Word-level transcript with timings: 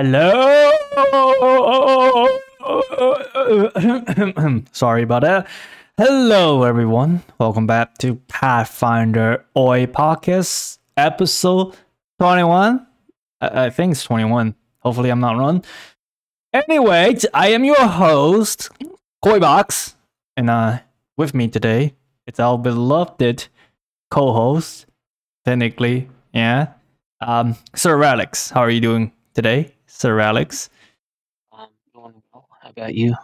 Hello. 0.00 0.70
Sorry 4.70 5.02
about 5.02 5.22
that. 5.22 5.48
Hello, 5.96 6.62
everyone. 6.62 7.24
Welcome 7.40 7.66
back 7.66 7.98
to 7.98 8.14
Pathfinder 8.28 9.44
Oi 9.56 9.86
Podcast, 9.86 10.78
episode 10.96 11.76
21. 12.20 12.86
I, 13.40 13.64
I 13.64 13.70
think 13.70 13.90
it's 13.90 14.04
21. 14.04 14.54
Hopefully, 14.84 15.10
I'm 15.10 15.18
not 15.18 15.36
wrong. 15.36 15.64
Anyway, 16.52 17.16
I 17.34 17.48
am 17.48 17.64
your 17.64 17.88
host, 17.88 18.70
Koibox, 19.24 19.96
and 20.36 20.48
uh, 20.48 20.78
with 21.16 21.34
me 21.34 21.48
today, 21.48 21.94
it's 22.24 22.38
our 22.38 22.56
beloved 22.56 23.48
co-host, 24.12 24.86
technically, 25.44 26.08
yeah, 26.32 26.74
um, 27.20 27.56
Sir 27.74 28.00
Alex. 28.04 28.50
How 28.50 28.60
are 28.60 28.70
you 28.70 28.80
doing 28.80 29.10
today, 29.34 29.74
Sir 29.98 30.20
Alex? 30.20 30.70
I'm 31.52 31.66
doing 31.92 32.22
well. 32.32 32.46
How 32.62 32.70
about 32.70 32.94
you? 32.94 33.16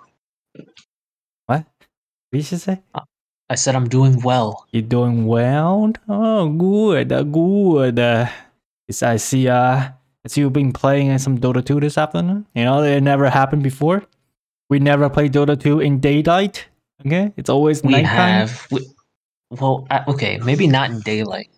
What? 1.46 1.62
What 1.62 1.64
did 2.32 2.50
you 2.50 2.58
say? 2.58 2.82
I 3.48 3.54
said 3.54 3.76
I'm 3.76 3.88
doing 3.88 4.20
well. 4.22 4.66
You're 4.72 4.82
doing 4.82 5.24
well? 5.24 5.92
Oh, 6.08 6.48
good, 6.48 7.12
uh, 7.12 7.22
good. 7.22 7.98
Uh, 8.00 8.26
yes, 8.88 9.04
I 9.04 9.16
see. 9.18 9.46
Uh, 9.46 9.86
I 10.24 10.26
see 10.26 10.40
you've 10.40 10.52
been 10.52 10.72
playing 10.72 11.16
some 11.18 11.38
Dota 11.38 11.64
2 11.64 11.78
this 11.78 11.96
afternoon. 11.96 12.44
You 12.56 12.64
know, 12.64 12.82
it 12.82 13.02
never 13.02 13.30
happened 13.30 13.62
before. 13.62 14.02
We 14.68 14.80
never 14.80 15.08
play 15.08 15.28
Dota 15.28 15.54
2 15.60 15.78
in 15.78 16.00
daylight. 16.00 16.66
Okay, 17.06 17.32
it's 17.36 17.50
always 17.50 17.84
We 17.84 17.92
nighttime. 17.92 18.48
have, 18.48 18.66
we, 18.72 18.80
well, 19.50 19.86
uh, 19.90 20.02
okay, 20.08 20.38
maybe 20.38 20.66
not 20.66 20.90
in 20.90 20.98
daylight. 21.00 21.50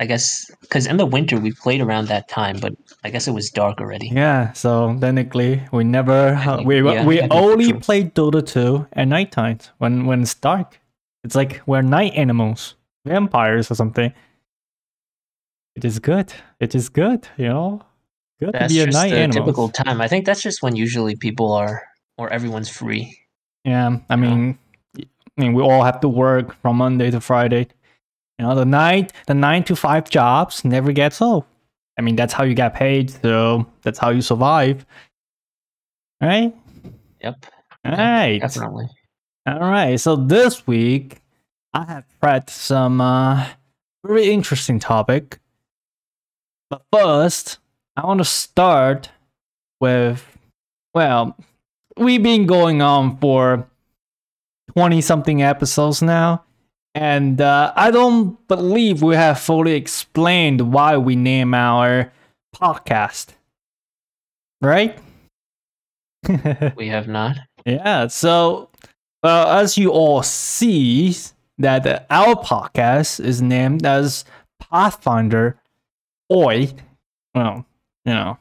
I 0.00 0.06
guess 0.06 0.50
because 0.60 0.86
in 0.86 0.96
the 0.96 1.06
winter 1.06 1.38
we 1.38 1.52
played 1.52 1.80
around 1.80 2.08
that 2.08 2.28
time, 2.28 2.58
but 2.60 2.74
I 3.04 3.10
guess 3.10 3.28
it 3.28 3.32
was 3.32 3.50
dark 3.50 3.80
already. 3.80 4.10
Yeah, 4.12 4.52
so 4.52 4.96
technically 5.00 5.62
we 5.72 5.84
never 5.84 6.34
uh, 6.34 6.56
think- 6.56 6.66
we 6.66 6.82
yeah, 6.82 7.06
we 7.06 7.20
only 7.22 7.72
played 7.74 8.14
Dota 8.14 8.44
2 8.44 8.88
at 8.92 9.06
night 9.06 9.30
times 9.30 9.70
when 9.78 10.06
when 10.06 10.22
it's 10.22 10.34
dark. 10.34 10.80
It's 11.22 11.34
like 11.36 11.62
we're 11.66 11.82
night 11.82 12.12
animals, 12.14 12.74
vampires 13.06 13.70
or 13.70 13.76
something. 13.76 14.12
It 15.76 15.84
is 15.84 15.98
good. 15.98 16.32
It 16.60 16.74
is 16.74 16.88
good, 16.88 17.28
you 17.36 17.48
know. 17.48 17.82
Good 18.40 18.52
That's 18.52 18.72
to 18.74 18.84
be 18.84 18.90
a 18.90 18.92
night 18.92 19.12
animal. 19.12 19.44
typical 19.44 19.68
time. 19.68 20.00
I 20.00 20.08
think 20.08 20.26
that's 20.26 20.42
just 20.42 20.62
when 20.62 20.76
usually 20.76 21.16
people 21.16 21.52
are 21.52 21.82
or 22.18 22.32
everyone's 22.32 22.68
free. 22.68 23.16
Yeah, 23.64 23.98
I 24.10 24.16
mean, 24.16 24.58
I 24.98 25.04
mean, 25.36 25.54
we 25.54 25.62
all 25.62 25.82
have 25.82 26.00
to 26.00 26.08
work 26.08 26.54
from 26.60 26.76
Monday 26.76 27.10
to 27.10 27.20
Friday. 27.20 27.68
You 28.38 28.46
know, 28.46 28.54
the 28.54 28.64
night, 28.64 29.12
the 29.26 29.34
nine 29.34 29.64
to 29.64 29.76
five 29.76 30.10
jobs 30.10 30.64
never 30.64 30.92
gets 30.92 31.22
old. 31.22 31.44
I 31.98 32.02
mean, 32.02 32.16
that's 32.16 32.32
how 32.32 32.42
you 32.42 32.54
get 32.54 32.74
paid, 32.74 33.10
so 33.10 33.66
that's 33.82 33.98
how 33.98 34.10
you 34.10 34.22
survive. 34.22 34.84
Right? 36.20 36.54
Yep, 37.20 37.46
All 37.84 37.92
Yep, 37.92 38.40
definitely. 38.40 38.88
All 39.46 39.60
right. 39.60 40.00
So 40.00 40.16
this 40.16 40.66
week, 40.66 41.20
I 41.72 41.84
have 41.84 42.04
prepped 42.22 42.50
some 42.50 43.00
uh, 43.00 43.46
very 44.04 44.30
interesting 44.30 44.78
topic. 44.78 45.38
But 46.70 46.82
first, 46.92 47.58
I 47.96 48.06
want 48.06 48.18
to 48.18 48.24
start 48.24 49.10
with, 49.80 50.26
well, 50.94 51.36
we've 51.96 52.22
been 52.22 52.46
going 52.46 52.82
on 52.82 53.18
for 53.18 53.68
20 54.72 55.00
something 55.00 55.42
episodes 55.42 56.02
now. 56.02 56.44
And 56.94 57.40
uh, 57.40 57.72
I 57.74 57.90
don't 57.90 58.46
believe 58.46 59.02
we 59.02 59.16
have 59.16 59.40
fully 59.40 59.72
explained 59.72 60.72
why 60.72 60.96
we 60.96 61.16
name 61.16 61.52
our 61.54 62.12
podcast. 62.54 63.28
Right? 64.60 64.98
We 66.76 66.88
have 66.88 67.06
not. 67.08 67.36
Yeah, 67.66 68.06
so 68.06 68.70
well, 69.22 69.48
as 69.60 69.76
you 69.76 69.90
all 69.90 70.22
see, 70.22 71.14
that 71.58 72.06
our 72.10 72.34
podcast 72.34 73.24
is 73.24 73.40
named 73.42 73.86
as 73.86 74.24
Pathfinder 74.60 75.58
Oi. 76.32 76.72
Well, 77.34 77.66
you 78.04 78.12
know, 78.12 78.38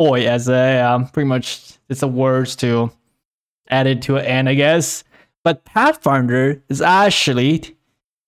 Oi 0.00 0.26
as 0.26 0.48
a 0.48 0.80
um, 0.80 1.08
pretty 1.08 1.28
much 1.28 1.78
it's 1.88 2.02
a 2.02 2.08
words 2.08 2.56
to 2.56 2.90
add 3.68 3.86
it 3.86 4.02
to 4.02 4.16
an 4.16 4.24
end, 4.24 4.48
I 4.48 4.54
guess. 4.54 5.04
But 5.44 5.64
Pathfinder 5.64 6.62
is 6.68 6.80
actually 6.80 7.76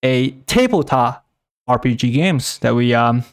a 0.02 0.32
tabletop 0.46 1.26
RPG 1.68 2.12
games 2.12 2.58
that 2.58 2.74
we 2.74 2.94
um 2.94 3.24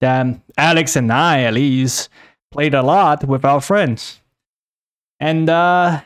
that 0.00 0.26
Alex 0.56 0.96
and 0.96 1.12
I 1.12 1.42
at 1.42 1.54
least 1.54 2.08
played 2.52 2.74
a 2.74 2.82
lot 2.82 3.24
with 3.24 3.44
our 3.44 3.60
friends 3.60 4.20
and 5.18 5.48
uh 5.50 6.00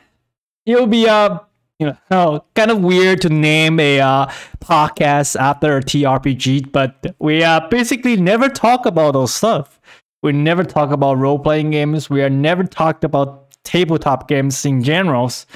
it'll 0.67 0.87
be 0.87 1.09
uh 1.09 1.39
you 1.79 1.95
know 2.11 2.45
kind 2.55 2.71
of 2.71 2.83
weird 2.83 3.21
to 3.23 3.29
name 3.29 3.79
a 3.81 4.01
uh, 4.01 4.27
podcast 4.61 5.37
after 5.37 5.77
a 5.77 5.83
TRPG, 5.83 6.73
but 6.73 7.15
we 7.19 7.43
uh 7.43 7.69
basically 7.69 8.17
never 8.17 8.49
talk 8.49 8.87
about 8.87 9.13
those 9.13 9.35
stuff. 9.35 9.81
We 10.23 10.33
never 10.33 10.65
talk 10.65 10.91
about 10.91 11.19
role 11.19 11.39
playing 11.39 11.71
games. 11.71 12.09
We 12.09 12.23
are 12.23 12.31
never 12.31 12.65
talked 12.65 13.05
about 13.05 13.51
tabletop 13.65 14.29
games 14.29 14.65
in 14.65 14.83
generals. 14.83 15.47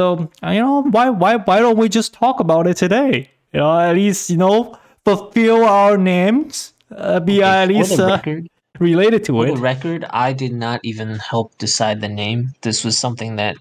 So 0.00 0.30
you 0.42 0.60
know 0.64 0.80
why 0.82 1.10
why 1.10 1.36
why 1.36 1.58
don't 1.58 1.76
we 1.76 1.90
just 1.90 2.14
talk 2.14 2.40
about 2.40 2.66
it 2.66 2.78
today? 2.78 3.28
You 3.52 3.60
know 3.60 3.78
at 3.78 3.92
least 3.94 4.30
you 4.30 4.38
know 4.38 4.78
fulfill 5.04 5.64
our 5.64 5.98
names. 5.98 6.72
Uh, 6.90 7.20
be 7.20 7.42
Okay, 7.42 7.42
at 7.42 7.68
least 7.68 8.00
uh, 8.00 8.06
record, 8.06 8.48
related 8.78 9.24
to 9.24 9.32
for 9.32 9.46
it. 9.46 9.54
the 9.56 9.60
record, 9.60 10.06
I 10.08 10.32
did 10.32 10.54
not 10.54 10.80
even 10.84 11.16
help 11.16 11.58
decide 11.58 12.00
the 12.00 12.08
name. 12.08 12.54
This 12.62 12.82
was 12.82 12.98
something 12.98 13.36
that 13.36 13.56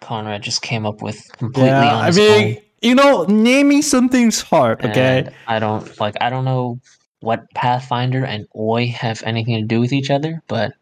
Conrad 0.00 0.42
just 0.42 0.62
came 0.62 0.86
up 0.86 1.02
with 1.02 1.20
completely 1.36 1.68
yeah, 1.68 1.96
on 1.96 2.04
I 2.04 2.10
mean, 2.12 2.56
own. 2.56 2.62
you 2.80 2.94
know, 2.94 3.24
naming 3.28 3.82
something's 3.82 4.40
hard. 4.40 4.82
Okay, 4.84 5.18
And 5.18 5.34
I 5.46 5.58
don't 5.58 5.84
like 6.00 6.16
I 6.20 6.30
don't 6.30 6.46
know 6.46 6.80
what 7.20 7.44
Pathfinder 7.54 8.24
and 8.24 8.46
Oi 8.56 8.86
have 8.88 9.22
anything 9.24 9.60
to 9.60 9.66
do 9.66 9.80
with 9.80 9.92
each 9.92 10.10
other, 10.10 10.42
but 10.48 10.72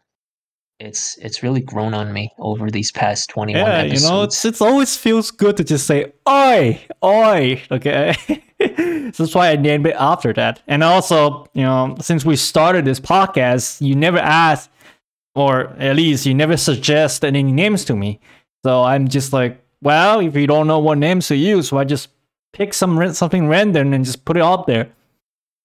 it's 0.83 1.17
it's 1.19 1.43
really 1.43 1.61
grown 1.61 1.95
on 1.95 2.13
me 2.13 2.31
over 2.39 2.71
these 2.71 2.91
past 2.91 3.31
21 3.31 3.61
yeah, 3.61 3.83
you 3.83 4.01
know, 4.01 4.23
it's 4.23 4.45
it's 4.45 4.61
always 4.61 4.97
feels 4.97 5.31
good 5.31 5.57
to 5.57 5.65
just 5.65 5.87
say 5.87 6.13
"oi, 6.29 6.81
oi." 7.03 7.63
Okay, 7.71 8.15
so 8.27 8.35
that's 9.25 9.35
why 9.35 9.51
I 9.51 9.57
named 9.57 9.87
it 9.87 9.97
after 9.99 10.33
that. 10.35 10.63
And 10.67 10.83
also, 10.83 11.47
you 11.55 11.63
know, 11.63 11.97
since 12.01 12.25
we 12.25 12.37
started 12.37 12.85
this 12.85 13.01
podcast, 13.01 13.81
you 13.81 13.95
never 13.95 14.19
asked, 14.19 14.71
or 15.35 15.69
at 15.79 15.97
least 15.97 16.27
you 16.27 16.35
never 16.35 16.57
suggest 16.57 17.25
any 17.25 17.43
names 17.43 17.85
to 17.87 17.97
me. 17.97 18.21
So 18.65 18.83
I'm 18.83 19.09
just 19.09 19.33
like, 19.33 19.61
well, 19.83 20.21
if 20.21 20.37
you 20.37 20.47
don't 20.47 20.67
know 20.67 20.79
what 20.79 20.99
names 20.99 21.29
to 21.29 21.37
use, 21.37 21.73
why 21.73 21.85
just 21.85 22.09
pick 22.53 22.75
some 22.75 23.13
something 23.15 23.49
random 23.49 23.93
and 23.93 24.05
just 24.05 24.25
put 24.25 24.37
it 24.37 24.43
out 24.43 24.67
there. 24.67 24.91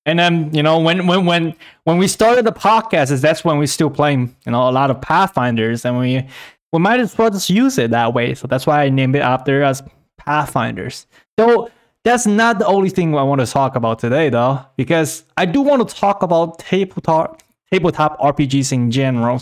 And 0.07 0.17
then 0.17 0.53
you 0.53 0.63
know 0.63 0.79
when 0.79 1.05
when 1.05 1.25
when 1.25 1.53
when 1.83 1.97
we 1.97 2.07
started 2.07 2.45
the 2.45 2.53
podcast, 2.53 3.11
is 3.11 3.21
that's 3.21 3.43
when 3.43 3.57
we 3.57 3.67
still 3.67 3.89
playing 3.89 4.33
you 4.45 4.53
know 4.53 4.69
a 4.69 4.71
lot 4.71 4.89
of 4.89 5.01
Pathfinders, 5.01 5.83
and 5.83 5.99
we 5.99 6.25
we 6.71 6.79
might 6.79 7.01
as 7.01 7.15
well 7.17 7.29
just 7.29 7.49
use 7.49 7.77
it 7.77 7.91
that 7.91 8.13
way. 8.13 8.33
So 8.33 8.47
that's 8.47 8.65
why 8.65 8.85
I 8.85 8.89
named 8.89 9.17
it 9.17 9.19
after 9.19 9.63
as 9.63 9.83
Pathfinders. 10.17 11.07
So 11.37 11.69
that's 12.05 12.25
not 12.25 12.57
the 12.57 12.65
only 12.65 12.89
thing 12.89 13.13
I 13.15 13.23
want 13.23 13.41
to 13.41 13.47
talk 13.47 13.75
about 13.75 13.99
today, 13.99 14.29
though, 14.29 14.65
because 14.77 15.25
I 15.35 15.45
do 15.45 15.61
want 15.61 15.87
to 15.87 15.93
talk 15.93 16.23
about 16.23 16.57
tabletop 16.59 17.43
tabletop 17.69 18.17
RPGs 18.21 18.71
in 18.71 18.89
general, 18.89 19.41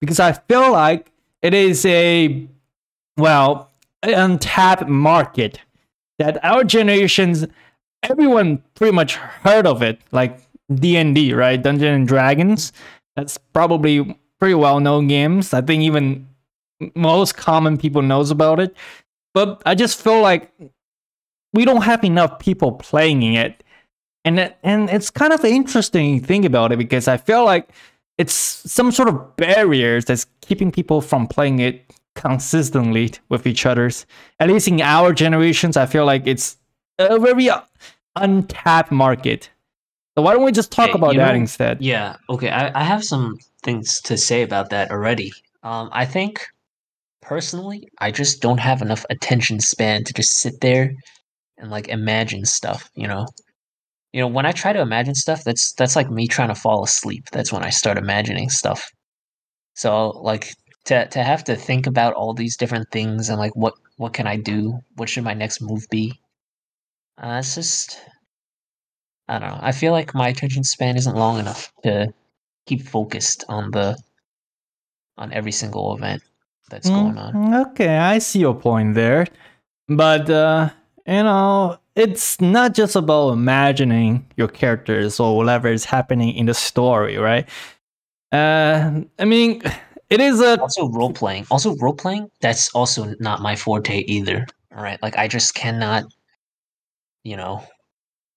because 0.00 0.18
I 0.18 0.32
feel 0.32 0.72
like 0.72 1.12
it 1.42 1.52
is 1.52 1.84
a 1.84 2.48
well 3.18 3.70
untapped 4.02 4.88
market 4.88 5.60
that 6.18 6.42
our 6.42 6.64
generations 6.64 7.46
everyone 8.02 8.62
pretty 8.74 8.92
much 8.92 9.16
heard 9.16 9.66
of 9.66 9.82
it 9.82 10.00
like 10.12 10.38
d&d 10.74 11.32
right? 11.34 11.62
Dungeon 11.62 11.94
and 11.94 12.08
dragons. 12.08 12.72
That's 13.16 13.38
probably 13.52 14.16
pretty 14.38 14.54
well 14.54 14.80
known 14.80 15.08
games. 15.08 15.52
I 15.52 15.60
think 15.60 15.82
even 15.82 16.28
most 16.94 17.36
common 17.36 17.76
people 17.76 18.02
knows 18.02 18.30
about 18.30 18.60
it. 18.60 18.76
But 19.34 19.62
i 19.66 19.74
just 19.74 20.02
feel 20.02 20.20
like 20.20 20.50
we 21.52 21.64
don't 21.64 21.82
have 21.82 22.04
enough 22.04 22.38
people 22.38 22.72
playing 22.72 23.22
it. 23.22 23.62
And 24.24 24.38
it, 24.40 24.58
and 24.62 24.90
it's 24.90 25.10
kind 25.10 25.32
of 25.32 25.44
interesting 25.44 26.20
thing 26.20 26.44
about 26.44 26.72
it 26.72 26.76
because 26.76 27.08
i 27.08 27.16
feel 27.16 27.44
like 27.44 27.70
it's 28.18 28.34
some 28.34 28.92
sort 28.92 29.08
of 29.08 29.36
barriers 29.36 30.04
that's 30.04 30.26
keeping 30.42 30.70
people 30.70 31.00
from 31.00 31.26
playing 31.26 31.60
it 31.60 31.94
consistently 32.14 33.12
with 33.30 33.46
each 33.46 33.64
other's 33.64 34.04
at 34.40 34.48
least 34.48 34.68
in 34.68 34.82
our 34.82 35.14
generations 35.14 35.76
i 35.78 35.86
feel 35.86 36.04
like 36.04 36.26
it's 36.26 36.57
a 36.98 37.18
very 37.18 37.48
untapped 38.16 38.90
market 38.90 39.50
so 40.18 40.22
why 40.22 40.32
don't 40.32 40.42
we 40.42 40.50
just 40.50 40.72
talk 40.72 40.96
about 40.96 41.14
that 41.14 41.32
know- 41.34 41.38
instead 41.38 41.80
Yeah, 41.80 42.16
okay. 42.28 42.50
I, 42.50 42.80
I 42.80 42.82
have 42.82 43.04
some 43.04 43.38
things 43.62 44.00
to 44.00 44.16
say 44.16 44.42
about 44.42 44.70
that 44.70 44.90
already. 44.90 45.30
Um, 45.62 45.90
I 45.92 46.06
think 46.06 46.44
personally, 47.22 47.88
I 48.00 48.10
just 48.10 48.42
don't 48.42 48.58
have 48.58 48.82
enough 48.82 49.06
attention 49.10 49.60
span 49.60 50.02
to 50.02 50.12
just 50.12 50.38
sit 50.38 50.60
there 50.60 50.90
and 51.56 51.70
like 51.70 51.86
imagine 51.86 52.44
stuff, 52.44 52.90
you 52.96 53.06
know. 53.06 53.26
You 54.12 54.22
know, 54.22 54.26
when 54.26 54.44
I 54.44 54.50
try 54.50 54.72
to 54.72 54.80
imagine 54.80 55.14
stuff, 55.14 55.44
that's 55.44 55.72
that's 55.74 55.94
like 55.94 56.10
me 56.10 56.26
trying 56.26 56.48
to 56.48 56.60
fall 56.60 56.82
asleep. 56.82 57.26
That's 57.30 57.52
when 57.52 57.62
I 57.62 57.70
start 57.70 57.96
imagining 57.96 58.48
stuff. 58.48 58.90
So 59.74 60.08
like 60.08 60.48
to 60.86 61.06
to 61.06 61.22
have 61.22 61.44
to 61.44 61.54
think 61.54 61.86
about 61.86 62.14
all 62.14 62.34
these 62.34 62.56
different 62.56 62.90
things 62.90 63.28
and 63.28 63.38
like 63.38 63.54
what 63.54 63.74
what 63.98 64.14
can 64.14 64.26
I 64.26 64.36
do? 64.36 64.80
What 64.96 65.08
should 65.08 65.22
my 65.22 65.34
next 65.34 65.60
move 65.60 65.86
be? 65.90 66.18
Uh, 67.20 67.36
it's 67.40 67.54
just 67.54 67.98
I 69.28 69.38
don't 69.38 69.50
know. 69.50 69.58
I 69.60 69.72
feel 69.72 69.92
like 69.92 70.14
my 70.14 70.28
attention 70.28 70.64
span 70.64 70.96
isn't 70.96 71.16
long 71.16 71.38
enough 71.38 71.72
to 71.84 72.12
keep 72.66 72.82
focused 72.82 73.44
on 73.48 73.70
the 73.70 73.96
on 75.18 75.32
every 75.32 75.52
single 75.52 75.94
event 75.96 76.22
that's 76.70 76.88
Mm, 76.88 76.94
going 77.04 77.18
on. 77.18 77.38
Okay, 77.66 77.98
I 77.98 78.18
see 78.18 78.40
your 78.40 78.54
point 78.54 78.94
there. 78.94 79.26
But 79.88 80.30
uh, 80.30 80.70
you 81.06 81.22
know, 81.24 81.78
it's 81.96 82.40
not 82.40 82.74
just 82.74 82.96
about 82.96 83.30
imagining 83.30 84.26
your 84.36 84.48
characters 84.48 85.20
or 85.20 85.36
whatever 85.36 85.68
is 85.68 85.84
happening 85.84 86.34
in 86.34 86.46
the 86.46 86.54
story, 86.54 87.16
right? 87.18 87.48
Uh, 88.32 89.00
I 89.18 89.24
mean, 89.24 89.62
it 90.10 90.20
is 90.20 90.40
a 90.40 90.60
Also 90.60 90.88
role 90.90 91.12
playing. 91.12 91.46
Also 91.50 91.74
role 91.76 91.94
playing, 91.94 92.28
that's 92.40 92.70
also 92.74 93.14
not 93.20 93.40
my 93.40 93.56
forte 93.56 93.98
either. 94.06 94.46
All 94.76 94.82
right. 94.82 95.02
Like 95.02 95.16
I 95.16 95.28
just 95.28 95.54
cannot 95.54 96.04
you 97.28 97.36
know, 97.36 97.62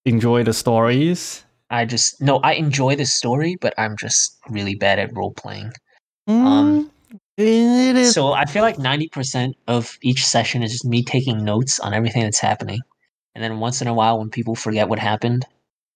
enjoy 0.05 0.43
the 0.43 0.53
stories. 0.53 1.43
I 1.69 1.85
just 1.85 2.21
no, 2.21 2.37
I 2.43 2.53
enjoy 2.53 2.95
the 2.97 3.05
story, 3.05 3.55
but 3.61 3.73
I'm 3.77 3.95
just 3.95 4.37
really 4.49 4.75
bad 4.75 4.99
at 4.99 5.15
role 5.15 5.31
playing. 5.31 5.71
Mm, 6.29 6.45
Um, 6.45 6.91
it 7.37 7.95
is. 7.95 8.13
So 8.13 8.33
I 8.33 8.45
feel 8.45 8.63
like 8.63 8.77
ninety 8.77 9.07
percent 9.07 9.55
of 9.67 9.97
each 10.01 10.25
session 10.25 10.63
is 10.63 10.71
just 10.71 10.85
me 10.85 11.03
taking 11.03 11.43
notes 11.45 11.79
on 11.79 11.93
everything 11.93 12.23
that's 12.23 12.39
happening, 12.41 12.81
and 13.33 13.43
then 13.43 13.59
once 13.59 13.81
in 13.81 13.87
a 13.87 13.93
while, 13.93 14.19
when 14.19 14.29
people 14.29 14.55
forget 14.55 14.89
what 14.89 14.99
happened, 14.99 15.45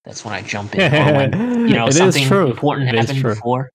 that's 0.06 0.24
when 0.24 0.34
I 0.34 0.42
jump 0.42 0.76
in. 0.76 0.94
Or 0.94 1.14
when 1.14 1.34
you 1.70 1.76
know 1.76 1.88
It 1.88 1.90
is 1.90 1.98
something 1.98 2.24
true. 2.24 2.48
important 2.52 2.88
It 2.90 2.96
happened 2.96 3.24
before. 3.24 3.70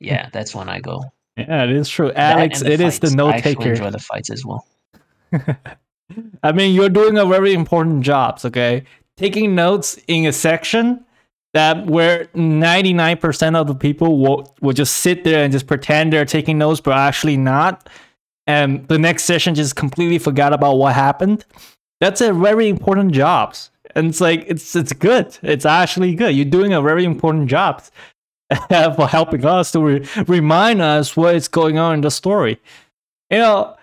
Yeah, 0.00 0.28
that's 0.34 0.54
when 0.54 0.68
I 0.68 0.80
go. 0.80 1.02
Yeah, 1.38 1.64
it 1.64 1.70
is 1.70 1.88
true. 1.88 2.12
Alex, 2.12 2.60
it 2.60 2.80
is 2.80 2.98
the 2.98 3.06
fights. 3.08 3.14
note 3.16 3.34
I 3.34 3.40
taker. 3.40 3.70
enjoy 3.70 3.90
the 3.90 3.98
fights 4.10 4.28
as 4.30 4.44
well. 4.44 4.66
I 6.42 6.52
mean, 6.52 6.74
you're 6.74 6.88
doing 6.88 7.16
a 7.18 7.26
very 7.26 7.54
important 7.54 8.02
jobs, 8.02 8.44
okay? 8.44 8.84
Taking 9.16 9.54
notes 9.54 9.98
in 10.08 10.26
a 10.26 10.32
section 10.32 11.04
that 11.54 11.86
where 11.86 12.26
99% 12.34 13.56
of 13.56 13.66
the 13.66 13.74
people 13.74 14.18
will, 14.18 14.54
will 14.60 14.72
just 14.72 14.96
sit 14.96 15.24
there 15.24 15.44
and 15.44 15.52
just 15.52 15.66
pretend 15.66 16.12
they're 16.12 16.24
taking 16.24 16.58
notes, 16.58 16.80
but 16.80 16.96
actually 16.96 17.36
not. 17.36 17.88
And 18.46 18.86
the 18.88 18.98
next 18.98 19.24
session 19.24 19.54
just 19.54 19.76
completely 19.76 20.18
forgot 20.18 20.52
about 20.52 20.76
what 20.76 20.94
happened. 20.94 21.44
That's 22.00 22.20
a 22.20 22.32
very 22.32 22.68
important 22.68 23.12
jobs. 23.12 23.70
And 23.94 24.08
it's 24.08 24.20
like, 24.20 24.44
it's, 24.48 24.74
it's 24.74 24.92
good. 24.92 25.38
It's 25.42 25.66
actually 25.66 26.14
good. 26.14 26.34
You're 26.34 26.46
doing 26.46 26.72
a 26.72 26.80
very 26.80 27.04
important 27.04 27.48
job 27.48 27.82
for 28.68 29.06
helping 29.06 29.44
us 29.44 29.72
to 29.72 29.80
re- 29.80 30.08
remind 30.26 30.80
us 30.80 31.16
what 31.16 31.34
is 31.34 31.48
going 31.48 31.78
on 31.78 31.94
in 31.94 32.00
the 32.00 32.10
story. 32.10 32.60
You 33.30 33.38
know, 33.38 33.76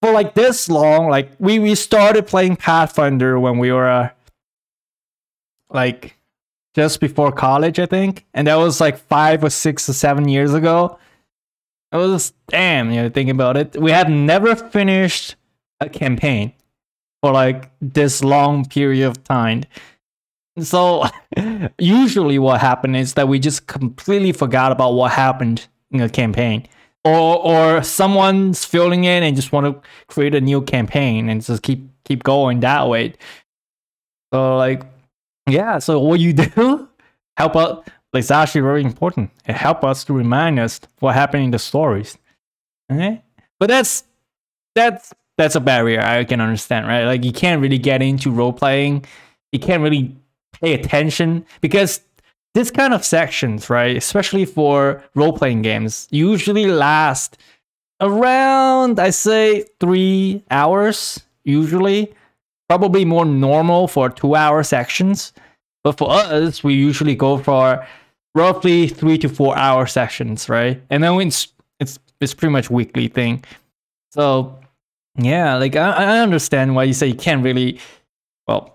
for 0.00 0.12
like 0.12 0.34
this 0.34 0.68
long, 0.68 1.08
like 1.08 1.30
we 1.38 1.58
we 1.58 1.74
started 1.74 2.26
playing 2.26 2.56
Pathfinder 2.56 3.38
when 3.38 3.58
we 3.58 3.72
were 3.72 3.88
uh, 3.88 4.10
like 5.70 6.16
just 6.74 7.00
before 7.00 7.32
college, 7.32 7.78
I 7.78 7.86
think, 7.86 8.24
and 8.34 8.46
that 8.46 8.56
was 8.56 8.80
like 8.80 8.98
five 8.98 9.42
or 9.42 9.50
six 9.50 9.88
or 9.88 9.92
seven 9.92 10.28
years 10.28 10.54
ago. 10.54 10.98
It 11.90 11.96
was 11.96 12.32
damn, 12.48 12.90
you 12.90 13.02
know, 13.02 13.08
thinking 13.08 13.34
about 13.34 13.56
it, 13.56 13.76
we 13.80 13.90
have 13.90 14.08
never 14.08 14.54
finished 14.54 15.36
a 15.80 15.88
campaign 15.88 16.52
for 17.22 17.32
like 17.32 17.70
this 17.80 18.22
long 18.22 18.64
period 18.64 19.06
of 19.06 19.24
time. 19.24 19.64
So 20.60 21.04
usually, 21.78 22.38
what 22.38 22.60
happened 22.60 22.96
is 22.96 23.14
that 23.14 23.28
we 23.28 23.38
just 23.38 23.66
completely 23.66 24.32
forgot 24.32 24.70
about 24.70 24.94
what 24.94 25.12
happened 25.12 25.66
in 25.90 26.00
a 26.00 26.08
campaign 26.08 26.68
or 27.08 27.76
or 27.78 27.82
someone's 27.82 28.64
filling 28.64 29.04
in 29.04 29.22
and 29.22 29.36
just 29.36 29.52
want 29.52 29.66
to 29.66 29.88
create 30.08 30.34
a 30.34 30.40
new 30.40 30.62
campaign 30.62 31.28
and 31.28 31.42
just 31.42 31.62
keep 31.62 31.88
keep 32.04 32.22
going 32.22 32.60
that 32.60 32.88
way. 32.88 33.14
So 34.32 34.56
like, 34.56 34.82
yeah. 35.48 35.78
So 35.78 35.98
what 36.00 36.20
you 36.20 36.32
do 36.34 36.88
help 37.36 37.56
us. 37.56 37.84
It's 38.14 38.30
actually 38.30 38.62
very 38.62 38.82
important. 38.82 39.30
It 39.46 39.54
help 39.54 39.84
us 39.84 40.02
to 40.04 40.14
remind 40.14 40.58
us 40.58 40.80
what 41.00 41.14
happened 41.14 41.44
in 41.44 41.50
the 41.50 41.58
stories. 41.58 42.16
Okay, 42.90 43.22
but 43.60 43.68
that's 43.68 44.04
that's 44.74 45.12
that's 45.36 45.54
a 45.54 45.60
barrier 45.60 46.00
I 46.00 46.24
can 46.24 46.40
understand, 46.40 46.86
right? 46.86 47.04
Like 47.04 47.24
you 47.24 47.32
can't 47.32 47.60
really 47.60 47.78
get 47.78 48.02
into 48.02 48.30
role 48.30 48.52
playing. 48.52 49.04
You 49.52 49.58
can't 49.58 49.82
really 49.82 50.16
pay 50.60 50.74
attention 50.74 51.46
because 51.60 52.00
this 52.54 52.70
kind 52.70 52.94
of 52.94 53.04
sections, 53.04 53.70
right, 53.70 53.96
especially 53.96 54.44
for 54.44 55.02
role 55.14 55.32
playing 55.32 55.62
games, 55.62 56.08
usually 56.10 56.66
last 56.66 57.38
around, 58.00 58.98
I 58.98 59.10
say, 59.10 59.64
three 59.80 60.42
hours, 60.50 61.20
usually. 61.44 62.14
Probably 62.68 63.04
more 63.04 63.24
normal 63.24 63.88
for 63.88 64.10
two 64.10 64.34
hour 64.34 64.62
sections. 64.62 65.32
But 65.84 65.96
for 65.96 66.10
us, 66.10 66.62
we 66.62 66.74
usually 66.74 67.14
go 67.14 67.38
for 67.38 67.86
roughly 68.34 68.88
three 68.88 69.18
to 69.18 69.28
four 69.28 69.56
hour 69.56 69.86
sessions, 69.86 70.48
right? 70.48 70.80
And 70.90 71.02
then 71.02 71.20
it's 71.20 71.48
it's 71.80 71.98
it's 72.20 72.34
pretty 72.34 72.52
much 72.52 72.70
weekly 72.70 73.08
thing. 73.08 73.44
So 74.12 74.58
yeah, 75.16 75.56
like 75.56 75.76
I, 75.76 75.90
I 75.90 76.18
understand 76.18 76.74
why 76.74 76.84
you 76.84 76.92
say 76.92 77.06
you 77.06 77.14
can't 77.14 77.42
really 77.42 77.80
well 78.46 78.74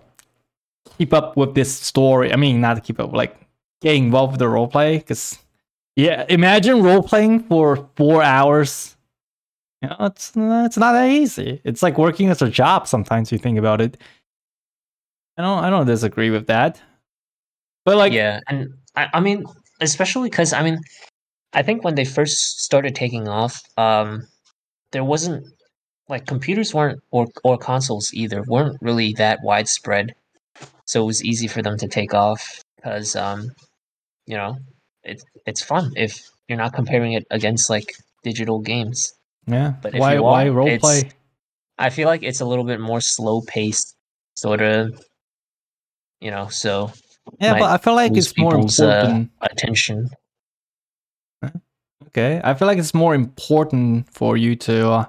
keep 0.98 1.12
up 1.12 1.36
with 1.36 1.54
this 1.54 1.74
story. 1.74 2.32
I 2.32 2.36
mean 2.36 2.60
not 2.60 2.82
keep 2.82 2.98
up, 2.98 3.12
like 3.12 3.36
get 3.80 3.96
involved 3.96 4.32
with 4.32 4.38
the 4.40 4.48
role 4.48 4.68
play 4.68 4.98
because 4.98 5.38
yeah 5.96 6.24
imagine 6.28 6.82
role 6.82 7.02
playing 7.02 7.40
for 7.40 7.88
four 7.96 8.22
hours. 8.22 8.96
You 9.82 9.90
know 9.90 9.96
it's 10.00 10.32
it's 10.34 10.76
not 10.78 10.92
that 10.92 11.10
easy. 11.10 11.60
It's 11.64 11.82
like 11.82 11.98
working 11.98 12.30
as 12.30 12.42
a 12.42 12.48
job 12.48 12.88
sometimes 12.88 13.30
you 13.30 13.38
think 13.38 13.58
about 13.58 13.80
it. 13.80 13.98
I 15.36 15.42
don't 15.42 15.64
i 15.64 15.70
don't 15.70 15.86
disagree 15.86 16.30
with 16.30 16.46
that. 16.46 16.80
But 17.84 17.96
like 17.98 18.12
yeah, 18.12 18.40
and 18.48 18.72
I, 18.96 19.08
I 19.14 19.20
mean, 19.20 19.44
especially 19.80 20.30
because 20.30 20.52
I 20.52 20.62
mean, 20.62 20.78
I 21.52 21.62
think 21.62 21.84
when 21.84 21.94
they 21.94 22.04
first 22.04 22.62
started 22.62 22.94
taking 22.94 23.28
off, 23.28 23.60
um, 23.76 24.26
there 24.92 25.04
wasn't 25.04 25.46
like 26.08 26.26
computers 26.26 26.72
weren't 26.74 27.00
or 27.10 27.26
or 27.44 27.58
consoles 27.58 28.10
either 28.14 28.42
weren't 28.46 28.78
really 28.80 29.12
that 29.14 29.40
widespread, 29.42 30.14
so 30.86 31.02
it 31.02 31.06
was 31.06 31.24
easy 31.24 31.46
for 31.48 31.62
them 31.62 31.76
to 31.78 31.88
take 31.88 32.14
off 32.14 32.63
because 32.84 33.16
um, 33.16 33.50
you 34.26 34.36
know, 34.36 34.56
it's 35.02 35.24
it's 35.46 35.62
fun 35.62 35.92
if 35.96 36.20
you're 36.48 36.58
not 36.58 36.74
comparing 36.74 37.14
it 37.14 37.24
against 37.30 37.70
like 37.70 37.94
digital 38.22 38.60
games. 38.60 39.12
yeah 39.46 39.74
But 39.82 39.94
why 39.94 40.18
why 40.18 40.48
role 40.48 40.78
play 40.78 41.10
I 41.78 41.90
feel 41.90 42.06
like 42.06 42.22
it's 42.22 42.40
a 42.40 42.44
little 42.44 42.64
bit 42.64 42.80
more 42.80 43.00
slow 43.00 43.40
paced, 43.40 43.96
sort 44.36 44.60
of. 44.60 45.00
You 46.20 46.30
know, 46.30 46.48
so 46.48 46.92
yeah 47.40 47.58
but 47.58 47.62
i 47.62 47.78
feel 47.78 47.94
like 47.94 48.16
it's 48.16 48.36
more 48.38 48.54
uh, 48.54 48.60
important 48.60 49.30
attention. 49.40 50.08
Okay, 52.08 52.40
I 52.44 52.54
feel 52.54 52.68
like 52.68 52.78
it's 52.78 52.94
more 52.94 53.12
important 53.14 54.08
for 54.08 54.36
you 54.36 54.54
to, 54.56 54.88
uh, 54.88 55.06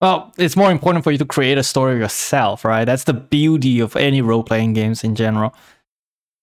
well, 0.00 0.32
it's 0.38 0.56
more 0.56 0.70
important 0.70 1.04
for 1.04 1.12
you 1.12 1.18
to 1.18 1.26
create 1.26 1.58
a 1.58 1.62
story 1.62 1.98
yourself, 1.98 2.64
right? 2.64 2.86
That's 2.86 3.04
the 3.04 3.12
beauty 3.12 3.80
of 3.80 3.94
any 3.96 4.22
role 4.22 4.42
playing 4.42 4.72
games 4.72 5.04
in 5.04 5.14
general. 5.14 5.54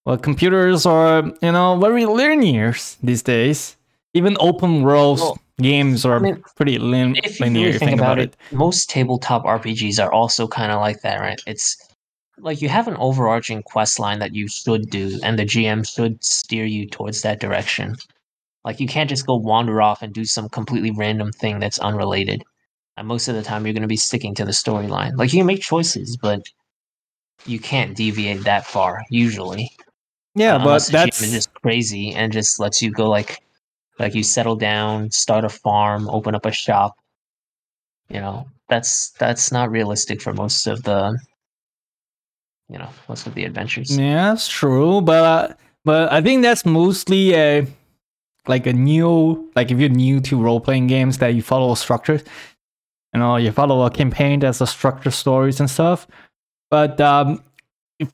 Well, 0.06 0.18
computers 0.18 0.86
are, 0.86 1.24
you 1.42 1.52
know, 1.52 1.78
very 1.80 2.06
linear 2.06 2.76
these 3.02 3.24
days. 3.24 3.76
Even 4.14 4.38
open 4.40 4.84
world 4.84 5.20
Well, 5.20 5.40
games 5.60 6.06
are 6.06 6.18
I 6.18 6.20
mean, 6.20 6.44
pretty 6.56 6.78
lin- 6.78 7.16
if 7.24 7.40
you 7.40 7.48
linear. 7.48 7.64
really 7.66 7.76
if 7.76 7.80
think 7.80 8.00
about 8.00 8.20
it, 8.20 8.38
most 8.52 8.90
tabletop 8.90 9.44
RPGs 9.46 10.00
are 10.00 10.14
also 10.14 10.48
kind 10.48 10.72
of 10.72 10.80
like 10.80 11.02
that, 11.02 11.20
right? 11.20 11.42
It's 11.48 11.76
like 12.38 12.62
you 12.62 12.70
have 12.70 12.88
an 12.88 12.98
overarching 12.98 13.64
quest 13.64 14.00
line 14.00 14.20
that 14.20 14.36
you 14.36 14.48
should 14.48 14.90
do, 14.92 15.20
and 15.24 15.40
the 15.40 15.46
GM 15.46 15.84
should 15.84 16.24
steer 16.24 16.66
you 16.66 16.88
towards 16.88 17.24
that 17.24 17.40
direction. 17.40 17.96
Like 18.64 18.80
you 18.80 18.88
can't 18.88 19.10
just 19.10 19.26
go 19.26 19.36
wander 19.36 19.82
off 19.82 20.02
and 20.02 20.14
do 20.14 20.24
some 20.26 20.50
completely 20.50 20.92
random 20.92 21.32
thing 21.32 21.60
that's 21.60 21.80
unrelated. 21.80 22.44
And 22.98 23.08
most 23.08 23.28
of 23.28 23.36
the 23.36 23.44
time, 23.44 23.66
you're 23.66 23.74
going 23.74 23.82
to 23.82 23.88
be 23.88 23.98
sticking 23.98 24.36
to 24.36 24.46
the 24.46 24.52
storyline. 24.52 25.18
Like 25.18 25.34
you 25.34 25.40
can 25.40 25.48
make 25.48 25.62
choices, 25.62 26.16
but 26.16 26.42
you 27.46 27.60
can't 27.60 27.96
deviate 27.96 28.44
that 28.44 28.66
far 28.66 29.04
usually. 29.10 29.72
Yeah, 30.36 30.56
Uh, 30.58 30.64
but 30.64 30.88
that's 30.92 31.20
just 31.32 31.54
crazy 31.54 32.14
and 32.14 32.32
just 32.32 32.60
lets 32.60 32.82
you 32.82 32.92
go 32.92 33.10
like 33.10 33.42
like 34.00 34.14
you 34.14 34.24
settle 34.24 34.56
down, 34.58 35.10
start 35.12 35.46
a 35.46 35.50
farm, 35.50 36.10
open 36.10 36.36
up 36.36 36.46
a 36.46 36.52
shop. 36.52 36.96
You 38.10 38.20
know, 38.20 38.46
that's 38.70 39.12
that's 39.12 39.52
not 39.52 39.72
realistic 39.72 40.22
for 40.22 40.34
most 40.34 40.68
of 40.68 40.84
the 40.84 41.18
you 42.70 42.78
know, 42.80 42.90
most 43.08 43.28
of 43.28 43.36
the 43.36 43.46
adventures. 43.46 43.96
Yeah, 43.98 44.30
that's 44.30 44.48
true, 44.48 45.02
but 45.02 45.58
but 45.84 46.12
I 46.12 46.22
think 46.22 46.42
that's 46.42 46.66
mostly 46.66 47.34
a 47.36 47.68
like 48.48 48.68
a 48.68 48.74
new 48.74 49.50
like 49.56 49.72
if 49.72 49.80
you're 49.80 49.90
new 49.90 50.20
to 50.22 50.42
role 50.42 50.60
playing 50.60 50.88
games 50.88 51.20
that 51.20 51.30
you 51.36 51.42
follow 51.42 51.72
a 51.72 51.78
structure, 51.78 52.22
you 53.14 53.20
know, 53.20 53.38
you 53.38 53.52
follow 53.52 53.86
a 53.86 53.92
campaign 53.92 54.40
that's 54.40 54.62
a 54.62 54.68
structured 54.68 55.14
stories 55.14 55.60
and 55.60 55.70
stuff. 55.70 56.08
But 56.70 57.00
um, 57.00 57.44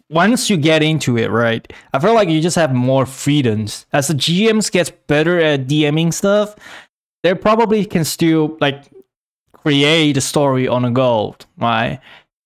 once 0.09 0.49
you 0.49 0.57
get 0.57 0.83
into 0.83 1.17
it, 1.17 1.29
right, 1.29 1.71
I 1.93 1.99
feel 1.99 2.13
like 2.13 2.29
you 2.29 2.41
just 2.41 2.55
have 2.55 2.73
more 2.73 3.05
freedoms 3.05 3.85
as 3.93 4.07
the 4.07 4.13
GMs 4.13 4.71
gets 4.71 4.91
better 5.07 5.39
at 5.39 5.67
DMing 5.67 6.13
stuff. 6.13 6.55
they 7.23 7.33
probably 7.35 7.85
can 7.85 8.03
still 8.03 8.57
like 8.61 8.83
create 9.53 10.17
a 10.17 10.21
story 10.21 10.67
on 10.67 10.85
a 10.85 10.91
go, 10.91 11.35
right? 11.57 11.99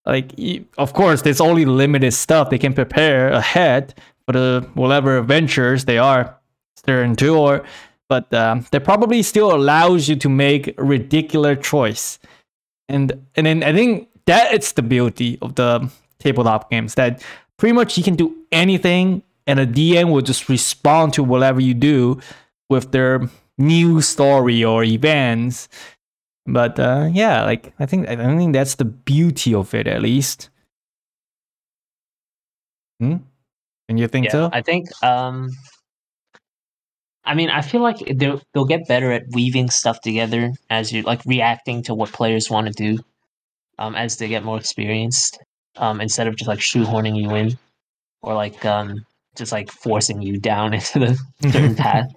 Like, 0.06 0.34
of 0.78 0.94
course, 0.94 1.22
there's 1.24 1.42
only 1.42 1.66
limited 1.66 2.12
stuff 2.12 2.50
they 2.50 2.60
can 2.60 2.74
prepare 2.74 3.30
ahead 3.30 3.96
for 4.26 4.34
the 4.34 4.70
whatever 4.74 5.18
adventures 5.18 5.86
they 5.86 5.98
are 5.98 6.38
they're 6.86 7.04
into, 7.04 7.36
or 7.36 7.64
but 8.08 8.32
um, 8.34 8.66
that 8.72 8.84
probably 8.84 9.24
still 9.24 9.54
allows 9.54 10.08
you 10.08 10.16
to 10.16 10.30
make 10.30 10.74
ridiculous 10.78 11.66
choice, 11.68 12.20
and 12.88 13.26
and 13.36 13.46
then 13.46 13.64
I 13.64 13.74
think 13.74 14.10
that 14.26 14.54
it's 14.54 14.72
the 14.74 14.82
beauty 14.82 15.38
of 15.42 15.56
the 15.56 15.90
tabletop 16.20 16.70
games 16.70 16.96
that 16.96 17.24
pretty 17.58 17.74
much 17.74 17.98
you 17.98 18.04
can 18.04 18.16
do 18.16 18.36
anything, 18.52 19.24
and 19.48 19.60
a 19.60 19.68
DM 19.68 20.12
will 20.12 20.22
just 20.22 20.50
respond 20.50 21.14
to 21.14 21.24
whatever 21.24 21.60
you 21.60 21.74
do 21.74 22.20
with 22.70 22.92
their 22.92 23.30
new 23.58 24.02
story 24.02 24.64
or 24.64 24.84
events 24.84 25.70
but 26.46 26.80
uh, 26.80 27.10
yeah, 27.12 27.44
like 27.44 27.74
I 27.80 27.86
think 27.86 28.08
I 28.08 28.16
think 28.16 28.54
that's 28.54 28.76
the 28.76 28.86
beauty 28.86 29.54
of 29.54 29.74
it, 29.74 29.88
at 29.88 30.02
least. 30.02 30.50
Hmm? 33.00 33.18
And 33.90 34.00
you 34.00 34.08
think 34.08 34.26
yeah, 34.26 34.32
so? 34.32 34.50
I 34.54 34.62
think. 34.62 34.88
Um, 35.04 35.50
I 37.24 37.34
mean, 37.34 37.50
I 37.50 37.62
feel 37.62 37.82
like 37.82 37.98
they'll 38.16 38.42
they'll 38.54 38.66
get 38.66 38.88
better 38.88 39.12
at 39.12 39.24
weaving 39.32 39.72
stuff 39.72 40.02
together 40.02 40.52
as 40.70 40.92
you 40.92 41.02
like 41.02 41.26
reacting 41.26 41.82
to 41.84 41.96
what 41.96 42.12
players 42.12 42.52
want 42.52 42.68
to 42.68 42.74
do, 42.74 43.04
um, 43.80 43.96
as 43.96 44.18
they 44.18 44.28
get 44.28 44.44
more 44.44 44.58
experienced. 44.58 45.40
Um, 45.78 46.00
instead 46.02 46.28
of 46.28 46.36
just 46.36 46.48
like 46.48 46.60
shoehorning 46.60 47.18
you 47.22 47.36
in, 47.36 47.58
or 48.22 48.34
like 48.34 48.64
um, 48.66 49.06
just 49.36 49.52
like 49.52 49.70
forcing 49.72 50.22
you 50.22 50.40
down 50.40 50.74
into 50.78 51.00
the 51.00 51.20
certain 51.52 51.76
path. 51.86 52.08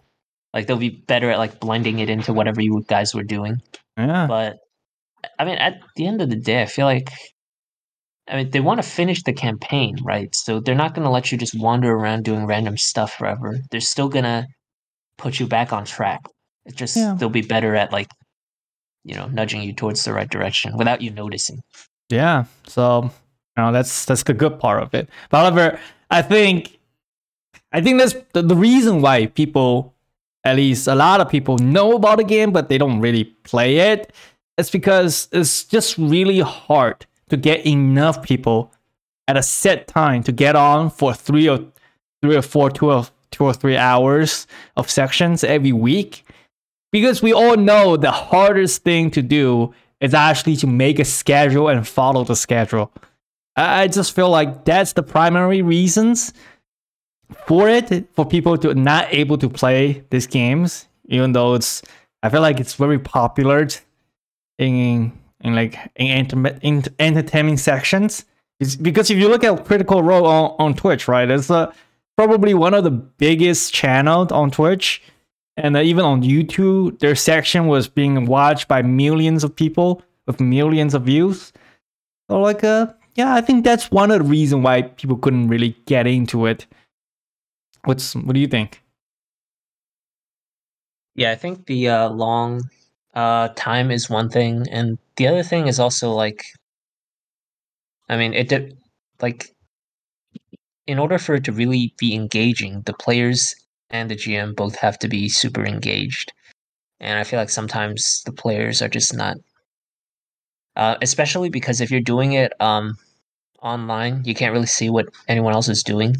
Like 0.54 0.66
they'll 0.66 0.76
be 0.76 0.90
better 1.06 1.30
at 1.30 1.38
like 1.38 1.60
blending 1.60 1.98
it 1.98 2.08
into 2.08 2.32
whatever 2.32 2.60
you 2.62 2.82
guys 2.88 3.14
were 3.14 3.22
doing. 3.24 3.60
Yeah. 3.96 4.26
But 4.26 4.56
I 5.38 5.44
mean, 5.44 5.56
at 5.58 5.80
the 5.96 6.06
end 6.06 6.22
of 6.22 6.30
the 6.30 6.36
day, 6.36 6.62
I 6.62 6.66
feel 6.66 6.86
like 6.86 7.10
I 8.28 8.36
mean 8.36 8.50
they 8.50 8.60
want 8.60 8.82
to 8.82 8.88
finish 8.88 9.22
the 9.22 9.32
campaign, 9.32 9.96
right? 10.04 10.34
So 10.34 10.60
they're 10.60 10.74
not 10.74 10.94
going 10.94 11.04
to 11.04 11.10
let 11.10 11.30
you 11.32 11.38
just 11.38 11.58
wander 11.58 11.92
around 11.92 12.24
doing 12.24 12.46
random 12.46 12.76
stuff 12.76 13.14
forever. 13.14 13.58
They're 13.70 13.80
still 13.80 14.08
gonna 14.08 14.46
put 15.18 15.40
you 15.40 15.46
back 15.46 15.72
on 15.72 15.84
track. 15.84 16.20
It's 16.64 16.76
just 16.76 16.96
Yeah. 16.96 17.14
they'll 17.18 17.28
be 17.28 17.42
better 17.42 17.74
at 17.74 17.92
like 17.92 18.08
you 19.04 19.14
know 19.14 19.26
nudging 19.26 19.62
you 19.62 19.72
towards 19.74 20.04
the 20.04 20.12
right 20.12 20.28
direction 20.30 20.76
without 20.76 21.02
you 21.02 21.10
noticing. 21.10 21.60
Yeah. 22.08 22.44
So 22.66 23.10
know 23.58 23.72
that's 23.72 24.04
that's 24.04 24.22
the 24.22 24.34
good 24.34 24.58
part 24.58 24.82
of 24.82 24.94
it. 24.94 25.08
But 25.30 25.38
however, 25.38 25.78
I 26.10 26.22
think 26.22 26.78
I 27.72 27.80
think 27.80 27.98
that's 27.98 28.14
the, 28.32 28.42
the 28.42 28.56
reason 28.56 29.02
why 29.02 29.26
people 29.26 29.94
at 30.44 30.56
least 30.56 30.86
a 30.86 30.94
lot 30.94 31.20
of 31.20 31.28
people 31.28 31.58
know 31.58 31.92
about 31.92 32.18
the 32.18 32.24
game 32.24 32.52
but 32.52 32.68
they 32.68 32.78
don't 32.78 33.00
really 33.00 33.24
play 33.24 33.76
it. 33.92 34.12
It's 34.56 34.70
because 34.70 35.28
it's 35.32 35.64
just 35.64 35.98
really 35.98 36.40
hard 36.40 37.06
to 37.28 37.36
get 37.36 37.66
enough 37.66 38.22
people 38.22 38.72
at 39.28 39.36
a 39.36 39.42
set 39.42 39.86
time 39.86 40.22
to 40.24 40.32
get 40.32 40.56
on 40.56 40.90
for 40.90 41.14
three 41.14 41.48
or 41.48 41.60
three 42.22 42.36
or 42.36 42.42
four, 42.42 42.70
two 42.70 42.90
or 42.90 43.04
two 43.30 43.44
or 43.44 43.52
three 43.52 43.76
hours 43.76 44.46
of 44.76 44.90
sections 44.90 45.44
every 45.44 45.72
week. 45.72 46.24
Because 46.90 47.22
we 47.22 47.32
all 47.32 47.56
know 47.56 47.96
the 47.96 48.10
hardest 48.10 48.82
thing 48.82 49.10
to 49.10 49.22
do 49.22 49.74
is 50.00 50.14
actually 50.14 50.56
to 50.56 50.66
make 50.66 50.98
a 50.98 51.04
schedule 51.04 51.68
and 51.68 51.86
follow 51.86 52.24
the 52.24 52.34
schedule. 52.34 52.90
I, 53.58 53.88
just 53.88 54.14
feel 54.14 54.30
like 54.30 54.64
that's 54.64 54.92
the 54.92 55.02
primary 55.02 55.62
reasons 55.62 56.32
for 57.46 57.68
it 57.68 58.08
for 58.14 58.24
people 58.24 58.56
to 58.58 58.74
not 58.74 59.12
able 59.12 59.36
to 59.38 59.48
play 59.48 60.04
these 60.10 60.26
games, 60.26 60.86
even 61.06 61.32
though 61.32 61.54
it's 61.54 61.82
I 62.22 62.28
feel 62.28 62.40
like 62.40 62.60
it's 62.60 62.74
very 62.74 62.98
popular 62.98 63.66
in 64.58 65.12
in 65.40 65.54
like 65.54 65.76
in, 65.96 66.06
enter- 66.06 66.58
in 66.62 66.84
entertainment 66.98 67.60
sections. 67.60 68.24
It's 68.60 68.76
because 68.76 69.10
if 69.10 69.18
you 69.18 69.28
look 69.28 69.44
at 69.44 69.64
Critical 69.64 70.02
Role 70.02 70.26
on, 70.26 70.54
on 70.58 70.74
Twitch, 70.74 71.06
right, 71.06 71.30
it's 71.30 71.50
uh, 71.50 71.72
probably 72.16 72.54
one 72.54 72.74
of 72.74 72.84
the 72.84 72.90
biggest 72.90 73.72
channels 73.72 74.32
on 74.32 74.50
Twitch, 74.50 75.02
and 75.56 75.76
uh, 75.76 75.80
even 75.80 76.04
on 76.04 76.22
YouTube, 76.22 76.98
their 76.98 77.14
section 77.14 77.68
was 77.68 77.88
being 77.88 78.26
watched 78.26 78.66
by 78.66 78.82
millions 78.82 79.44
of 79.44 79.54
people 79.54 80.02
with 80.26 80.40
millions 80.40 80.94
of 80.94 81.02
views. 81.02 81.52
So 82.28 82.40
like, 82.40 82.64
uh, 82.64 82.92
yeah, 83.18 83.34
I 83.34 83.40
think 83.40 83.64
that's 83.64 83.90
one 83.90 84.12
of 84.12 84.18
the 84.18 84.24
reasons 84.24 84.62
why 84.62 84.82
people 84.82 85.16
couldn't 85.16 85.48
really 85.48 85.76
get 85.86 86.06
into 86.06 86.46
it. 86.46 86.66
What's 87.82 88.14
what 88.14 88.32
do 88.32 88.38
you 88.38 88.46
think? 88.46 88.80
Yeah, 91.16 91.32
I 91.32 91.34
think 91.34 91.66
the 91.66 91.88
uh, 91.88 92.10
long 92.10 92.70
uh, 93.14 93.48
time 93.56 93.90
is 93.90 94.08
one 94.08 94.28
thing, 94.28 94.66
and 94.70 94.98
the 95.16 95.26
other 95.26 95.42
thing 95.42 95.66
is 95.66 95.80
also 95.80 96.12
like, 96.12 96.44
I 98.08 98.16
mean, 98.16 98.34
it 98.34 98.50
de- 98.50 98.76
like 99.20 99.52
in 100.86 101.00
order 101.00 101.18
for 101.18 101.34
it 101.34 101.44
to 101.44 101.52
really 101.52 101.92
be 101.98 102.14
engaging, 102.14 102.82
the 102.82 102.94
players 102.94 103.52
and 103.90 104.08
the 104.08 104.14
GM 104.14 104.54
both 104.54 104.76
have 104.76 104.96
to 105.00 105.08
be 105.08 105.28
super 105.28 105.66
engaged, 105.66 106.32
and 107.00 107.18
I 107.18 107.24
feel 107.24 107.40
like 107.40 107.50
sometimes 107.50 108.22
the 108.26 108.32
players 108.32 108.80
are 108.80 108.88
just 108.88 109.12
not, 109.12 109.38
uh, 110.76 110.94
especially 111.02 111.48
because 111.50 111.80
if 111.80 111.90
you're 111.90 112.00
doing 112.00 112.34
it 112.34 112.52
um, 112.60 112.96
online, 113.62 114.22
you 114.24 114.34
can't 114.34 114.52
really 114.52 114.66
see 114.66 114.90
what 114.90 115.06
anyone 115.28 115.52
else 115.54 115.68
is 115.68 115.82
doing. 115.82 116.16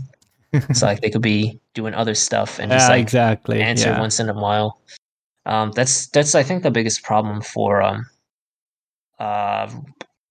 It's 0.53 0.83
like 0.83 1.01
they 1.03 1.11
could 1.11 1.23
be 1.23 1.61
doing 1.75 1.93
other 1.95 2.15
stuff 2.15 2.59
and 2.59 2.71
just 2.73 2.87
yeah, 2.87 2.89
like 2.95 3.03
exactly. 3.03 3.63
answer 3.63 3.91
yeah. 3.91 4.01
once 4.01 4.19
in 4.19 4.29
a 4.29 4.35
while. 4.35 4.81
Um, 5.47 5.73
that's 5.73 6.09
that's 6.09 6.35
I 6.35 6.43
think 6.43 6.63
the 6.63 6.71
biggest 6.71 7.03
problem 7.03 7.41
for 7.43 7.83
um, 7.83 8.07
uh, 9.19 9.71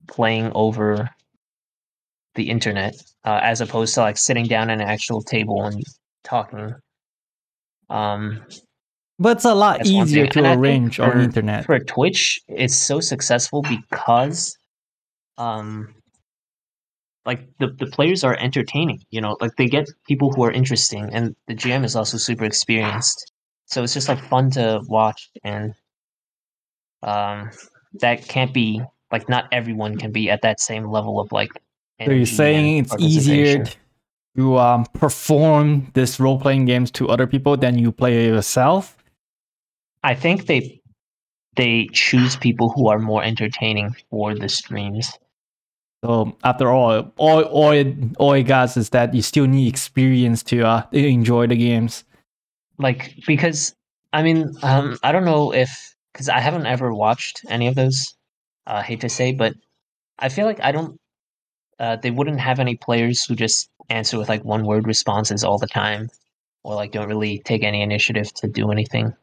playing 0.07 0.51
over 0.55 1.09
the 2.35 2.49
internet 2.49 2.95
uh, 3.25 3.39
as 3.43 3.61
opposed 3.61 3.93
to 3.95 4.01
like 4.01 4.17
sitting 4.17 4.45
down 4.45 4.69
at 4.69 4.79
an 4.79 4.87
actual 4.87 5.21
table 5.21 5.63
and 5.65 5.83
talking. 6.23 6.73
Um, 7.89 8.43
But 9.19 9.37
it's 9.37 9.45
a 9.45 9.55
lot 9.55 9.85
easier 9.87 10.27
to 10.27 10.43
And 10.43 10.59
arrange 10.61 10.99
on 10.99 11.11
for- 11.11 11.19
internet. 11.19 11.65
for 11.65 11.79
Twitch, 11.79 12.39
it's 12.47 12.75
so 12.75 12.99
successful 12.99 13.63
because, 13.63 14.55
um, 15.37 15.95
like 17.27 17.47
the 17.59 17.67
the 17.67 17.85
players 17.85 18.23
are 18.23 18.35
entertaining. 18.39 19.03
You 19.11 19.21
know, 19.21 19.37
like 19.39 19.55
they 19.57 19.67
get 19.67 19.87
people 20.07 20.31
who 20.31 20.43
are 20.43 20.51
interesting, 20.51 21.09
and 21.13 21.35
the 21.47 21.53
GM 21.53 21.83
is 21.83 21.95
also 21.95 22.17
super 22.17 22.45
experienced. 22.45 23.31
So 23.65 23.83
it's 23.83 23.93
just 23.93 24.07
like 24.07 24.23
fun 24.23 24.49
to 24.51 24.81
watch, 24.87 25.29
and 25.43 25.75
um, 27.03 27.51
that 27.99 28.27
can't 28.27 28.53
be 28.53 28.81
like 29.11 29.29
not 29.29 29.45
everyone 29.51 29.97
can 29.97 30.11
be 30.11 30.29
at 30.31 30.41
that 30.41 30.59
same 30.59 30.89
level 30.89 31.19
of 31.19 31.31
like. 31.31 31.51
So 32.03 32.11
you're 32.11 32.25
saying 32.25 32.77
it's 32.77 32.95
easier 32.99 33.65
to 34.37 34.57
um, 34.57 34.85
perform 34.93 35.91
this 35.93 36.19
role 36.19 36.39
playing 36.39 36.65
games 36.65 36.91
to 36.91 37.09
other 37.09 37.27
people 37.27 37.57
than 37.57 37.77
you 37.77 37.91
play 37.91 38.25
it 38.25 38.33
yourself? 38.33 38.97
I 40.03 40.15
think 40.15 40.45
they 40.45 40.79
they 41.55 41.87
choose 41.91 42.37
people 42.37 42.69
who 42.69 42.87
are 42.87 42.99
more 42.99 43.23
entertaining 43.23 43.95
for 44.09 44.35
the 44.35 44.47
streams. 44.47 45.11
So 46.03 46.37
after 46.43 46.69
all, 46.69 47.11
all 47.17 47.41
all 47.43 47.71
it, 47.71 47.87
all 48.19 48.33
it 48.33 48.43
got 48.43 48.77
is 48.77 48.89
that 48.89 49.13
you 49.13 49.21
still 49.21 49.47
need 49.47 49.67
experience 49.67 50.43
to 50.43 50.61
uh, 50.65 50.83
enjoy 50.91 51.47
the 51.47 51.55
games. 51.57 52.03
like 52.77 53.15
because 53.25 53.73
I 54.13 54.21
mean 54.21 54.53
um 54.61 54.97
I 55.03 55.11
don't 55.11 55.25
know 55.25 55.53
if 55.53 55.95
because 56.13 56.29
I 56.29 56.39
haven't 56.39 56.65
ever 56.67 56.93
watched 56.93 57.41
any 57.49 57.67
of 57.67 57.75
those. 57.75 58.13
Uh, 58.67 58.81
hate 58.81 58.99
to 59.01 59.09
say, 59.09 59.31
but 59.31 59.53
I 60.19 60.29
feel 60.29 60.45
like 60.45 60.59
I 60.61 60.71
don't. 60.71 60.97
Uh, 61.79 61.95
they 61.95 62.11
wouldn't 62.11 62.39
have 62.39 62.59
any 62.59 62.75
players 62.75 63.23
who 63.23 63.35
just 63.35 63.69
answer 63.89 64.17
with 64.17 64.27
like 64.29 64.43
one 64.43 64.65
word 64.65 64.85
responses 64.87 65.43
all 65.43 65.57
the 65.57 65.67
time, 65.67 66.09
or 66.63 66.75
like 66.75 66.91
don't 66.91 67.07
really 67.07 67.39
take 67.45 67.63
any 67.63 67.81
initiative 67.81 68.33
to 68.33 68.47
do 68.47 68.71
anything. 68.71 69.13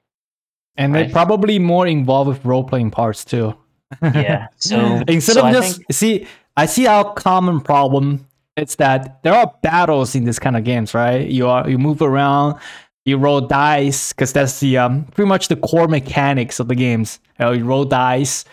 And 0.77 0.95
they're 0.95 1.11
probably 1.11 1.59
more 1.59 1.87
involved 1.87 2.29
with 2.29 2.45
role 2.45 2.65
playing 2.65 2.91
parts 2.91 3.25
too. 3.25 3.55
Yeah. 4.03 4.49
So 4.59 5.03
instead 5.07 5.35
so 5.35 5.41
of 5.41 5.47
I 5.47 5.53
just 5.53 5.77
think- 5.77 5.93
see, 5.93 6.27
I 6.57 6.67
see 6.67 6.87
our 6.87 7.13
common 7.15 7.61
problem. 7.61 8.27
It's 8.57 8.77
that 8.77 9.23
there 9.23 9.35
are 9.35 9.53
battles 9.63 10.15
in 10.15 10.25
this 10.25 10.39
kind 10.39 10.57
of 10.57 10.65
games, 10.65 10.95
right? 10.95 11.29
You 11.29 11.49
are 11.49 11.69
you 11.69 11.79
move 11.79 12.01
around, 12.01 12.61
you 13.05 13.17
roll 13.19 13.41
dice 13.41 14.13
because 14.13 14.33
that's 14.33 14.61
the 14.61 14.79
um 14.79 15.05
pretty 15.07 15.29
much 15.29 15.49
the 15.49 15.57
core 15.57 15.89
mechanics 15.89 16.61
of 16.61 16.69
the 16.69 16.75
games. 16.75 17.21
You, 17.39 17.45
know, 17.45 17.53
you 17.53 17.65
roll 17.65 17.85
dice, 17.85 18.45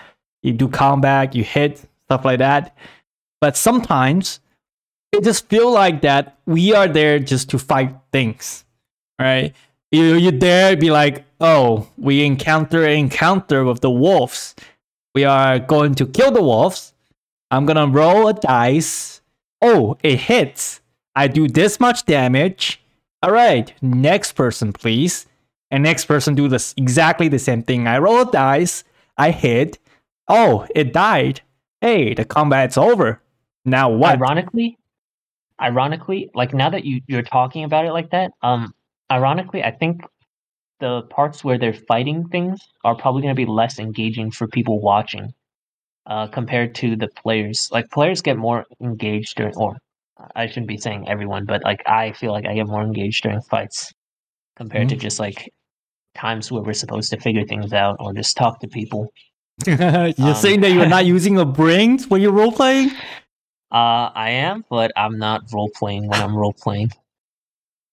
you 0.41 0.53
do 0.53 0.67
combat, 0.67 1.35
you 1.35 1.43
hit 1.43 1.85
stuff 2.05 2.25
like 2.25 2.39
that. 2.39 2.75
But 3.39 3.55
sometimes 3.55 4.39
it 5.11 5.23
just 5.23 5.47
feel 5.49 5.71
like 5.71 6.01
that 6.01 6.37
we 6.45 6.73
are 6.73 6.87
there 6.87 7.19
just 7.19 7.49
to 7.51 7.59
fight 7.59 7.95
things, 8.11 8.65
right? 9.19 9.53
You 9.91 10.15
you 10.15 10.31
dare 10.31 10.75
be 10.75 10.89
like, 10.89 11.25
oh, 11.39 11.87
we 11.97 12.25
encounter 12.25 12.87
encounter 12.87 13.63
with 13.63 13.81
the 13.81 13.91
wolves. 13.91 14.55
We 15.13 15.25
are 15.25 15.59
going 15.59 15.95
to 15.95 16.07
kill 16.07 16.31
the 16.31 16.41
wolves. 16.41 16.93
I'm 17.51 17.65
gonna 17.65 17.87
roll 17.87 18.27
a 18.27 18.33
dice. 18.33 19.21
Oh, 19.61 19.97
it 20.03 20.17
hits. 20.21 20.81
I 21.15 21.27
do 21.27 21.47
this 21.47 21.79
much 21.79 22.05
damage. 22.05 22.81
All 23.21 23.31
right, 23.31 23.73
next 23.81 24.33
person, 24.33 24.73
please. 24.73 25.27
and 25.71 25.83
next 25.83 26.05
person 26.05 26.35
do 26.35 26.47
this 26.47 26.73
exactly 26.77 27.27
the 27.27 27.39
same 27.39 27.63
thing. 27.63 27.87
I 27.87 27.97
roll 27.99 28.21
a 28.21 28.31
dice, 28.31 28.83
I 29.17 29.31
hit, 29.31 29.79
oh, 30.27 30.67
it 30.75 30.93
died. 30.93 31.41
Hey, 31.81 32.13
the 32.13 32.25
combat's 32.25 32.77
over. 32.77 33.21
Now 33.65 33.89
what? 33.89 34.15
Ironically, 34.15 34.77
ironically, 35.61 36.29
like 36.35 36.53
now 36.53 36.69
that 36.69 36.85
you 36.85 37.01
you're 37.07 37.21
talking 37.23 37.63
about 37.63 37.85
it 37.85 37.93
like 37.93 38.11
that, 38.11 38.31
um, 38.41 38.73
ironically, 39.11 39.63
I 39.63 39.71
think 39.71 40.01
the 40.79 41.03
parts 41.03 41.43
where 41.43 41.57
they're 41.59 41.73
fighting 41.73 42.27
things 42.29 42.59
are 42.83 42.95
probably 42.95 43.21
going 43.21 43.35
to 43.35 43.39
be 43.39 43.45
less 43.51 43.79
engaging 43.79 44.31
for 44.31 44.47
people 44.47 44.81
watching, 44.81 45.31
uh, 46.05 46.27
compared 46.27 46.75
to 46.75 46.95
the 46.95 47.07
players. 47.07 47.69
Like 47.71 47.89
players 47.91 48.21
get 48.21 48.37
more 48.37 48.65
engaged 48.81 49.37
during, 49.37 49.55
or 49.55 49.77
I 50.35 50.47
shouldn't 50.47 50.67
be 50.67 50.77
saying 50.77 51.09
everyone, 51.09 51.45
but 51.45 51.63
like 51.63 51.81
I 51.87 52.11
feel 52.13 52.31
like 52.31 52.45
I 52.45 52.53
get 52.53 52.67
more 52.67 52.81
engaged 52.81 53.23
during 53.23 53.41
fights 53.41 53.93
compared 54.55 54.89
to 54.89 54.95
just 54.95 55.19
like 55.19 55.51
times 56.15 56.51
where 56.51 56.61
we're 56.61 56.73
supposed 56.73 57.09
to 57.11 57.19
figure 57.19 57.45
things 57.45 57.73
out 57.73 57.97
or 57.99 58.13
just 58.13 58.37
talk 58.37 58.59
to 58.59 58.67
people. 58.67 59.11
you're 59.67 60.13
Um, 60.17 60.35
saying 60.35 60.61
that 60.61 60.71
you're 60.71 60.87
not 60.87 61.05
using 61.17 61.37
a 61.39 61.45
brain 61.45 61.99
when 62.09 62.21
you're 62.21 62.31
role 62.31 62.51
playing? 62.51 62.89
Uh, 63.71 64.11
I 64.13 64.31
am, 64.31 64.65
but 64.69 64.91
I'm 64.97 65.17
not 65.17 65.43
role 65.53 65.71
playing 65.73 66.07
when 66.07 66.21
I'm 66.21 66.35
role 66.35 66.53
playing. 66.53 66.91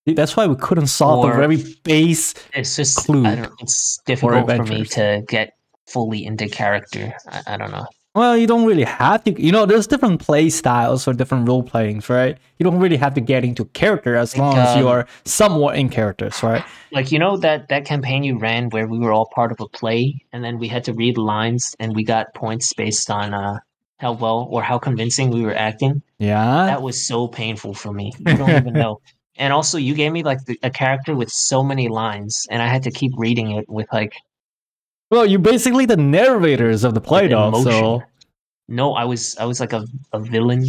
That's 0.06 0.36
why 0.36 0.46
we 0.46 0.56
couldn't 0.56 0.86
solve 0.86 1.26
the 1.26 1.36
very 1.36 1.62
base. 1.84 2.34
It's 2.54 2.76
just 2.76 2.96
Clue 2.96 3.26
I 3.26 3.34
don't, 3.36 3.52
it's 3.60 3.98
difficult 4.06 4.50
for 4.50 4.64
me 4.64 4.84
to 4.84 5.22
get 5.28 5.52
fully 5.86 6.24
into 6.24 6.48
character. 6.48 7.12
I, 7.28 7.42
I 7.46 7.56
don't 7.58 7.70
know. 7.70 7.86
Well, 8.14 8.36
you 8.36 8.46
don't 8.46 8.64
really 8.64 8.84
have 8.84 9.22
to. 9.24 9.40
You 9.40 9.52
know, 9.52 9.66
there's 9.66 9.86
different 9.86 10.20
play 10.20 10.50
styles 10.50 11.04
for 11.04 11.12
different 11.12 11.46
role 11.46 11.62
playings, 11.62 12.08
right? 12.08 12.36
You 12.58 12.64
don't 12.64 12.78
really 12.80 12.96
have 12.96 13.14
to 13.14 13.20
get 13.20 13.44
into 13.44 13.66
character 13.66 14.16
as 14.16 14.34
Like, 14.34 14.40
long 14.40 14.58
as 14.58 14.76
you 14.76 14.88
um, 14.88 14.94
are 14.94 15.06
somewhat 15.24 15.76
in 15.76 15.88
characters, 15.88 16.42
right? 16.42 16.64
Like 16.90 17.12
you 17.12 17.18
know 17.18 17.36
that 17.36 17.68
that 17.68 17.84
campaign 17.84 18.24
you 18.24 18.38
ran 18.38 18.70
where 18.70 18.88
we 18.88 18.98
were 18.98 19.12
all 19.12 19.30
part 19.34 19.52
of 19.52 19.60
a 19.60 19.68
play, 19.68 20.24
and 20.32 20.42
then 20.42 20.58
we 20.58 20.68
had 20.68 20.84
to 20.84 20.92
read 20.94 21.16
lines, 21.18 21.76
and 21.78 21.94
we 21.94 22.02
got 22.02 22.34
points 22.34 22.72
based 22.72 23.10
on 23.10 23.34
uh 23.34 23.58
how 23.98 24.12
well 24.12 24.48
or 24.50 24.62
how 24.62 24.78
convincing 24.78 25.30
we 25.30 25.42
were 25.42 25.54
acting. 25.54 26.02
Yeah. 26.18 26.66
That 26.66 26.82
was 26.82 27.06
so 27.06 27.28
painful 27.28 27.74
for 27.74 27.92
me. 27.92 28.12
You 28.18 28.36
don't 28.36 28.50
even 28.50 28.72
know. 28.72 29.00
And 29.40 29.52
also, 29.52 29.78
you 29.78 29.94
gave 29.94 30.10
me 30.10 30.24
like 30.24 30.44
the, 30.46 30.58
a 30.64 30.70
character 30.70 31.14
with 31.14 31.30
so 31.30 31.62
many 31.62 31.86
lines, 31.86 32.44
and 32.50 32.60
I 32.60 32.66
had 32.66 32.82
to 32.82 32.90
keep 32.90 33.12
reading 33.16 33.52
it 33.52 33.68
with 33.68 33.86
like 33.92 34.14
Well, 35.10 35.24
you're 35.26 35.38
basically 35.40 35.86
the 35.86 35.96
narrators 35.96 36.84
of 36.84 36.94
the 36.94 37.00
play, 37.00 37.28
though. 37.28 37.52
So 37.62 38.02
no. 38.68 38.94
I 38.94 39.04
was 39.04 39.36
I 39.38 39.44
was 39.46 39.60
like 39.60 39.72
a, 39.72 39.84
a 40.12 40.20
villain. 40.20 40.66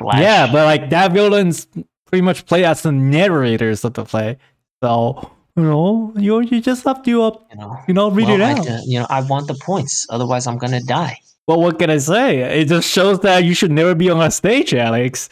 slash- 0.00 0.20
yeah, 0.20 0.46
but 0.50 0.64
like 0.64 0.90
that 0.90 1.12
villains 1.12 1.66
pretty 2.06 2.22
much 2.22 2.46
play 2.46 2.64
as 2.64 2.82
the 2.82 2.92
narrators 2.92 3.84
of 3.84 3.94
the 3.94 4.04
play. 4.04 4.38
So 4.82 5.30
you 5.56 5.62
know, 5.62 6.12
you 6.16 6.40
you 6.40 6.60
just 6.60 6.84
have 6.84 7.02
to 7.02 7.22
uh, 7.22 7.38
you 7.50 7.56
know. 7.58 7.76
you 7.88 7.94
know 7.94 8.10
read 8.10 8.28
well, 8.28 8.40
it 8.40 8.68
out. 8.68 8.86
you 8.86 8.98
know, 9.00 9.06
I 9.10 9.20
want 9.22 9.46
the 9.46 9.54
points. 9.54 10.06
Otherwise, 10.10 10.46
I'm 10.46 10.58
gonna 10.58 10.82
die. 10.82 11.18
Well, 11.46 11.60
what 11.60 11.78
can 11.78 11.90
I 11.90 11.98
say? 11.98 12.38
It 12.60 12.66
just 12.68 12.88
shows 12.88 13.20
that 13.20 13.44
you 13.44 13.54
should 13.54 13.70
never 13.70 13.94
be 13.94 14.10
on 14.10 14.20
a 14.20 14.30
stage, 14.30 14.74
Alex. 14.74 15.28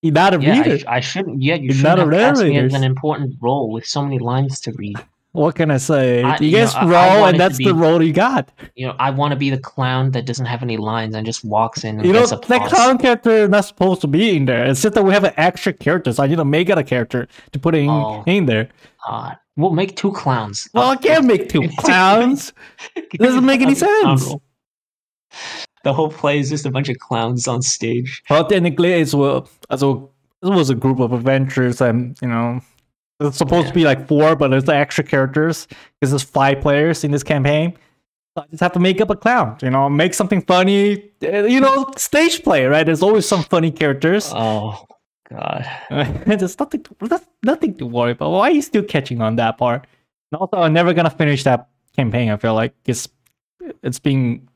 You're 0.00 0.14
not 0.14 0.34
a 0.34 0.40
Yeah, 0.40 0.54
I, 0.54 0.58
reader. 0.62 0.78
sh- 0.78 0.84
I 0.88 1.00
shouldn't. 1.00 1.42
Yeah, 1.42 1.56
you 1.56 1.64
You're 1.66 1.74
shouldn't 1.74 1.98
not 1.98 1.98
a 1.98 2.16
have 2.16 2.36
cast 2.36 2.42
me 2.42 2.54
narrator. 2.54 2.76
an 2.76 2.84
important 2.84 3.36
role 3.40 3.70
with 3.70 3.84
so 3.86 4.02
many 4.02 4.18
lines 4.18 4.60
to 4.60 4.72
read. 4.72 4.96
What 5.32 5.54
can 5.54 5.70
I 5.70 5.78
say? 5.78 6.22
I- 6.22 6.36
you 6.38 6.46
you 6.48 6.52
know, 6.52 6.58
guys 6.66 6.74
I 6.74 6.84
roll, 6.86 7.24
and 7.26 7.40
that's 7.40 7.58
the 7.58 7.64
be- 7.66 7.72
role 7.72 8.02
you 8.02 8.12
got. 8.12 8.50
You 8.76 8.86
know, 8.88 8.96
I 8.98 9.10
want 9.10 9.32
to 9.32 9.36
be 9.36 9.50
the 9.50 9.58
clown 9.58 10.10
that 10.12 10.26
doesn't 10.26 10.46
have 10.46 10.62
any 10.62 10.76
lines 10.76 11.14
and 11.14 11.24
just 11.26 11.44
walks 11.44 11.84
in 11.84 11.96
and 11.98 12.06
You 12.06 12.12
know, 12.12 12.26
that 12.26 12.68
clown 12.68 12.98
character 12.98 13.30
is 13.30 13.48
not 13.48 13.64
supposed 13.64 14.00
to 14.02 14.06
be 14.06 14.36
in 14.36 14.44
there. 14.44 14.64
It's 14.66 14.82
just 14.82 14.94
that 14.94 15.04
we 15.04 15.12
have 15.12 15.24
an 15.24 15.32
extra 15.36 15.72
character, 15.72 16.12
so 16.12 16.22
I 16.22 16.26
need 16.26 16.36
to 16.36 16.44
make 16.44 16.68
it 16.68 16.78
a 16.78 16.84
character 16.84 17.28
to 17.52 17.58
put 17.58 17.74
in, 17.74 17.88
Oh. 17.88 18.22
in 18.26 18.46
there. 18.46 18.68
God. 19.06 19.36
We'll 19.56 19.72
make 19.72 19.96
two 19.96 20.12
clowns. 20.12 20.68
Well, 20.72 20.88
I 20.90 20.96
can't 20.96 21.26
make 21.26 21.48
two 21.48 21.68
clowns. 21.78 22.52
It 22.96 23.18
doesn't 23.18 23.44
make 23.44 23.60
any 23.60 23.74
sense. 23.74 24.32
The 25.84 25.92
whole 25.92 26.10
play 26.10 26.38
is 26.38 26.48
just 26.50 26.64
a 26.66 26.70
bunch 26.70 26.88
of 26.88 26.98
clowns 26.98 27.48
on 27.48 27.60
stage. 27.62 28.22
Well, 28.30 28.46
technically, 28.46 28.92
it's 28.92 29.12
uh, 29.14 29.18
well, 29.18 29.48
so 29.76 30.10
it 30.42 30.48
was 30.50 30.70
a 30.70 30.74
group 30.74 31.00
of 31.00 31.12
adventures, 31.12 31.80
and 31.80 32.16
you 32.22 32.28
know, 32.28 32.60
it's 33.20 33.36
supposed 33.38 33.68
to 33.68 33.74
be 33.74 33.84
like 33.84 34.06
four, 34.08 34.34
but 34.36 34.48
there's 34.48 34.64
the 34.64 34.74
extra 34.74 35.04
characters 35.04 35.66
because 36.00 36.10
there's 36.10 36.22
five 36.22 36.60
players 36.60 37.04
in 37.04 37.10
this 37.10 37.22
campaign. 37.22 37.76
So 38.36 38.44
I 38.44 38.46
just 38.50 38.60
have 38.60 38.72
to 38.72 38.80
make 38.80 39.00
up 39.00 39.10
a 39.10 39.16
clown, 39.16 39.58
you 39.62 39.70
know, 39.70 39.88
make 39.90 40.14
something 40.14 40.40
funny. 40.42 41.10
uh, 41.22 41.44
You 41.44 41.60
know, 41.60 41.90
stage 41.96 42.42
play, 42.42 42.64
right? 42.66 42.84
There's 42.84 43.02
always 43.02 43.26
some 43.28 43.42
funny 43.44 43.70
characters. 43.70 44.32
Oh, 44.34 44.84
God. 45.30 45.68
there's 46.26 46.58
nothing, 46.58 46.82
to, 46.82 47.20
nothing 47.42 47.74
to 47.76 47.86
worry 47.86 48.12
about. 48.12 48.30
Why 48.30 48.48
are 48.48 48.52
you 48.52 48.62
still 48.62 48.82
catching 48.84 49.20
on 49.20 49.36
that 49.36 49.58
part? 49.58 49.86
And 50.32 50.40
also, 50.40 50.56
I'm 50.56 50.72
never 50.72 50.94
gonna 50.94 51.10
finish 51.10 51.44
that 51.44 51.68
campaign. 51.94 52.30
I 52.30 52.36
feel 52.38 52.54
like 52.54 52.74
it's 52.86 53.06
it's 53.82 53.98
being 53.98 54.48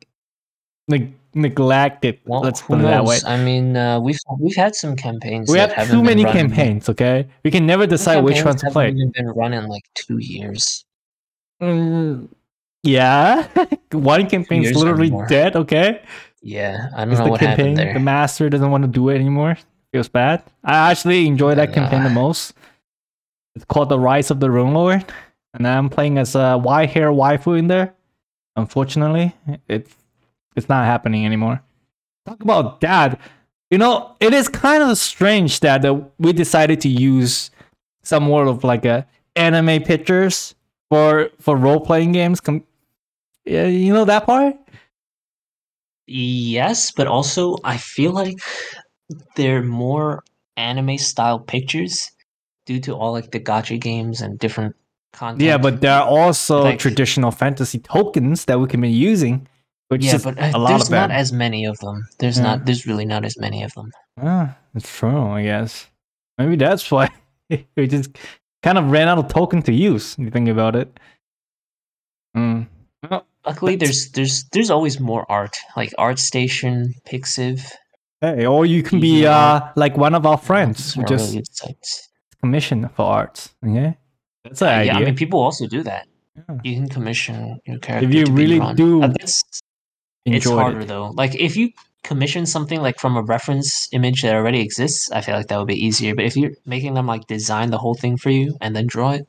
neg- 0.89 1.13
neglected. 1.37 2.19
Well, 2.25 2.41
let's 2.41 2.63
put 2.63 2.81
it 2.81 2.83
that 2.83 3.05
way. 3.05 3.19
I 3.27 3.37
mean, 3.43 3.77
uh, 3.77 4.01
we've 4.01 4.19
we've 4.41 4.57
had 4.57 4.75
some 4.75 4.97
campaigns. 4.97 5.51
We 5.51 5.59
have 5.59 5.89
too 5.89 6.03
many 6.03 6.25
campaigns, 6.25 6.89
okay? 6.89 7.29
We 7.45 7.51
can 7.51 7.67
never 7.67 7.87
decide 7.87 8.25
which 8.25 8.45
one 8.45 8.57
to 8.57 8.71
play. 8.71 8.91
even 8.91 9.11
been 9.11 9.29
running 9.29 9.69
like 9.69 9.85
two 9.95 10.19
years. 10.19 10.85
Mm, 11.63 12.29
yeah, 12.83 13.47
one 13.93 14.29
campaign's 14.29 14.75
literally 14.75 15.13
dead, 15.29 15.57
okay? 15.57 16.03
Yeah, 16.43 16.89
I 16.95 17.05
don't 17.05 17.15
know 17.15 17.25
the 17.25 17.31
what 17.31 17.41
campaign. 17.41 17.77
happened 17.77 17.77
there. 17.79 17.95
The 17.95 18.01
master 18.01 18.49
doesn't 18.51 18.71
want 18.71 18.83
to 18.85 18.89
do 18.89 19.09
it 19.11 19.17
anymore. 19.17 19.57
Feels 19.93 20.09
bad. 20.09 20.43
I 20.65 20.91
actually 20.91 21.27
enjoy 21.27 21.55
that 21.55 21.73
campaign 21.73 22.03
the 22.03 22.11
most. 22.11 22.55
It's 23.55 23.65
called 23.65 23.89
The 23.89 23.99
Rise 23.99 24.31
of 24.31 24.41
the 24.41 24.51
Rune 24.51 24.75
Lord. 24.75 25.05
And 25.55 25.67
I'm 25.67 25.89
playing 25.89 26.19
as 26.19 26.35
a 26.35 26.59
white 26.59 26.91
hair 26.91 27.11
waifu 27.11 27.59
in 27.59 27.69
there. 27.69 27.95
Unfortunately, 28.57 29.35
it's 29.69 29.95
it's 30.57 30.69
not 30.69 30.85
happening 30.87 31.25
anymore. 31.27 31.63
Talk 32.27 32.43
about 32.43 32.81
that. 32.81 33.21
You 33.71 33.79
know, 33.79 34.15
it 34.21 34.33
is 34.35 34.49
kind 34.49 34.83
of 34.83 34.97
strange 34.99 35.61
that 35.61 35.85
uh, 35.85 36.01
we 36.19 36.33
decided 36.33 36.81
to 36.83 36.89
use 36.89 37.51
some 38.03 38.23
more 38.25 38.47
of 38.47 38.65
like 38.65 38.85
a 38.85 39.07
anime 39.35 39.83
pictures 39.83 40.55
for 40.89 41.31
for 41.41 41.57
role 41.57 41.81
playing 41.81 42.13
games. 42.13 42.41
Com- 42.41 42.65
yeah, 43.45 43.67
you 43.67 43.93
know 43.93 44.05
that 44.05 44.27
part. 44.27 44.57
Yes, 46.07 46.93
but 46.93 47.07
also 47.07 47.57
I 47.65 47.77
feel 47.77 48.13
like 48.13 48.39
they're 49.35 49.63
more 49.63 50.23
anime 50.57 50.99
style 50.99 51.39
pictures 51.41 52.11
due 52.65 52.81
to 52.81 52.95
all 52.95 53.13
like 53.13 53.31
the 53.33 53.41
gacha 53.41 53.79
games 53.81 54.21
and 54.21 54.39
different 54.39 54.75
content. 55.13 55.43
Yeah, 55.43 55.59
but 55.59 55.81
there 55.81 55.93
are 55.93 56.07
also 56.07 56.63
Like- 56.63 56.79
traditional 56.79 57.31
fantasy 57.31 57.79
tokens 57.79 58.45
that 58.45 58.61
we 58.61 58.69
can 58.69 58.81
be 58.81 58.91
using, 58.91 59.47
which 59.89 60.05
yeah, 60.05 60.19
but 60.23 60.39
uh, 60.39 60.51
a 60.55 60.59
lot 60.59 60.69
there's 60.71 60.83
of 60.85 60.91
not 60.91 61.11
as 61.11 61.33
many 61.33 61.65
of 61.67 61.79
them. 61.79 62.07
There's 62.19 62.39
Yeah. 62.39 62.45
not. 62.45 62.65
There's 62.67 62.87
really 62.87 63.05
not 63.05 63.25
as 63.25 63.39
many 63.39 63.63
of 63.63 63.73
them. 63.75 63.91
Ah, 64.21 64.57
that's 64.75 64.91
true, 64.99 65.29
I 65.31 65.43
guess. 65.45 65.87
Maybe 66.39 66.57
that's 66.57 66.91
why 66.91 67.09
we 67.77 67.87
just 67.87 68.11
kind 68.63 68.79
of 68.79 68.91
ran 68.91 69.09
out 69.09 69.19
of 69.19 69.29
token 69.29 69.63
to 69.63 69.73
use. 69.73 70.15
If 70.19 70.25
you 70.25 70.31
think 70.31 70.49
about 70.49 70.75
it. 70.77 70.99
Mm. 72.37 72.67
Well, 73.09 73.27
Luckily, 73.47 73.77
That's- 73.77 74.11
there's 74.11 74.13
there's 74.13 74.45
there's 74.53 74.71
always 74.71 74.99
more 74.99 75.25
art, 75.31 75.57
like 75.77 75.93
ArtStation, 75.99 76.87
Pixiv. 77.09 77.63
hey, 78.21 78.45
or 78.45 78.67
you 78.67 78.83
can 78.83 78.99
be 79.01 79.23
Yeah. 79.23 79.39
uh 79.39 79.73
like 79.77 79.97
one 79.97 80.15
of 80.17 80.27
our 80.27 80.37
friends 80.39 80.95
who 80.95 81.05
just 81.05 81.33
really 81.33 81.77
commission 82.43 82.89
for 82.97 83.07
arts. 83.07 83.55
Okay, 83.65 83.97
that's 84.45 84.63
an 84.63 84.69
idea. 84.69 84.93
Yeah, 84.93 84.99
I 84.99 85.05
mean, 85.05 85.15
people 85.15 85.39
also 85.41 85.67
do 85.69 85.83
that. 85.85 86.09
Yeah. 86.37 86.59
You 86.65 86.75
can 86.75 86.89
commission 86.89 87.61
your 87.67 87.79
character. 87.79 88.09
If 88.09 88.15
you 88.15 88.25
really 88.35 88.59
run. 88.59 88.75
do 88.77 89.03
Uh, 89.03 89.09
that's- 89.09 89.43
it's 90.35 90.49
harder 90.49 90.81
it. 90.81 90.89
though. 90.89 91.11
Like 91.15 91.35
if 91.35 91.57
you 91.57 91.71
commission 92.03 92.47
something 92.47 92.81
like 92.81 92.99
from 92.99 93.17
a 93.17 93.23
reference 93.23 93.89
image 93.93 94.23
that 94.23 94.35
already 94.35 94.61
exists, 94.61 95.11
I 95.11 95.21
feel 95.21 95.35
like 95.37 95.49
that 95.49 95.59
would 95.59 95.69
be 95.69 95.75
easier. 95.85 96.15
But 96.15 96.25
if 96.25 96.37
you're 96.37 96.53
making 96.65 96.95
them 96.95 97.07
like 97.07 97.27
design 97.27 97.71
the 97.71 97.79
whole 97.79 97.95
thing 97.95 98.17
for 98.17 98.31
you 98.31 98.57
and 98.61 98.75
then 98.77 98.87
draw 98.87 99.13
it, 99.13 99.27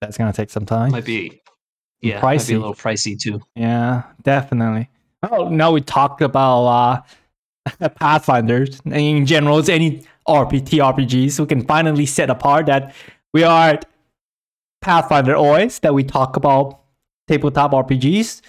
That's 0.00 0.16
gonna 0.18 0.32
take 0.32 0.50
some 0.50 0.66
time. 0.66 0.92
might 0.92 1.04
be 1.04 1.40
yeah, 2.00 2.20
might 2.20 2.38
be 2.38 2.38
pricey. 2.38 2.54
a 2.54 2.58
little 2.58 2.74
pricey 2.74 3.18
too. 3.18 3.40
Yeah, 3.54 4.02
definitely. 4.22 4.88
Oh, 5.30 5.48
now 5.48 5.70
we 5.70 5.80
talked 5.80 6.20
about 6.22 7.04
uh, 7.70 7.88
Pathfinders. 7.90 8.80
In 8.86 9.24
general, 9.26 9.58
it's 9.58 9.68
any 9.68 10.02
RPG 10.26 10.78
RPGs. 10.80 11.38
We 11.38 11.46
can 11.46 11.64
finally 11.64 12.06
set 12.06 12.28
apart 12.30 12.66
that 12.66 12.94
we 13.32 13.44
are 13.44 13.78
Pathfinder 14.80 15.36
always 15.36 15.78
that 15.80 15.94
we 15.94 16.02
talk 16.02 16.34
about 16.36 16.80
tabletop 17.28 17.70
RPGs. 17.70 18.40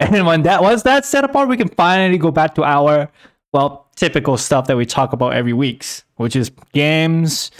And 0.00 0.26
when 0.26 0.42
that 0.42 0.62
was 0.62 0.82
that 0.82 1.04
set 1.04 1.24
apart, 1.24 1.48
we 1.48 1.56
can 1.56 1.68
finally 1.68 2.18
go 2.18 2.30
back 2.30 2.54
to 2.56 2.64
our 2.64 3.10
well 3.52 3.88
typical 3.96 4.36
stuff 4.36 4.66
that 4.66 4.76
we 4.76 4.86
talk 4.86 5.12
about 5.12 5.34
every 5.34 5.52
weeks, 5.52 6.04
which 6.16 6.36
is 6.36 6.50
games, 6.72 7.50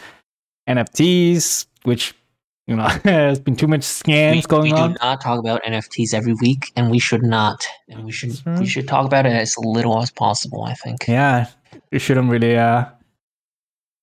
NFTs, 0.68 1.66
which 1.85 2.14
you 2.66 2.77
know 2.77 2.88
there's 3.05 3.40
been 3.40 3.57
too 3.57 3.68
much 3.68 3.83
scams 3.83 4.35
we, 4.35 4.42
going 4.42 4.73
we 4.73 4.79
on. 4.79 4.92
do 4.92 4.99
not 5.01 5.20
talk 5.20 5.38
about 5.38 5.62
NFTs 5.62 6.12
every 6.12 6.35
week, 6.35 6.73
and 6.77 6.90
we 6.90 6.99
should 6.99 7.23
not. 7.23 7.66
And 7.88 8.05
we 8.05 8.12
should 8.12 8.35
right. 8.47 8.59
we 8.59 8.66
should 8.66 8.88
talk 8.88 9.07
about 9.07 9.27
it 9.27 9.33
as 9.33 9.57
little 9.59 10.03
as 10.03 10.11
possible. 10.11 10.64
I 10.64 10.75
think. 10.75 11.07
Yeah, 11.07 11.47
you 11.90 11.99
shouldn't 11.99 12.31
really. 12.31 12.57
Uh, 12.57 12.87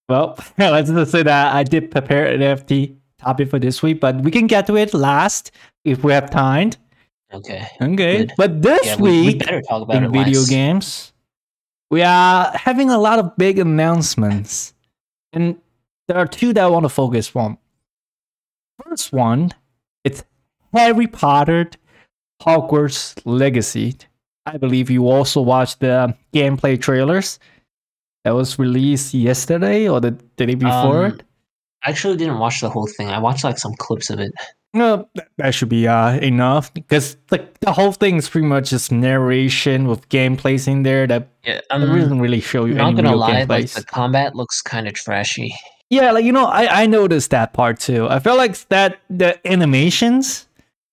well, 0.08 0.38
let's 0.58 0.90
just 0.90 1.12
say 1.12 1.24
that 1.24 1.56
I 1.56 1.64
did 1.64 1.92
prepare 1.92 2.28
an 2.28 2.42
NFT 2.42 2.96
topic 3.20 3.50
for 3.50 3.60
this 3.60 3.84
week, 3.84 4.00
but 4.00 4.22
we 4.22 4.32
can 4.32 4.48
get 4.48 4.68
to 4.68 4.78
it 4.78 4.94
last 4.94 5.52
if 5.84 6.04
we 6.04 6.14
have 6.14 6.30
time. 6.30 6.72
Okay. 7.34 7.68
Okay. 7.82 8.18
Good. 8.18 8.34
But 8.38 8.62
this 8.62 8.86
Yeah, 8.86 8.96
we, 8.98 9.12
we 9.12 9.26
week 9.28 9.40
better 9.40 9.62
talk 9.62 9.84
about 9.84 10.04
in 10.04 10.12
video 10.12 10.40
last. 10.40 10.50
games, 10.50 11.14
we 11.90 12.02
are 12.02 12.52
having 12.56 12.90
a 12.90 12.98
lot 12.98 13.20
of 13.20 13.36
big 13.38 13.60
announcements. 13.60 14.74
And 15.34 15.58
there 16.08 16.18
are 16.18 16.28
two 16.28 16.54
that 16.54 16.64
I 16.64 16.68
want 16.68 16.84
to 16.84 16.90
focus 16.90 17.34
on. 17.36 17.58
First 18.84 19.14
one, 19.14 19.52
it's 20.04 20.24
Harry 20.74 21.08
Potter 21.08 21.70
Hogwarts 22.42 23.22
Legacy. 23.26 23.96
I 24.46 24.58
believe 24.58 24.90
you 24.90 25.08
also 25.08 25.42
watched 25.42 25.80
the 25.80 26.16
gameplay 26.34 26.82
trailers 26.82 27.40
that 28.24 28.32
was 28.32 28.60
released 28.60 29.14
yesterday 29.14 29.88
or 29.88 30.02
the, 30.02 30.18
the 30.38 30.46
day 30.48 30.56
before. 30.56 31.06
Um, 31.06 31.20
I 31.84 31.90
actually 31.90 32.18
didn't 32.18 32.40
watch 32.40 32.62
the 32.62 32.70
whole 32.70 32.88
thing. 32.88 33.10
I 33.10 33.20
watched 33.20 33.44
like 33.44 33.58
some 33.58 33.74
clips 33.76 34.10
of 34.10 34.20
it. 34.20 34.32
No, 34.74 35.10
that- 35.16 35.28
that 35.38 35.52
should 35.54 35.70
be 35.70 35.88
uh, 35.88 36.14
enough 36.20 36.74
because 36.74 37.18
like 37.30 37.60
the 37.60 37.72
whole 37.74 37.92
thing 37.92 38.16
is 38.16 38.30
pretty 38.30 38.48
much 38.48 38.70
just 38.70 38.92
narration 38.92 39.88
with 39.88 40.08
gameplays 40.10 40.68
in 40.68 40.84
there 40.84 41.06
that 41.08 41.28
Yeah, 41.44 41.60
um, 41.72 41.82
doesn't 41.82 42.22
really 42.22 42.40
show 42.42 42.66
you 42.66 42.76
not 42.76 42.94
any 42.94 43.02
gonna 43.02 43.16
lie, 43.16 43.44
like 43.44 43.70
the 43.72 43.84
combat 43.84 44.36
looks 44.36 44.62
kind 44.62 44.88
of 44.88 44.94
trashy. 44.94 45.54
Yeah, 45.90 46.12
like 46.12 46.24
you 46.24 46.32
know, 46.32 46.46
I 46.46 46.84
I 46.84 46.86
noticed 46.86 47.32
that 47.32 47.52
part 47.52 47.80
too. 47.80 48.08
I 48.08 48.20
feel 48.20 48.38
like 48.38 48.56
that 48.70 49.00
the 49.10 49.36
animations 49.46 50.48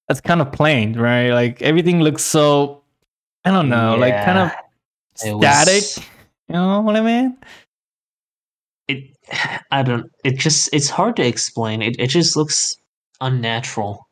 that's 0.09 0.21
kind 0.21 0.41
of 0.41 0.51
plain, 0.51 0.99
right? 0.99 1.31
Like 1.31 1.63
everything 1.63 2.01
looks 2.01 2.25
so 2.25 2.83
I 3.45 3.53
don't 3.53 3.69
know, 3.69 3.95
like 3.97 4.15
kind 4.25 4.39
of 4.39 4.51
static. 5.15 6.05
You 6.49 6.55
know 6.55 6.81
what 6.81 6.97
I 6.97 7.01
mean? 7.03 7.37
It, 8.89 9.05
I 9.71 9.83
don't. 9.83 10.11
It 10.25 10.39
just. 10.39 10.71
It's 10.73 10.89
hard 10.89 11.15
to 11.17 11.27
explain. 11.27 11.83
It. 11.83 11.97
It 12.01 12.09
just 12.09 12.37
looks 12.37 12.75
unnatural. 13.21 14.05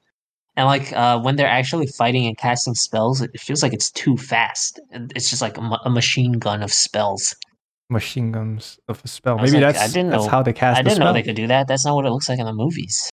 And 0.57 0.66
like 0.66 0.92
uh, 0.92 1.21
when 1.21 1.37
they're 1.37 1.47
actually 1.49 1.87
fighting 1.87 2.27
and 2.27 2.37
casting 2.38 2.75
spells, 2.75 3.21
it 3.21 3.38
feels 3.38 3.62
like 3.62 3.75
it's 3.75 3.90
too 3.90 4.16
fast. 4.16 4.81
It's 5.14 5.29
just 5.29 5.42
like 5.42 5.59
a, 5.59 5.61
ma- 5.61 5.81
a 5.85 5.90
machine 5.90 6.33
gun 6.33 6.62
of 6.62 6.73
spells. 6.73 7.35
Machine 7.90 8.33
guns 8.33 8.79
of 8.88 9.01
a 9.05 9.09
spell. 9.09 9.37
Maybe 9.37 9.53
like, 9.53 9.75
that's 9.75 9.79
I 9.79 9.87
didn't 9.88 10.11
that's 10.11 10.25
know- 10.25 10.31
how 10.31 10.42
they 10.42 10.53
cast 10.55 10.79
I 10.79 10.83
didn't 10.83 10.97
spell. 10.97 11.09
know 11.09 11.12
they 11.12 11.23
could 11.23 11.37
do 11.37 11.47
that. 11.49 11.69
That's 11.69 11.85
not 11.85 11.95
what 11.95 12.07
it 12.07 12.11
looks 12.11 12.29
like 12.29 12.38
in 12.38 12.47
the 12.47 12.53
movies. 12.55 13.11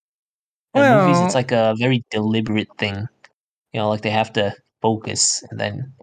In 0.74 0.82
the 0.82 1.04
movies, 1.06 1.20
it's 1.20 1.36
like 1.36 1.52
a 1.52 1.76
very 1.78 2.04
deliberate 2.10 2.70
thing. 2.80 2.96
You 3.74 3.80
know, 3.82 3.90
like 3.90 4.02
they 4.02 4.10
have 4.10 4.34
to 4.34 4.56
focus 4.82 5.44
and 5.52 5.60
then 5.60 5.94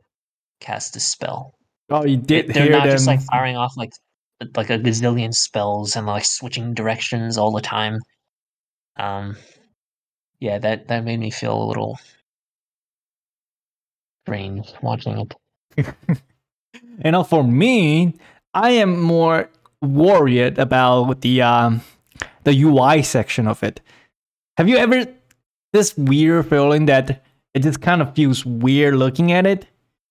cast 0.60 0.94
a 0.94 1.00
spell. 1.00 1.54
oh, 1.90 2.04
you 2.04 2.16
did 2.18 2.48
They- 2.48 2.52
They're 2.52 2.70
not 2.70 2.84
them. 2.84 2.92
just 2.94 3.06
like 3.06 3.20
firing 3.22 3.56
off 3.56 3.72
like 3.76 3.90
like 4.56 4.70
a 4.70 4.78
gazillion 4.78 5.32
spells 5.34 5.96
and 5.96 6.06
like 6.06 6.24
switching 6.24 6.74
directions 6.74 7.36
all 7.38 7.50
the 7.50 7.60
time. 7.60 7.98
Um, 8.98 9.36
yeah, 10.40 10.58
that 10.58 10.88
that 10.88 11.04
made 11.04 11.20
me 11.20 11.30
feel 11.30 11.62
a 11.62 11.64
little 11.64 11.98
strange 14.24 14.72
watching 14.82 15.18
it. 15.76 15.86
You 17.04 17.10
know, 17.12 17.24
for 17.24 17.42
me, 17.42 18.14
I 18.52 18.70
am 18.72 19.00
more 19.00 19.48
worried 19.82 20.58
about 20.58 21.22
the 21.22 21.40
um 21.42 21.80
the 22.44 22.52
UI 22.62 23.02
section 23.02 23.48
of 23.48 23.62
it. 23.62 23.80
Have 24.58 24.68
you 24.68 24.76
ever 24.76 25.06
this 25.72 25.96
weird 25.96 26.46
feeling 26.46 26.84
that 26.86 27.22
it 27.54 27.60
just 27.62 27.80
kind 27.80 28.02
of 28.02 28.14
feels 28.14 28.44
weird 28.44 28.94
looking 28.96 29.32
at 29.32 29.46
it? 29.46 29.66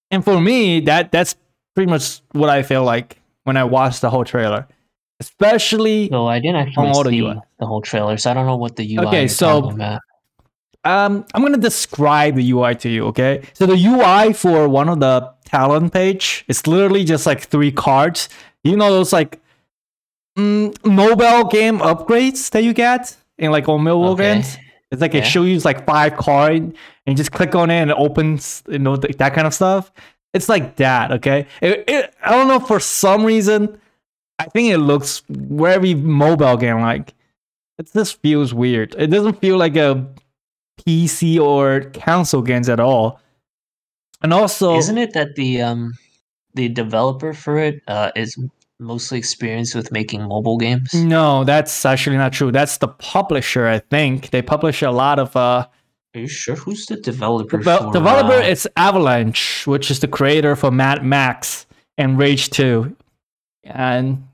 And 0.10 0.24
for 0.26 0.42
me, 0.42 0.80
that 0.82 1.12
that's 1.12 1.36
pretty 1.76 1.89
much 1.92 2.22
what 2.32 2.50
I 2.50 2.63
feel 2.63 2.84
like 2.84 3.22
when 3.44 3.56
I 3.56 3.63
watch 3.65 4.00
the 4.00 4.10
whole 4.10 4.26
trailer. 4.26 4.68
Especially 5.20 6.10
So 6.10 6.28
I 6.28 6.39
didn't 6.39 6.56
actually 6.58 6.94
see 7.12 7.20
UI. 7.20 7.36
the 7.60 7.68
whole 7.68 7.82
trailer, 7.82 8.18
so 8.18 8.32
I 8.32 8.34
don't 8.34 8.48
know 8.48 8.58
what 8.58 8.76
the 8.78 8.98
UI. 8.98 9.06
Okay, 9.06 9.28
so- 9.28 9.62
talking 9.62 9.76
about. 9.76 10.02
Um 10.84 11.26
I'm 11.34 11.42
gonna 11.42 11.58
describe 11.58 12.36
the 12.36 12.52
UI 12.52 12.76
to 12.76 12.89
you, 12.89 13.06
okay? 13.08 13.44
So 13.54 13.65
the 13.65 13.76
UI 13.76 14.34
for 14.34 14.68
one 14.70 14.89
of 14.89 15.00
the 15.00 15.32
talent 15.46 15.94
page 15.94 16.46
is 16.48 16.65
literally 16.68 17.04
just 17.04 17.26
like 17.26 17.42
three 17.42 17.72
cards. 17.72 18.30
You 18.63 18.76
know 18.78 18.92
those 18.92 19.12
like 19.13 19.39
mm, 20.38 20.74
mobile 20.86 21.50
game 21.50 21.80
upgrades 21.80 22.50
that 22.52 22.63
you 22.63 22.74
get 22.74 23.15
in 23.38 23.52
like 23.52 23.68
on 23.70 23.84
mobile 23.84 24.12
Okay. 24.12 24.34
games. 24.36 24.58
It's 24.92 25.02
like 25.02 25.13
it 25.13 25.26
shows 25.26 25.48
you 25.48 25.60
like 25.60 25.86
five 25.86 26.18
card 26.18 26.56
and 26.58 26.74
you 27.06 27.13
just 27.15 27.32
click 27.32 27.54
on 27.54 27.70
it 27.70 27.76
and 27.76 27.92
it 27.92 27.98
opens, 27.98 28.63
you 28.68 28.80
know, 28.80 28.96
th- 28.96 29.18
that 29.18 29.34
kind 29.36 29.46
of 29.46 29.54
stuff. 29.54 29.92
It's 30.34 30.50
like 30.50 30.78
that, 30.78 31.12
okay? 31.12 31.46
It, 31.62 31.84
it, 31.88 32.13
I 32.24 32.32
don't 32.32 32.48
know 32.48 32.60
for 32.60 32.80
some 32.80 33.24
reason, 33.24 33.80
I 34.39 34.46
think 34.46 34.72
it 34.72 34.80
looks 34.80 35.22
very 35.30 35.94
mobile 35.94 36.58
game 36.58 36.82
like. 36.82 37.13
It 37.78 37.92
just 37.94 38.20
feels 38.22 38.54
weird. 38.54 38.94
It 38.98 39.08
doesn't 39.08 39.39
feel 39.39 39.58
like 39.58 39.76
a 39.78 40.06
PC 40.86 41.39
or 41.39 41.82
console 41.94 42.42
games 42.42 42.70
at 42.70 42.80
all. 42.80 43.20
And 44.22 44.34
also, 44.34 44.76
Isn't 44.78 44.98
it 44.98 45.13
that 45.13 45.36
the 45.36 45.62
um 45.62 45.94
the 46.56 46.68
developer 46.70 47.34
for 47.34 47.58
it 47.58 47.82
uh 47.88 48.12
is 48.15 48.38
mostly 48.80 49.18
experienced 49.18 49.76
with 49.76 49.92
making 49.92 50.24
mobile 50.28 50.58
games? 50.58 50.94
no, 50.94 51.44
that's 51.44 51.86
actually 51.86 52.18
not 52.18 52.34
true. 52.34 52.52
That's 52.52 52.78
the 52.78 52.88
publisher, 52.88 53.68
I 53.68 53.80
think. 53.80 54.30
They 54.32 54.42
publish 54.42 54.82
a 54.82 54.92
lot 54.92 55.20
of 55.20 55.36
uh 55.36 55.68
Are 56.15 56.20
you 56.22 56.28
sure? 56.28 56.56
Who's 56.56 56.86
the 56.86 56.98
developer? 56.98 57.60
Devel- 57.60 57.86
for, 57.88 57.94
developer 57.94 58.39
uh, 58.42 58.48
is 58.48 58.68
Avalanche, 58.76 59.65
which 59.68 59.92
is 59.92 60.00
the 60.00 60.08
creator 60.08 60.56
for 60.56 60.72
Mad 60.72 61.04
Max 61.04 61.65
and 61.98 62.18
Rage 62.18 62.50
2. 62.50 62.96
And 63.65 64.26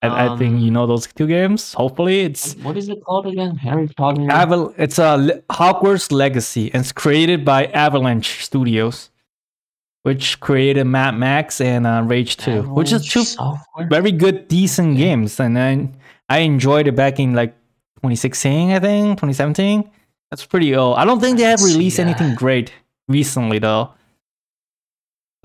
I, 0.00 0.28
I 0.32 0.36
think 0.36 0.60
you 0.60 0.68
Um, 0.68 0.74
know 0.74 0.86
those 0.86 1.06
two 1.08 1.26
games. 1.26 1.72
Hopefully, 1.74 2.20
it's 2.20 2.54
what 2.62 2.76
is 2.76 2.88
it 2.88 3.02
called 3.04 3.26
again? 3.26 3.56
Harry 3.56 3.88
Potter. 3.88 4.22
Aval- 4.22 4.72
it's 4.78 4.98
a 4.98 5.16
Le- 5.16 5.40
Hogwarts 5.50 6.12
Legacy, 6.12 6.70
and 6.72 6.82
it's 6.82 6.92
created 6.92 7.44
by 7.44 7.66
Avalanche 7.66 8.44
Studios, 8.44 9.10
which 10.04 10.38
created 10.38 10.84
Mad 10.84 11.16
Max 11.16 11.60
and 11.60 11.84
uh, 11.86 12.02
Rage 12.06 12.36
2, 12.36 12.62
which 12.62 12.92
is 12.92 13.06
two 13.08 13.24
software. 13.24 13.88
very 13.88 14.12
good, 14.12 14.46
decent 14.46 14.96
Yeah. 14.96 15.04
games. 15.06 15.40
And 15.40 15.56
then 15.56 15.96
I 16.28 16.38
enjoyed 16.40 16.86
it 16.86 16.94
back 16.94 17.18
in 17.18 17.34
like 17.34 17.54
2016, 17.96 18.70
I 18.70 18.78
think, 18.78 19.18
2017. 19.18 19.90
That's 20.30 20.46
pretty 20.46 20.76
old. 20.76 20.96
I 20.96 21.04
don't 21.04 21.18
think 21.20 21.38
they 21.38 21.44
have 21.44 21.60
released 21.62 21.98
uh, 21.98 22.02
anything 22.02 22.36
great 22.36 22.70
recently, 23.08 23.58
though. 23.58 23.90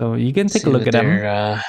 So 0.00 0.14
you 0.14 0.32
can 0.32 0.46
take 0.46 0.62
See 0.62 0.68
a 0.68 0.72
look 0.72 0.86
at 0.86 0.92
them. 0.92 1.08
Uh, 1.24 1.60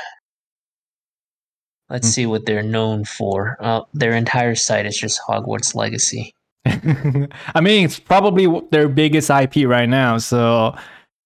let's 1.89 2.08
see 2.08 2.26
what 2.26 2.45
they're 2.45 2.63
known 2.63 3.06
for. 3.06 3.58
Uh, 3.60 3.82
their 3.93 4.13
entire 4.13 4.56
site 4.56 4.86
is 4.86 4.98
just 4.98 5.21
Hogwarts 5.28 5.76
Legacy. 5.76 6.34
I 6.65 7.62
mean, 7.62 7.86
it's 7.86 8.00
probably 8.00 8.48
their 8.71 8.88
biggest 8.89 9.30
IP 9.30 9.67
right 9.67 9.88
now, 9.89 10.17
so 10.17 10.76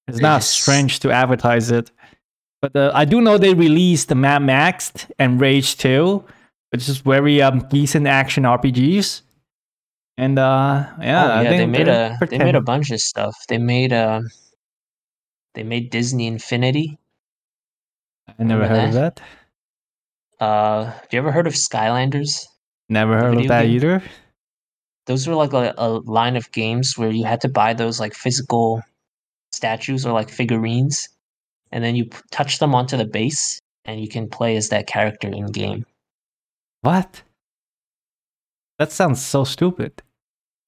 it's 0.07 0.19
not 0.19 0.37
Yes. 0.37 0.49
strange 0.49 0.99
to 1.01 1.11
advertise 1.11 1.71
it. 1.71 1.91
But 2.61 2.75
uh, 2.75 2.91
I 2.93 3.05
do 3.05 3.21
know 3.21 3.37
they 3.37 3.53
released 3.53 4.09
the 4.09 4.15
Mad 4.15 4.41
Max 4.41 4.91
and 5.17 5.39
Rage 5.39 5.77
2, 5.77 6.23
which 6.71 6.89
is 6.89 6.97
very 6.99 7.41
um, 7.41 7.59
decent 7.69 8.05
action 8.05 8.43
RPGs. 8.43 9.21
And 10.17 10.37
uh, 10.37 10.85
yeah, 10.99 11.25
oh, 11.25 11.29
I 11.31 11.43
yeah, 11.43 11.49
think 11.49 11.59
they 11.61 11.65
made 11.67 11.87
a 11.87 12.17
they 12.29 12.37
made 12.39 12.55
a 12.55 12.61
bunch 12.61 12.91
of 12.91 12.99
stuff. 12.99 13.33
They 13.47 13.57
made 13.57 13.93
uh, 13.93 14.21
they 15.55 15.63
made 15.63 15.89
Disney 15.89 16.27
Infinity. 16.27 16.97
I 18.37 18.43
never 18.43 18.63
remember 18.63 18.81
heard 18.81 18.87
of 18.89 18.93
that. 18.95 19.21
Uh, 20.39 20.85
have 20.85 21.07
you 21.11 21.19
ever 21.19 21.31
heard 21.31 21.47
of 21.47 21.53
Skylanders? 21.53 22.45
Never 22.87 23.17
heard 23.17 23.37
of 23.37 23.47
that 23.47 23.63
game? 23.63 23.71
either. 23.71 24.03
Those 25.05 25.27
were 25.27 25.35
like 25.35 25.53
a, 25.53 25.73
a 25.77 25.89
line 26.05 26.35
of 26.35 26.51
games 26.51 26.97
where 26.97 27.09
you 27.09 27.25
had 27.25 27.41
to 27.41 27.49
buy 27.49 27.73
those 27.73 27.99
like 27.99 28.13
physical 28.13 28.81
statues 29.51 30.05
or 30.05 30.13
like 30.13 30.29
figurines, 30.29 31.09
and 31.71 31.83
then 31.83 31.95
you 31.95 32.05
p- 32.05 32.17
touch 32.31 32.59
them 32.59 32.75
onto 32.75 32.95
the 32.95 33.05
base, 33.05 33.59
and 33.85 33.99
you 33.99 34.07
can 34.07 34.29
play 34.29 34.55
as 34.55 34.69
that 34.69 34.87
character 34.87 35.27
in 35.27 35.47
game. 35.47 35.85
What? 36.81 37.23
That 38.77 38.91
sounds 38.91 39.21
so 39.21 39.43
stupid. 39.43 40.01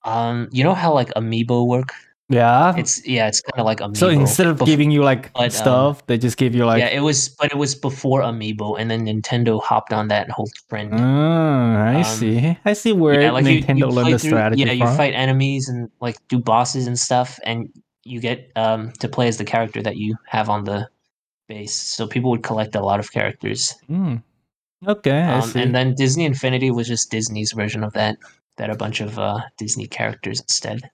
Um, 0.03 0.49
you 0.51 0.63
know 0.63 0.73
how 0.73 0.93
like 0.93 1.09
amiibo 1.13 1.67
work? 1.67 1.93
Yeah. 2.31 2.73
It's 2.77 3.05
yeah, 3.05 3.27
it's 3.27 3.41
kind 3.41 3.59
of 3.59 3.65
like 3.65 3.79
amiibo. 3.79 3.97
so 3.97 4.07
instead 4.09 4.47
of 4.47 4.57
Bef- 4.57 4.65
giving 4.65 4.89
you 4.89 5.03
like 5.03 5.33
but, 5.33 5.43
um, 5.43 5.49
stuff, 5.51 6.05
they 6.07 6.17
just 6.17 6.37
give 6.37 6.55
you 6.55 6.65
like 6.65 6.79
yeah, 6.79 6.87
it 6.87 7.01
was, 7.01 7.27
but 7.29 7.51
it 7.51 7.57
was 7.57 7.75
before 7.75 8.21
amiibo, 8.21 8.79
and 8.79 8.89
then 8.89 9.05
Nintendo 9.05 9.61
hopped 9.61 9.91
on 9.91 10.07
that 10.07 10.29
whole 10.31 10.47
trend. 10.69 10.93
Oh, 10.93 10.97
I 10.97 11.95
Um, 11.97 12.03
see. 12.05 12.57
I 12.63 12.73
see 12.73 12.93
where 12.93 13.19
yeah, 13.21 13.31
like 13.31 13.43
Nintendo 13.45 13.79
you, 13.79 13.87
learned 13.87 14.13
the 14.13 14.19
through- 14.19 14.29
strategy 14.29 14.63
Yeah, 14.63 14.71
you 14.71 14.85
from. 14.87 14.95
fight 14.95 15.13
enemies 15.13 15.67
and 15.69 15.89
like 15.99 16.17
do 16.29 16.39
bosses 16.39 16.87
and 16.87 16.97
stuff, 16.97 17.37
and 17.43 17.67
you 18.05 18.19
get 18.21 18.49
um 18.55 18.93
to 19.01 19.07
play 19.09 19.27
as 19.27 19.37
the 19.37 19.45
character 19.45 19.81
that 19.83 19.97
you 19.97 20.15
have 20.25 20.47
on 20.49 20.63
the 20.63 20.87
base. 21.49 21.75
So 21.75 22.07
people 22.07 22.31
would 22.31 22.43
collect 22.43 22.75
a 22.75 22.81
lot 22.81 22.99
of 23.01 23.11
characters. 23.11 23.75
Hmm. 23.87 24.15
Okay, 24.87 25.21
I 25.21 25.39
Um, 25.39 25.49
see. 25.49 25.61
and 25.61 25.75
then 25.75 25.93
Disney 25.95 26.25
Infinity 26.25 26.71
was 26.71 26.87
just 26.87 27.11
Disney's 27.11 27.51
version 27.51 27.83
of 27.83 27.91
that. 27.93 28.15
That 28.57 28.69
a 28.69 28.75
bunch 28.75 29.01
of 29.01 29.19
uh, 29.19 29.39
Disney 29.57 29.87
characters 29.87 30.39
instead. 30.41 30.89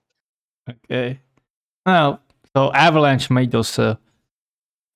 okay. 0.69 1.19
Well, 1.87 2.21
so 2.55 2.71
Avalanche 2.73 3.31
made 3.31 3.51
those. 3.51 3.79
Uh, 3.79 3.95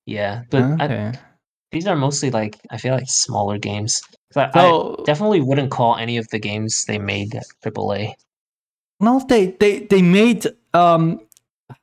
Yeah, 0.06 0.42
but 0.50 0.62
I, 0.80 1.18
these 1.70 1.86
are 1.86 1.96
mostly 1.96 2.30
like 2.30 2.58
I 2.70 2.76
feel 2.76 2.94
like 2.94 3.08
smaller 3.08 3.58
games. 3.58 4.02
I, 4.36 4.50
So 4.52 5.00
I 5.00 5.04
definitely 5.04 5.40
wouldn't 5.40 5.70
call 5.70 5.96
any 5.96 6.18
of 6.18 6.28
the 6.28 6.38
games 6.38 6.84
they 6.84 6.98
made 6.98 7.40
AAA. 7.64 8.12
No, 9.00 9.24
they 9.28 9.46
they 9.58 9.80
they 9.80 10.02
made 10.02 10.46
um 10.74 11.20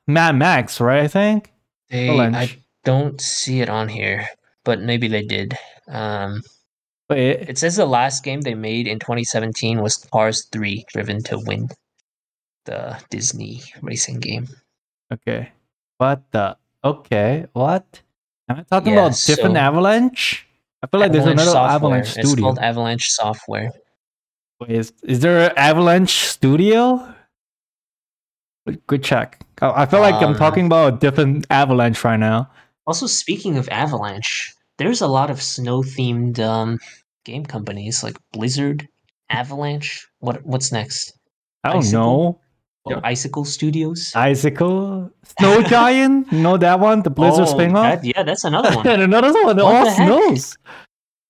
Mad 0.06 0.36
Max, 0.36 0.80
right? 0.80 1.02
I 1.02 1.08
think. 1.08 1.52
They, 1.90 2.08
Avalanche. 2.08 2.36
I 2.36 2.56
don't 2.84 3.20
see 3.20 3.60
it 3.60 3.68
on 3.68 3.88
here, 3.88 4.26
but 4.64 4.80
maybe 4.80 5.08
they 5.08 5.22
did. 5.22 5.58
Um, 5.88 6.42
Wait, 7.10 7.48
it 7.48 7.58
says 7.58 7.74
the 7.74 7.86
last 7.86 8.22
game 8.22 8.42
they 8.42 8.54
made 8.54 8.86
in 8.86 9.00
2017 9.00 9.82
was 9.82 9.96
Cars 9.96 10.46
3, 10.52 10.84
Driven 10.92 11.20
to 11.24 11.40
Win, 11.40 11.68
the 12.66 12.96
Disney 13.10 13.62
racing 13.82 14.20
game. 14.20 14.46
Okay. 15.12 15.52
What 15.98 16.22
the? 16.32 16.56
Okay, 16.84 17.46
what? 17.52 18.02
Am 18.48 18.56
I 18.58 18.62
talking 18.62 18.92
Yeah, 18.94 19.06
about 19.06 19.18
different 19.26 19.54
so- 19.56 19.60
Avalanche? 19.60 20.46
I 20.82 20.86
feel 20.86 21.00
like 21.00 21.12
there's 21.12 21.26
another 21.26 21.50
Software. 21.50 21.74
Avalanche 21.76 22.16
It's 22.16 22.28
studio. 22.28 22.44
called 22.46 22.58
Avalanche 22.58 23.10
Software. 23.10 23.70
Wait, 24.60 24.70
is, 24.70 24.92
is 25.04 25.20
there 25.20 25.50
an 25.50 25.56
Avalanche 25.58 26.26
studio? 26.28 27.14
Good- 28.86 29.02
check. 29.02 29.40
I 29.60 29.82
I 29.82 29.86
feel 29.86 30.00
like 30.00 30.14
I'm 30.16 30.32
Um, 30.32 30.36
talking 30.36 30.66
about 30.66 30.94
a 30.94 30.96
different 30.98 31.46
Avalanche 31.50 32.02
right 32.04 32.18
now. 32.18 32.48
Also, 32.86 33.06
speaking 33.06 33.56
of 33.58 33.68
Avalanche, 33.68 34.54
there's 34.78 35.00
a 35.00 35.06
lot 35.06 35.28
of 35.30 35.42
snow 35.42 35.82
themed 35.82 36.38
um, 36.38 36.78
game 37.24 37.44
companies 37.44 38.02
like 38.02 38.16
Blizzard, 38.32 38.88
Avalanche. 39.28 40.06
What 40.20 40.44
what's 40.46 40.72
next? 40.72 41.12
I 41.64 41.72
don't 41.74 41.92
know. 41.92 42.40
They're 42.86 42.96
Oh. 42.98 43.00
Icicle 43.04 43.44
Studios. 43.44 44.12
Icicle, 44.14 45.10
Snow 45.38 45.62
Giant. 45.74 46.32
you 46.32 46.40
know 46.40 46.56
that 46.56 46.80
one, 46.80 47.02
the 47.02 47.10
Blizzard 47.10 47.46
Oh, 47.46 47.50
spin 47.50 47.76
off. 47.76 48.00
that- 48.00 48.04
yeah, 48.04 48.22
that's 48.22 48.44
another 48.44 48.74
one. 48.74 48.86
and 48.92 49.02
another 49.02 49.32
one, 49.32 49.56
What 49.56 49.58
all 49.60 49.84
the 49.84 49.90
heck? 49.90 50.06
snows. 50.06 50.56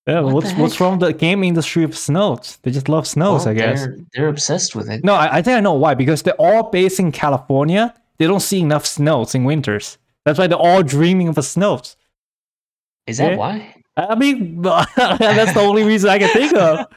Yeah, 0.07 0.21
What 0.21 0.33
what's 0.33 0.53
what's 0.53 0.73
heck? 0.73 0.79
wrong 0.81 0.97
with 0.99 1.07
the 1.09 1.13
game 1.13 1.43
industry 1.43 1.83
of 1.83 1.95
snows? 1.97 2.57
They 2.63 2.71
just 2.71 2.87
love 2.89 3.05
snows, 3.05 3.45
Well, 3.45 3.49
I 3.49 3.53
guess. 3.57 3.81
They're, 3.81 3.97
they're 4.13 4.27
obsessed 4.29 4.75
with 4.75 4.89
it. 4.89 5.03
No, 5.03 5.13
I, 5.13 5.37
I 5.37 5.41
think 5.41 5.57
I 5.57 5.59
know 5.59 5.73
why. 5.73 5.93
Because 5.93 6.21
they're 6.23 6.33
all 6.39 6.69
based 6.71 6.99
in 6.99 7.11
California. 7.11 7.93
They 8.17 8.27
don't 8.27 8.39
see 8.39 8.61
enough 8.61 8.85
snows 8.85 9.35
in 9.35 9.43
winters. 9.43 9.97
That's 10.25 10.39
why 10.39 10.47
they're 10.47 10.57
all 10.57 10.83
dreaming 10.83 11.27
of 11.27 11.35
the 11.35 11.43
snows. 11.43 11.95
Is 13.07 13.17
that 13.17 13.31
Yeah. 13.31 13.37
why? 13.37 13.75
I 13.97 14.15
mean, 14.15 14.61
that's 14.95 15.53
the 15.53 15.59
only 15.59 15.83
reason 15.83 16.09
I 16.09 16.17
can 16.19 16.29
think 16.29 16.55
of. 16.55 16.87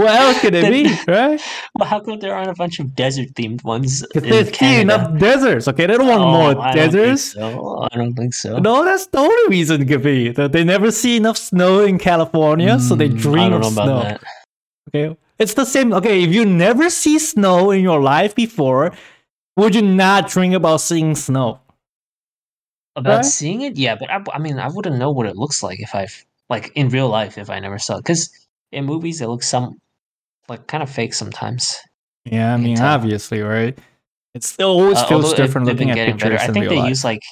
What 0.00 0.20
else 0.20 0.40
could 0.40 0.54
it 0.54 0.66
be, 0.68 0.84
right? 1.12 1.40
Well, 1.78 1.88
how 1.88 2.00
come 2.00 2.18
there 2.20 2.34
aren't 2.34 2.50
a 2.50 2.54
bunch 2.54 2.78
of 2.80 2.94
desert 2.94 3.28
themed 3.34 3.62
ones 3.64 4.02
Because 4.02 4.22
in 4.24 4.30
they 4.30 4.44
see 4.44 4.52
Canada? 4.52 4.80
enough 4.80 5.18
deserts. 5.18 5.68
Okay, 5.68 5.86
they 5.86 5.96
don't 5.96 6.08
want 6.08 6.22
Oh, 6.22 6.30
more 6.30 6.54
I 6.54 6.72
don't 6.72 6.72
deserts. 6.72 7.22
so. 7.32 7.88
I 7.92 7.96
don't 7.96 8.14
think 8.14 8.34
so. 8.34 8.58
No, 8.58 8.84
that's 8.84 9.06
the 9.06 9.18
only 9.18 9.48
reason 9.48 9.82
it 9.82 9.88
could 9.88 10.02
be 10.02 10.30
that 10.30 10.52
they 10.52 10.64
never 10.64 10.90
see 10.90 11.16
enough 11.16 11.36
snow 11.38 11.80
in 11.80 11.98
California, 11.98 12.78
so 12.78 12.94
they 12.94 13.08
Mm, 13.08 13.16
dream 13.20 13.38
I 13.38 13.48
don't 13.50 13.62
of 13.62 13.72
snow. 13.72 14.02
that. 14.04 14.20
Okay, 14.88 15.16
it's 15.38 15.54
the 15.54 15.64
same. 15.64 15.92
Okay, 15.92 16.22
if 16.24 16.32
you 16.34 16.44
never 16.44 16.90
see 16.90 17.18
snow 17.18 17.70
in 17.70 17.82
your 17.82 18.00
life 18.00 18.34
before, 18.34 18.92
would 19.56 19.74
you 19.74 19.82
not 19.82 20.28
dream 20.28 20.54
about 20.54 20.80
seeing 20.80 21.14
snow? 21.14 21.60
About 22.96 23.18
Right? 23.18 23.24
seeing 23.24 23.62
it, 23.62 23.76
yeah, 23.78 23.94
but 23.94 24.10
I, 24.10 24.22
I 24.34 24.38
mean, 24.38 24.58
I 24.58 24.68
wouldn't 24.68 24.98
know 24.98 25.10
what 25.10 25.26
it 25.26 25.36
looks 25.36 25.62
like 25.62 25.80
if 25.80 25.94
I've 25.94 26.24
like 26.48 26.72
in 26.74 26.88
real 26.88 27.08
life 27.08 27.38
if 27.38 27.48
I 27.48 27.60
never 27.60 27.78
saw 27.78 27.96
it. 27.96 28.02
Because 28.02 28.28
in 28.72 28.84
movies, 28.84 29.20
it 29.20 29.28
looks 29.28 29.48
some 29.48 29.78
like 30.50 30.66
kind 30.66 30.82
of 30.82 30.90
fake 30.90 31.14
sometimes. 31.14 31.74
Yeah, 32.26 32.52
I 32.54 32.56
mean, 32.58 32.76
tell. 32.76 32.92
obviously, 32.94 33.40
right? 33.40 33.78
It 34.34 34.42
always 34.60 34.98
Uh, 34.98 35.06
feels 35.06 35.24
although 35.24 35.34
it- 35.34 35.36
different 35.46 35.66
looking 35.66 35.90
at 35.90 35.96
pictures 35.96 36.22
better. 36.22 36.38
I 36.38 36.46
think 36.52 36.68
they 36.68 36.76
life. 36.76 36.88
use 36.90 37.04
like 37.04 37.22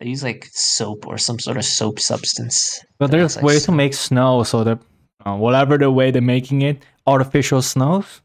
they 0.00 0.08
use 0.08 0.22
like 0.24 0.48
soap 0.52 1.06
or 1.06 1.16
some 1.18 1.38
sort 1.38 1.56
of 1.56 1.64
soap 1.64 2.00
substance. 2.00 2.80
But 2.98 3.10
there's 3.10 3.36
like 3.36 3.44
ways 3.44 3.64
to 3.66 3.72
make 3.72 3.94
snow 3.94 4.42
so 4.42 4.64
that 4.64 4.78
uh, 5.24 5.36
whatever 5.36 5.78
the 5.78 5.90
way 5.90 6.10
they're 6.10 6.22
making 6.36 6.62
it, 6.62 6.82
artificial 7.06 7.62
snows, 7.62 8.22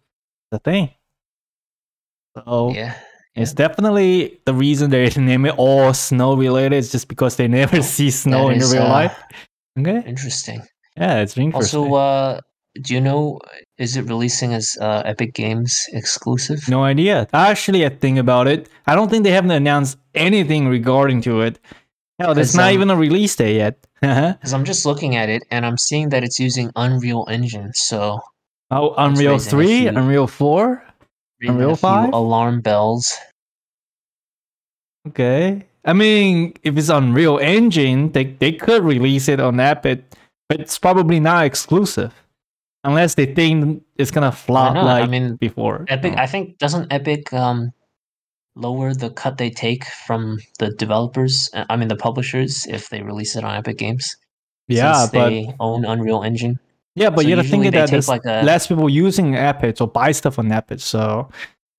the 0.52 0.60
thing. 0.60 0.90
So 2.38 2.72
Yeah, 2.74 2.96
it's 3.36 3.54
definitely 3.54 4.40
the 4.46 4.54
reason 4.54 4.90
they 4.90 5.10
name 5.18 5.46
it 5.46 5.56
all 5.58 5.94
snow 5.94 6.36
related. 6.36 6.76
Is 6.78 6.92
just 6.92 7.08
because 7.08 7.36
they 7.36 7.48
never 7.48 7.82
see 7.96 8.12
snow 8.12 8.48
That 8.48 8.56
in 8.56 8.62
is, 8.62 8.74
real 8.74 8.84
uh, 8.84 8.90
life. 8.90 9.18
Okay. 9.80 10.04
interesting. 10.08 10.62
Yeah, 10.98 11.20
it's 11.22 11.38
interesting. 11.38 11.80
Also, 11.82 11.96
uh, 11.96 12.40
do 12.82 12.94
you 12.94 13.02
know 13.02 13.40
is 13.78 13.96
it 13.98 14.04
releasing 14.04 14.54
as 14.54 14.78
uh, 14.82 15.02
Epic 15.06 15.34
Games 15.34 15.86
exclusive? 15.94 16.68
no 16.70 16.84
idea. 16.84 17.28
Actually, 17.34 17.84
a 17.84 17.90
thing 17.90 18.20
about 18.20 18.48
it, 18.48 18.70
I 18.88 18.96
don't 18.96 19.10
think 19.10 19.24
they 19.24 19.32
haven't 19.32 19.52
announced 19.52 19.98
anything 20.14 20.68
regarding 20.68 21.22
to 21.22 21.42
it. 21.42 21.60
Hell, 22.20 22.34
there's 22.34 22.56
not 22.56 22.70
um, 22.70 22.74
even 22.74 22.90
a 22.90 22.96
release 22.96 23.36
date 23.36 23.58
yet. 23.58 23.78
Because 24.02 24.54
I'm 24.54 24.66
just 24.66 24.86
looking 24.86 25.16
at 25.16 25.30
it 25.30 25.44
and 25.52 25.66
I'm 25.66 25.78
seeing 25.78 26.10
that 26.10 26.24
it's 26.24 26.40
using 26.40 26.72
Unreal 26.76 27.26
Engine. 27.30 27.74
So 27.74 28.22
Oh 28.72 28.94
Unreal 28.98 29.40
3, 29.40 29.68
few- 29.68 29.90
Unreal 29.90 30.28
4. 30.28 30.84
Unreal 31.42 31.76
5? 31.76 32.14
alarm 32.14 32.62
bells. 32.62 33.14
Okay. 35.08 35.66
I 35.84 35.94
mean, 35.94 36.54
if 36.64 36.78
it's 36.78 36.90
Unreal 36.90 37.38
Engine, 37.38 38.12
they, 38.12 38.26
they 38.26 38.52
could 38.54 38.84
release 38.84 39.28
it 39.28 39.40
on 39.40 39.60
Epic, 39.60 40.04
but 40.50 40.60
it's 40.60 40.80
probably 40.80 41.20
not 41.20 41.46
exclusive. 41.46 42.14
Unless 42.86 43.16
they 43.16 43.26
think 43.26 43.84
it's 43.98 44.12
gonna 44.12 44.32
flop? 44.32 44.76
I 44.78 44.82
like 45.02 45.10
mean, 45.10 45.36
before. 45.36 45.86
Epic. 45.90 46.14
I 46.18 46.28
think, 46.28 46.58
doesn't 46.60 46.92
Epic 46.94 47.34
um 47.34 47.74
lower 48.56 48.94
the 48.94 49.10
cut 49.10 49.38
they 49.38 49.50
take 49.50 49.84
from 50.08 50.40
the 50.60 50.70
developers? 50.72 51.50
uh, 51.54 51.66
I 51.70 51.76
mean, 51.76 51.90
the 51.90 51.98
publishers 51.98 52.66
if 52.70 52.90
they 52.90 53.02
release 53.02 53.36
it 53.36 53.44
on 53.44 53.54
Epic 53.56 53.78
Games. 53.78 54.16
yeah, 54.68 55.08
but 55.12 55.30
they 55.30 55.54
own 55.60 55.84
Unreal 55.86 56.24
Engine. 56.24 56.60
yeah, 56.96 57.10
but 57.10 57.24
so 57.24 57.28
you 57.28 57.36
have 57.36 57.46
to 57.46 57.52
think 57.52 57.64
usually 57.66 57.72
they 57.72 57.78
that 57.82 57.86
take 57.88 57.92
there's 57.92 58.08
like 58.08 58.26
a- 58.26 58.44
less 58.46 58.68
people 58.68 58.90
using 58.90 59.36
Epic 59.36 59.82
or 59.82 59.88
buy 59.88 60.12
stuff 60.14 60.40
on 60.40 60.52
Epic. 60.52 60.80
So 60.80 61.28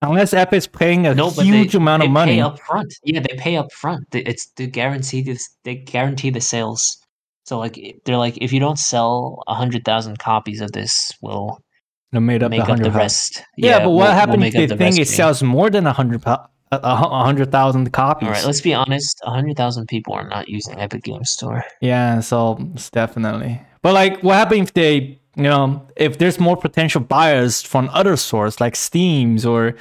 unless 0.02 0.34
Epic's 0.34 0.66
paying 0.66 1.06
a 1.06 1.14
No, 1.14 1.30
huge 1.30 1.72
they, 1.72 1.78
amount 1.78 2.02
they 2.02 2.06
of 2.06 2.12
money, 2.12 2.40
up 2.40 2.58
front. 2.60 2.92
Yeah, 3.04 3.20
they 3.20 3.36
pay 3.38 3.56
up 3.56 3.72
front. 3.72 4.04
It's 4.12 4.46
to 4.56 4.66
guarantee 4.66 5.22
this. 5.22 5.48
They 5.64 5.76
guarantee 5.76 6.30
the 6.30 6.40
sales. 6.42 6.98
So 7.46 7.58
like 7.58 7.78
they're 8.04 8.16
like, 8.18 8.36
if 8.40 8.52
you 8.52 8.60
don't 8.60 8.78
sell 8.78 9.42
a 9.46 9.54
hundred 9.54 9.84
thousand 9.84 10.18
copies 10.18 10.60
of 10.60 10.72
this, 10.72 11.12
we'll 11.22 11.58
they 12.12 12.18
made 12.18 12.42
up 12.42 12.50
make 12.50 12.64
the 12.66 12.72
up 12.72 12.78
the 12.78 12.90
rest. 12.90 13.42
Yeah, 13.56 13.78
but 13.78 13.88
we'll- 13.90 13.96
what 13.98 14.04
we'll 14.08 14.12
happens 14.14 14.44
if 14.46 14.52
they 14.54 14.66
the 14.66 14.76
think 14.76 14.98
it 14.98 15.06
sells 15.08 15.42
more 15.42 15.70
than 15.70 15.86
a 15.86 15.92
hundred 15.92 16.26
a 16.26 16.48
a 16.72 16.96
hu- 16.96 17.04
a 17.20 17.24
hundred 17.24 17.52
thousand 17.52 17.92
copies? 17.92 18.26
All 18.26 18.32
right, 18.34 18.44
let's 18.44 18.60
be 18.60 18.74
honest. 18.74 19.20
A 19.24 19.30
hundred 19.30 19.56
thousand 19.56 19.86
people 19.86 20.12
are 20.14 20.28
not 20.28 20.48
using 20.48 20.78
Epic 20.80 21.04
Games 21.04 21.30
Store. 21.30 21.64
Yeah, 21.80 22.18
so 22.20 22.58
it's 22.74 22.90
definitely. 22.90 23.60
But 23.82 23.94
like, 23.94 24.20
what 24.24 24.34
happens 24.34 24.68
if 24.68 24.74
they, 24.74 25.20
you 25.36 25.44
know, 25.44 25.86
if 25.94 26.18
there's 26.18 26.40
more 26.40 26.56
potential 26.56 27.00
buyers 27.00 27.62
from 27.62 27.88
other 27.92 28.16
sources 28.16 28.60
like 28.60 28.74
Steam's 28.74 29.46
or, 29.46 29.76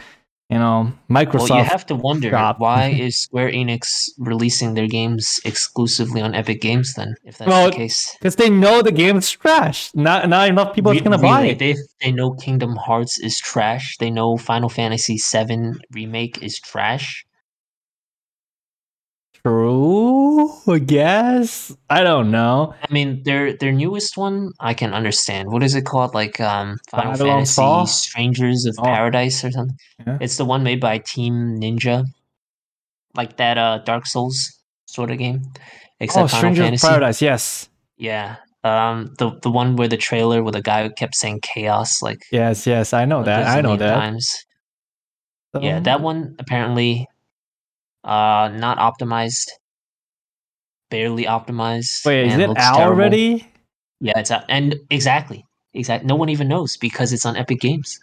you 0.49 0.59
know, 0.59 0.91
Microsoft? 1.09 1.49
Well, 1.49 1.59
you 1.59 1.63
have 1.65 1.85
to 1.87 1.95
wonder 1.95 2.29
shop. 2.29 2.59
why 2.59 2.89
is 3.05 3.17
Square 3.17 3.51
Enix 3.51 4.09
releasing 4.19 4.75
their 4.75 4.87
games 4.87 5.39
exclusively 5.43 6.21
on 6.21 6.35
Epic 6.35 6.61
Games 6.61 6.93
then, 6.93 7.15
if 7.23 7.37
that's 7.39 7.49
Well, 7.49 7.71
the 7.71 7.75
case. 7.75 8.15
because 8.19 8.35
they 8.35 8.49
know 8.49 8.81
the 8.83 8.91
game 8.91 9.17
is 9.17 9.31
trash. 9.31 9.89
Not 9.95 10.29
not 10.29 10.47
enough 10.47 10.75
people 10.75 10.91
are 10.91 10.99
gonna 11.01 11.17
buy 11.17 11.45
it. 11.45 11.59
They 11.59 11.75
they 12.01 12.11
know 12.11 12.31
Kingdom 12.33 12.75
Hearts 12.75 13.17
is 13.19 13.39
trash. 13.39 13.97
They 13.99 14.11
know 14.11 14.37
Final 14.37 14.69
Fantasy 14.69 15.17
VII 15.17 15.71
remake 15.91 16.43
is 16.43 16.59
trash. 16.59 17.24
True, 19.45 20.49
I 20.67 20.79
guess. 20.79 21.71
I 21.87 22.01
don't 22.01 22.31
know. 22.31 22.73
I 22.81 22.91
mean, 22.91 23.21
their 23.25 23.53
their 23.53 23.71
newest 23.71 24.17
one 24.17 24.51
I 24.59 24.73
can 24.73 24.91
understand. 24.91 25.51
What 25.51 25.61
is 25.61 25.75
it 25.75 25.85
called? 25.85 26.15
Like 26.15 26.39
um, 26.41 26.77
Final 26.89 27.11
Babylon 27.11 27.35
Fantasy 27.45 27.55
Fall? 27.61 27.85
Strangers 27.85 28.65
of 28.65 28.75
Oh. 28.79 28.83
Paradise 28.83 29.43
or 29.45 29.51
something. 29.51 29.77
Yeah. 30.05 30.17
It's 30.19 30.37
the 30.37 30.45
one 30.45 30.63
made 30.63 30.81
by 30.81 30.97
Team 30.97 31.59
Ninja, 31.61 32.05
like 33.15 33.37
that 33.37 33.59
uh 33.59 33.77
Dark 33.85 34.07
Souls 34.07 34.51
sort 34.87 35.11
of 35.11 35.19
game. 35.19 35.43
Except 35.99 36.23
oh, 36.23 36.27
Final 36.27 36.39
Strangers 36.39 36.59
of 36.59 36.65
Fantasy. 36.65 36.87
Paradise. 36.87 37.21
Yes, 37.21 37.69
Yeah. 37.97 38.37
Um, 38.63 39.13
the 39.19 39.29
the 39.43 39.51
one 39.51 39.75
where 39.75 39.87
the 39.87 39.95
trailer 39.97 40.41
with 40.41 40.55
the 40.55 40.61
guy 40.63 40.81
who 40.81 40.89
kept 40.89 41.13
saying 41.13 41.41
chaos 41.43 42.01
like 42.01 42.23
yes, 42.31 42.65
yes. 42.65 42.93
I 42.93 43.05
know 43.05 43.21
a 43.21 43.25
that. 43.25 43.45
I 43.45 43.61
know 43.61 43.77
that. 43.77 43.93
times. 43.93 44.43
Yeah, 45.61 45.81
that 45.81 46.01
one 46.01 46.35
apparently 46.39 47.07
uh 48.05 48.49
not 48.53 48.77
optimized. 48.77 49.49
Barely 50.89 51.25
optimized. 51.25 52.05
Wait, 52.05 52.27
is 52.27 52.37
it 52.37 52.49
out 52.49 52.77
terrible. 52.77 53.01
already? 53.01 53.51
Yeah, 53.99 54.19
it's 54.19 54.31
out. 54.31 54.45
And 54.49 54.75
exactly. 54.89 55.43
Exactly. 55.73 56.07
No 56.07 56.15
one 56.15 56.29
even 56.29 56.47
knows 56.47 56.77
because 56.77 57.11
it's 57.11 57.25
on 57.25 57.35
Epic 57.35 57.59
Games. 57.59 57.99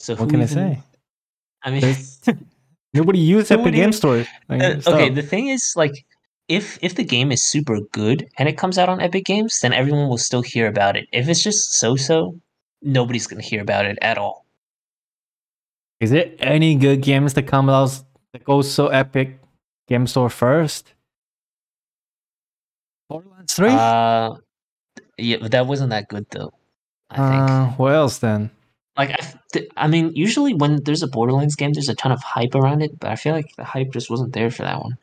So 0.00 0.16
What 0.16 0.30
can 0.30 0.40
I 0.40 0.46
say? 0.46 0.82
I 1.62 1.70
mean 1.70 1.94
Nobody 2.94 3.20
uses 3.20 3.50
Epic 3.50 3.74
Game 3.74 3.92
Store. 3.92 4.24
like, 4.48 4.62
Uh, 4.62 4.80
okay, 4.86 5.08
the 5.08 5.22
thing 5.22 5.48
is 5.48 5.72
like 5.76 6.04
if 6.48 6.78
if 6.82 6.94
the 6.94 7.04
game 7.04 7.32
is 7.32 7.42
super 7.42 7.78
good 7.92 8.28
and 8.38 8.48
it 8.48 8.58
comes 8.58 8.78
out 8.78 8.88
on 8.88 9.00
Epic 9.00 9.24
Games, 9.24 9.60
then 9.60 9.72
everyone 9.72 10.08
will 10.08 10.18
still 10.18 10.42
hear 10.42 10.66
about 10.66 10.96
it. 10.96 11.06
If 11.12 11.28
it's 11.28 11.42
just 11.42 11.74
so-so, 11.74 12.36
nobody's 12.82 13.26
going 13.26 13.40
to 13.40 13.48
hear 13.48 13.62
about 13.62 13.86
it 13.86 13.98
at 14.02 14.18
all. 14.18 14.44
Is 16.00 16.10
there 16.10 16.32
any 16.38 16.74
good 16.74 17.00
games 17.00 17.34
that 17.34 17.44
come 17.44 17.70
out 17.70 18.02
that 18.32 18.44
go 18.44 18.60
so 18.60 18.88
Epic 18.88 19.38
Game 19.88 20.06
Store 20.06 20.30
first? 20.30 20.94
Borderlands 23.08 23.54
3? 23.54 23.68
Uh 23.70 24.34
yeah, 25.18 25.36
but 25.40 25.50
that 25.52 25.66
wasn't 25.66 25.90
that 25.90 26.08
good 26.08 26.26
though. 26.30 26.52
I 27.10 27.16
think. 27.16 27.50
Uh, 27.50 27.66
what 27.76 27.92
else 27.92 28.18
then? 28.18 28.50
like 28.96 29.10
I, 29.10 29.32
th- 29.52 29.70
I 29.76 29.86
mean, 29.88 30.12
usually 30.14 30.54
when 30.54 30.82
there's 30.84 31.02
a 31.02 31.06
Borderlands 31.08 31.56
game, 31.56 31.72
there's 31.72 31.88
a 31.88 31.94
ton 31.94 32.12
of 32.12 32.22
hype 32.22 32.54
around 32.54 32.82
it, 32.82 32.98
but 32.98 33.10
I 33.10 33.16
feel 33.16 33.32
like 33.34 33.54
the 33.56 33.64
hype 33.64 33.92
just 33.92 34.10
wasn't 34.10 34.32
there 34.32 34.50
for 34.50 34.62
that 34.62 34.80
one. 34.80 34.98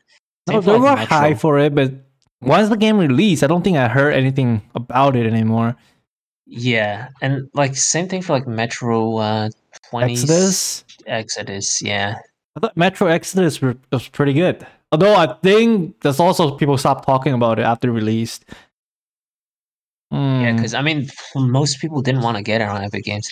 Same 0.48 0.56
No, 0.56 0.60
there 0.60 0.78
like, 0.78 0.82
were 0.82 0.96
Metro. 0.96 1.16
high 1.16 1.34
for 1.34 1.58
it, 1.58 1.74
but 1.74 1.92
once 2.40 2.68
the 2.68 2.76
game 2.76 2.98
released, 2.98 3.42
I 3.42 3.46
don't 3.46 3.62
think 3.62 3.76
I 3.76 3.88
heard 3.88 4.14
anything 4.14 4.62
about 4.74 5.16
it 5.16 5.26
anymore. 5.26 5.76
Yeah, 6.46 7.08
and 7.20 7.48
like 7.54 7.76
same 7.76 8.08
thing 8.08 8.22
for 8.22 8.32
like 8.32 8.46
Metro 8.46 9.16
uh, 9.18 9.50
20 9.90 10.12
Exodus. 10.12 10.84
Exodus, 11.06 11.82
yeah. 11.82 12.16
I 12.62 12.66
thought 12.66 12.76
Metro 12.76 13.06
Exodus 13.08 13.60
was 13.62 14.08
pretty 14.08 14.32
good. 14.34 14.66
Although 14.92 15.14
I 15.14 15.34
think 15.42 16.00
there's 16.00 16.20
also 16.20 16.56
people 16.56 16.76
stopped 16.76 17.06
talking 17.06 17.32
about 17.32 17.58
it 17.58 17.62
after 17.62 17.90
released. 17.90 18.44
Yeah, 20.10 20.50
Hmm. 20.50 20.56
because 20.56 20.74
I 20.74 20.82
mean, 20.82 21.08
most 21.36 21.80
people 21.80 22.02
didn't 22.02 22.22
want 22.22 22.36
to 22.36 22.42
get 22.42 22.60
it 22.60 22.68
on 22.68 22.82
Epic 22.82 23.04
Games. 23.04 23.30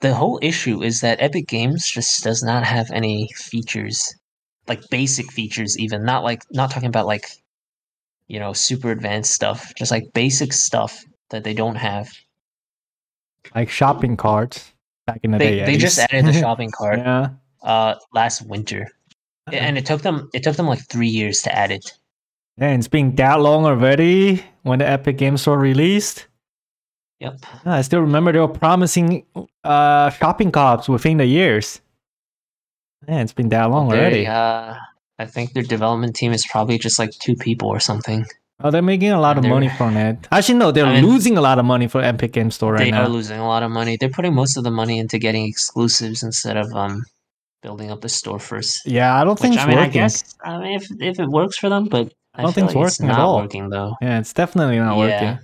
The 0.00 0.14
whole 0.14 0.38
issue 0.42 0.82
is 0.82 1.00
that 1.00 1.20
Epic 1.20 1.46
Games 1.48 1.88
just 1.90 2.22
does 2.24 2.42
not 2.42 2.64
have 2.64 2.90
any 2.92 3.28
features, 3.36 4.14
like 4.68 4.80
basic 4.90 5.30
features, 5.32 5.78
even 5.78 6.04
not 6.04 6.22
like 6.24 6.42
not 6.52 6.70
talking 6.70 6.88
about 6.88 7.06
like, 7.06 7.26
you 8.28 8.38
know, 8.38 8.52
super 8.52 8.90
advanced 8.90 9.32
stuff. 9.32 9.72
Just 9.76 9.90
like 9.90 10.12
basic 10.14 10.52
stuff 10.52 11.04
that 11.30 11.44
they 11.44 11.54
don't 11.54 11.76
have. 11.76 12.08
like 13.56 13.68
shopping 13.68 14.16
carts 14.16 14.72
back 15.06 15.18
in 15.24 15.32
the 15.32 15.38
They 15.38 15.56
day. 15.58 15.66
they 15.66 15.76
just 15.76 15.98
added 15.98 16.26
the 16.26 16.32
shopping 16.40 16.70
cart 16.70 16.98
yeah. 16.98 17.30
Uh 17.64 17.94
last 18.12 18.42
winter, 18.46 18.88
and 19.52 19.76
it 19.78 19.86
took 19.86 20.02
them 20.02 20.28
it 20.34 20.42
took 20.42 20.56
them 20.56 20.66
like 20.66 20.80
three 20.88 21.08
years 21.08 21.42
to 21.42 21.54
add 21.54 21.70
it. 21.70 21.92
And 22.58 22.78
it's 22.78 22.88
been 22.88 23.14
that 23.16 23.40
long 23.40 23.64
already 23.64 24.44
when 24.62 24.78
the 24.80 24.88
Epic 24.88 25.16
Game 25.18 25.36
Store 25.36 25.58
released. 25.58 26.26
Yep. 27.20 27.38
I 27.64 27.82
still 27.82 28.00
remember 28.00 28.32
they 28.32 28.40
were 28.40 28.48
promising 28.48 29.24
uh, 29.64 30.10
shopping 30.10 30.50
carts 30.52 30.88
within 30.88 31.16
the 31.18 31.24
years. 31.26 31.80
Man, 33.06 33.20
it's 33.22 33.32
been 33.32 33.48
that 33.50 33.70
long 33.70 33.88
They, 33.88 33.98
already. 33.98 34.26
uh, 34.26 34.74
I 35.18 35.26
think 35.26 35.52
their 35.54 35.62
development 35.62 36.14
team 36.16 36.32
is 36.32 36.46
probably 36.46 36.78
just 36.78 36.98
like 36.98 37.10
two 37.10 37.34
people 37.36 37.68
or 37.68 37.80
something. 37.80 38.26
Oh, 38.62 38.70
they're 38.70 38.82
making 38.82 39.10
a 39.10 39.20
lot 39.20 39.38
of 39.38 39.44
money 39.44 39.68
from 39.68 39.96
it. 39.96 40.28
Actually, 40.30 40.58
no, 40.58 40.70
they're 40.72 40.84
I 40.86 41.00
mean- 41.00 41.06
losing 41.10 41.36
a 41.36 41.40
lot 41.40 41.58
of 41.58 41.64
money 41.64 41.88
for 41.88 42.00
Epic 42.02 42.32
Game 42.32 42.50
Store 42.50 42.72
right 42.74 42.84
they 42.84 42.90
now. 42.92 43.04
are 43.04 43.08
losing 43.08 43.38
a 43.40 43.46
lot 43.46 43.62
of 43.62 43.70
money. 43.72 43.96
They're 43.98 44.08
putting 44.10 44.34
most 44.34 44.56
of 44.56 44.62
the 44.64 44.70
money 44.70 44.98
into 44.98 45.18
getting 45.18 45.46
exclusives 45.46 46.22
instead 46.22 46.56
of 46.56 46.72
um 46.74 47.04
building 47.62 47.90
up 47.90 48.00
the 48.00 48.08
store 48.08 48.38
first. 48.38 48.82
yeah, 48.86 49.18
I 49.20 49.24
don't 49.24 49.38
think 49.38 49.54
it's 49.54 49.62
I 49.64 49.66
mean, 49.66 49.76
working. 49.76 49.90
I 49.90 50.04
guess 50.04 50.34
I 50.44 50.58
mean 50.58 50.74
if 50.80 50.86
if 51.00 51.18
it 51.20 51.28
works 51.28 51.56
for 51.56 51.68
them, 51.68 51.84
but 51.86 52.12
I, 52.34 52.40
I 52.40 52.42
don't 52.42 52.52
think 52.54 52.66
it's 52.66 52.74
like 52.74 52.86
it's 52.86 53.00
working 53.00 53.10
at 53.14 53.18
all. 53.20 53.36
working 53.40 53.68
though. 53.70 53.94
Yeah, 54.02 54.18
it's 54.18 54.32
definitely 54.32 54.78
not 54.78 54.96
Yeah. 54.96 55.04
working. 55.04 55.38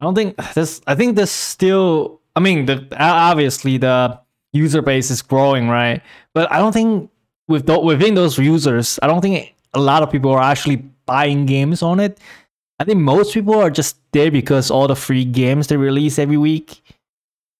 I 0.00 0.04
don't 0.04 0.14
think 0.14 0.36
this. 0.54 0.80
I 0.86 0.94
think 0.94 1.16
this 1.16 1.30
still. 1.30 2.20
I 2.34 2.40
mean, 2.40 2.66
the 2.66 2.86
obviously 2.98 3.78
the 3.78 4.20
user 4.52 4.82
base 4.82 5.10
is 5.10 5.22
growing, 5.22 5.68
right? 5.68 6.02
But 6.34 6.52
I 6.52 6.58
don't 6.58 6.72
think 6.72 7.10
with 7.48 7.66
tho- 7.66 7.80
within 7.82 8.14
those 8.14 8.36
users, 8.38 8.98
I 9.02 9.06
don't 9.06 9.22
think 9.22 9.54
a 9.72 9.80
lot 9.80 10.02
of 10.02 10.10
people 10.10 10.30
are 10.32 10.42
actually 10.42 10.76
buying 11.06 11.46
games 11.46 11.82
on 11.82 12.00
it. 12.00 12.18
I 12.78 12.84
think 12.84 12.98
most 13.00 13.32
people 13.32 13.54
are 13.54 13.70
just 13.70 13.96
there 14.12 14.30
because 14.30 14.70
all 14.70 14.86
the 14.86 14.96
free 14.96 15.24
games 15.24 15.68
they 15.68 15.78
release 15.78 16.18
every 16.18 16.36
week. 16.36 16.82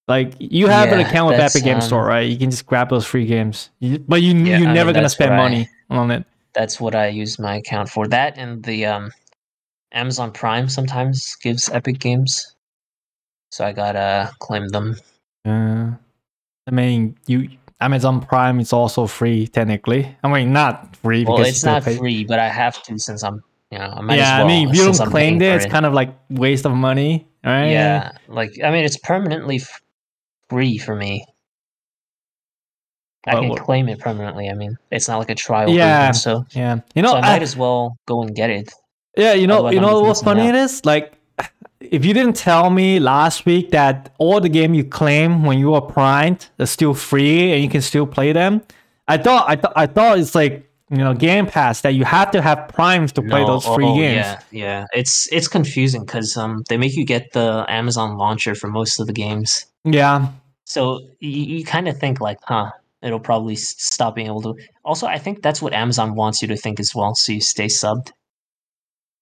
Like 0.09 0.35
you 0.39 0.69
have 0.69 0.93
an 0.93 1.01
account 1.01 1.29
with 1.31 1.41
Epic 1.41 1.65
Game 1.65 1.77
um, 1.77 1.81
Store, 1.81 2.05
right? 2.07 2.29
You 2.31 2.39
can 2.39 2.51
just 2.51 2.67
grab 2.67 2.91
those 2.91 3.05
free 3.05 3.27
games, 3.27 3.71
you, 3.81 3.99
but 3.99 4.23
you 4.23 4.35
Yeah, 4.35 4.59
you're 4.59 4.69
I 4.69 4.75
never 4.75 4.89
mean, 4.89 4.95
gonna 4.97 5.09
spend 5.09 5.35
I- 5.35 5.37
money 5.37 5.69
on 5.91 6.11
it. 6.11 6.25
That's 6.55 6.81
what 6.81 6.95
I 6.95 7.09
use 7.09 7.39
my 7.39 7.57
account 7.57 7.91
for. 7.91 8.07
That 8.09 8.39
and 8.39 8.63
the 8.65 8.87
um 8.87 9.11
Amazon 9.93 10.33
Prime 10.33 10.69
sometimes 10.69 11.37
gives 11.43 11.69
Epic 11.69 11.99
games. 11.99 12.55
So 13.51 13.65
I 13.65 13.73
gotta 13.73 14.31
claim 14.41 14.69
them. 14.69 14.97
Uh, 15.45 15.91
I 16.67 16.71
mean, 16.71 17.17
you 17.27 17.49
Amazon 17.81 18.21
Prime 18.21 18.59
is 18.61 18.73
also 18.73 19.07
free 19.07 19.47
technically. 19.49 20.17
I 20.25 20.29
mean, 20.33 20.53
not 20.53 20.97
free 20.97 21.25
Well, 21.25 21.37
because 21.39 21.49
it's 21.51 21.65
not 21.65 21.83
pay. 21.85 21.97
free, 21.99 22.25
but 22.25 22.39
I 22.39 22.49
have 22.49 22.83
to 22.85 22.99
since 22.99 23.23
I'm 23.23 23.43
you 23.71 23.79
know, 23.79 23.93
I 24.09 24.15
yeah, 24.17 24.39
well. 24.39 24.47
I 24.47 24.49
mean, 24.49 24.69
if 24.71 24.77
you 24.77 24.85
don't 24.85 25.11
claim 25.11 25.43
it, 25.43 25.57
it's 25.57 25.67
kind 25.67 25.85
of 25.85 25.93
like 25.93 26.15
waste 26.31 26.65
of 26.65 26.73
money, 26.73 27.27
right? 27.45 27.69
yeah 27.71 28.13
like 28.29 28.53
i 28.65 28.71
mean 28.71 28.85
it's 28.85 28.97
permanently 28.99 29.61
free 30.49 30.79
for 30.79 30.95
me 30.95 31.25
i 33.27 33.35
Well, 33.35 33.43
can 33.43 33.65
claim 33.65 33.89
it 33.89 33.99
permanently 33.99 34.49
i 34.49 34.55
mean 34.55 34.77
it's 34.91 35.09
not 35.09 35.19
like 35.19 35.31
a 35.31 35.35
trial 35.35 35.71
Yeah. 35.71 35.99
version, 36.13 36.15
so 36.15 36.45
yeah. 36.53 36.81
You 36.95 37.03
know, 37.03 37.11
so 37.13 37.17
i 37.17 37.21
might 37.21 37.41
I- 37.43 37.49
as 37.51 37.57
well 37.57 37.97
go 38.07 38.23
and 38.23 38.35
get 38.35 38.51
it 38.51 38.73
yeah, 39.19 39.33
you 39.33 39.47
know, 39.47 39.71
you 39.71 39.79
I'm 39.79 39.83
know 39.83 40.03
what's 40.03 40.21
funny 40.23 40.43
out. 40.43 40.49
it 40.51 40.55
is 40.57 40.85
like. 40.85 41.15
If 41.81 42.05
you 42.05 42.13
didn't 42.13 42.37
tell 42.37 42.69
me 42.69 42.99
last 43.01 43.47
week 43.47 43.71
that 43.71 44.15
all 44.19 44.41
the 44.43 44.49
game 44.51 44.75
you 44.75 44.85
claim 44.85 45.43
when 45.43 45.59
you 45.59 45.73
are 45.73 45.81
primed 45.81 46.49
are 46.59 46.67
still 46.67 46.93
free 46.93 47.53
and 47.53 47.63
you 47.63 47.71
can 47.71 47.81
still 47.81 48.07
play 48.07 48.33
them, 48.33 48.61
I 49.09 49.17
thought 49.17 49.49
I 49.49 49.57
thought 49.57 49.73
I 49.75 49.87
thought 49.87 50.19
it's 50.19 50.35
like 50.35 50.69
you 50.91 50.99
know 50.99 51.15
Game 51.15 51.47
Pass 51.47 51.81
that 51.81 51.95
you 51.95 52.05
have 52.05 52.31
to 52.31 52.41
have 52.41 52.69
primes 52.69 53.13
to 53.13 53.23
play 53.23 53.41
No, 53.43 53.47
those 53.47 53.67
free 53.67 53.85
oh, 53.87 53.97
games. 53.97 54.15
yeah 54.15 54.41
yeah 54.53 54.85
it's 54.93 55.27
it's 55.33 55.49
confusing 55.49 56.05
because 56.05 56.37
um 56.37 56.63
they 56.69 56.77
make 56.77 56.95
you 56.97 57.05
get 57.05 57.33
the 57.33 57.65
amazon 57.69 58.17
launcher 58.17 58.55
for 58.55 58.69
most 58.69 59.01
of 59.01 59.07
the 59.07 59.13
games 59.13 59.67
yeah. 59.85 60.29
so 60.65 61.01
you, 61.21 61.59
you 61.59 61.65
kind 61.65 61.89
of 61.89 61.99
think 61.99 62.21
like 62.21 62.39
huh 62.45 62.71
it'll 63.03 63.21
probably 63.21 63.57
stop 63.57 64.15
being 64.15 64.29
able 64.29 64.43
to 64.43 64.55
also 64.85 65.07
i 65.07 65.19
think 65.19 65.43
that's 65.43 65.61
what 65.61 65.73
amazon 65.73 66.15
wants 66.15 66.41
you 66.41 66.49
to 66.49 66.57
think 66.57 66.79
as 66.79 66.95
well 66.95 67.15
so 67.15 67.33
you 67.33 67.41
stay 67.41 67.67
subbed 67.67 68.11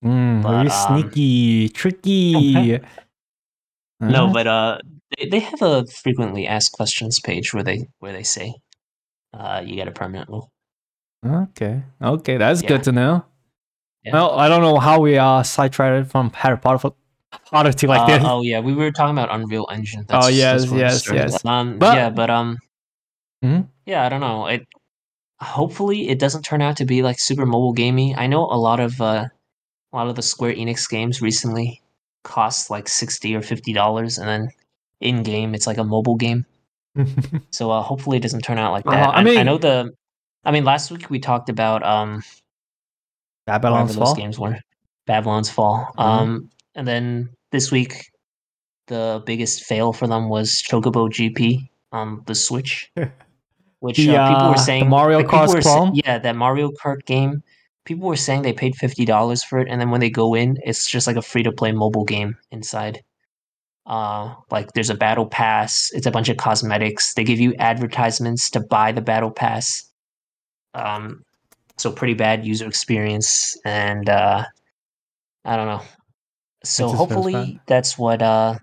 Mm, 0.05 0.43
very 0.43 0.69
But, 0.69 0.91
um, 0.91 1.11
sneaky, 1.11 1.69
tricky. 1.71 2.79
No, 4.01 4.27
Huh? 4.27 4.33
but 4.35 4.47
uh, 4.47 4.79
they, 5.17 5.29
they 5.31 5.39
have 5.41 5.63
a 5.63 5.87
frequently 5.87 6.47
asked 6.47 6.73
questions 6.73 7.21
page 7.21 7.55
where 7.55 7.63
they 7.63 7.87
where 8.01 8.13
they 8.13 8.23
say, 8.23 8.53
uh, 9.33 9.63
you 9.65 9.77
get 9.77 9.89
a 9.89 9.93
permanent 9.93 10.29
rule. 10.29 10.51
Okay, 11.25 11.83
okay, 12.03 12.37
that's 12.37 12.63
Yeah. 12.63 12.69
good 12.69 12.83
to 12.85 12.93
know. 12.93 13.25
Yeah. 14.05 14.13
Well, 14.13 14.31
I 14.39 14.49
don't 14.49 14.61
know 14.63 14.79
how 14.79 15.01
we 15.01 15.17
are 15.17 15.43
sidetracked 15.45 16.11
from 16.11 16.31
Harry 16.35 16.59
Potter, 16.59 16.79
for- 16.79 16.95
Potter 17.51 17.73
to 17.73 17.87
like 17.89 18.03
Uh, 18.03 18.07
this. 18.19 18.23
oh 18.27 18.43
yeah, 18.43 18.61
we 18.61 18.75
were 18.75 18.91
talking 18.93 19.17
about 19.17 19.35
Unreal 19.35 19.67
Engine. 19.73 20.05
Oh, 20.11 20.21
That's, 20.23 20.33
yes, 20.37 20.63
that's 20.71 20.73
yes, 20.73 21.11
yes. 21.13 21.45
Um, 21.45 21.79
But- 21.79 21.95
yeah, 21.97 22.11
but 22.11 22.31
um, 22.31 22.59
Mhm. 23.45 23.69
yeah, 23.87 24.05
I 24.05 24.09
don't 24.09 24.21
know. 24.21 24.47
It 24.47 24.67
hopefully 25.41 26.09
it 26.09 26.19
doesn't 26.19 26.43
turn 26.45 26.63
out 26.63 26.77
to 26.77 26.85
be 26.85 27.03
like 27.03 27.19
super 27.19 27.45
mobile 27.47 27.73
gamey. 27.73 28.15
I 28.15 28.27
know 28.27 28.45
a 28.45 28.57
lot 28.57 28.79
of 28.81 29.01
uh, 29.01 29.25
a 29.93 29.97
lot 29.97 30.07
of 30.09 30.17
the 30.17 30.23
Square 30.23 30.55
Enix 30.55 30.89
games 30.89 31.21
recently 31.23 31.81
cost 32.23 32.71
like 32.71 32.89
sixty 32.89 33.35
or 33.35 33.43
fifty 33.43 33.73
dollars, 33.73 34.19
and 34.19 34.29
then 34.29 34.49
in 35.01 35.23
game 35.23 35.55
it's 35.55 35.67
like 35.67 35.79
a 35.79 35.85
mobile 35.85 36.17
game. 36.17 36.45
So 37.51 37.71
uh, 37.71 37.83
hopefully 37.83 38.19
it 38.19 38.23
doesn't 38.23 38.43
turn 38.43 38.59
out 38.59 38.73
like 38.73 38.87
Uh, 38.87 38.91
that. 38.93 39.09
I 39.09 39.13
I, 39.13 39.21
I 39.21 39.25
mean- 39.25 39.47
know 39.47 39.59
the. 39.59 39.91
I 40.45 40.51
mean, 40.53 40.65
last 40.65 40.91
week 40.91 41.11
we 41.11 41.19
talked 41.19 41.49
about 41.49 41.83
um, 41.85 42.23
Babylon's 43.47 43.97
Fall. 43.97 44.15
games 44.15 44.39
were. 44.39 44.59
Babylon's 45.07 45.51
Fall. 45.51 45.91
Mhm. 45.99 46.03
Um, 46.03 46.51
and 46.75 46.87
then 46.89 47.31
this 47.53 47.71
week, 47.71 48.11
the 48.87 49.23
biggest 49.27 49.65
fail 49.65 49.93
for 49.93 50.07
them 50.07 50.29
was 50.29 50.63
Chocobo 50.63 51.09
GP 51.11 51.69
on 51.93 52.23
the 52.27 52.35
Switch, 52.35 52.91
which 53.81 53.97
The, 53.99 54.17
uh, 54.17 54.29
people 54.29 54.43
uh, 54.45 54.49
were 54.51 54.55
the 54.57 54.61
saying 54.61 54.89
Mario 54.89 55.23
Kart 55.23 55.63
clone? 55.63 55.93
yeah, 55.95 56.19
that 56.19 56.37
Mario 56.37 56.71
Kart 56.83 57.05
game. 57.07 57.43
People 57.85 58.09
were 58.09 58.17
saying 58.17 58.43
they 58.43 58.53
paid 58.55 58.75
fifty 58.77 59.05
dollars 59.05 59.45
for 59.45 59.59
it, 59.59 59.69
and 59.71 59.79
then 59.81 59.91
when 59.91 60.01
they 60.01 60.09
go 60.11 60.35
in, 60.35 60.57
it's 60.65 60.89
just 60.89 61.07
like 61.07 61.17
a 61.17 61.23
free 61.23 61.43
to 61.43 61.53
play 61.53 61.71
mobile 61.71 62.05
game 62.05 62.37
inside. 62.51 63.03
Uh, 63.87 64.35
like 64.51 64.73
there's 64.73 64.89
a 64.89 64.95
battle 64.95 65.27
pass. 65.27 65.91
It's 65.93 66.07
a 66.07 66.11
bunch 66.11 66.31
of 66.31 66.39
cosmetics. 66.39 67.13
They 67.13 67.25
give 67.25 67.41
you 67.41 67.55
advertisements 67.59 68.49
to 68.51 68.61
buy 68.61 68.93
the 68.93 69.03
battle 69.03 69.31
pass. 69.31 69.85
Um, 70.75 71.23
so 71.77 71.91
pretty 71.91 72.15
bad 72.15 72.47
user 72.47 72.67
experience, 72.67 73.57
and 73.65 74.09
uh, 74.09 74.45
I 75.45 75.57
don't 75.57 75.67
know. 75.67 75.83
So 76.65 76.89
hopefully 76.89 77.61
that's 77.67 77.99
what 77.99 78.23
uh, 78.23 78.59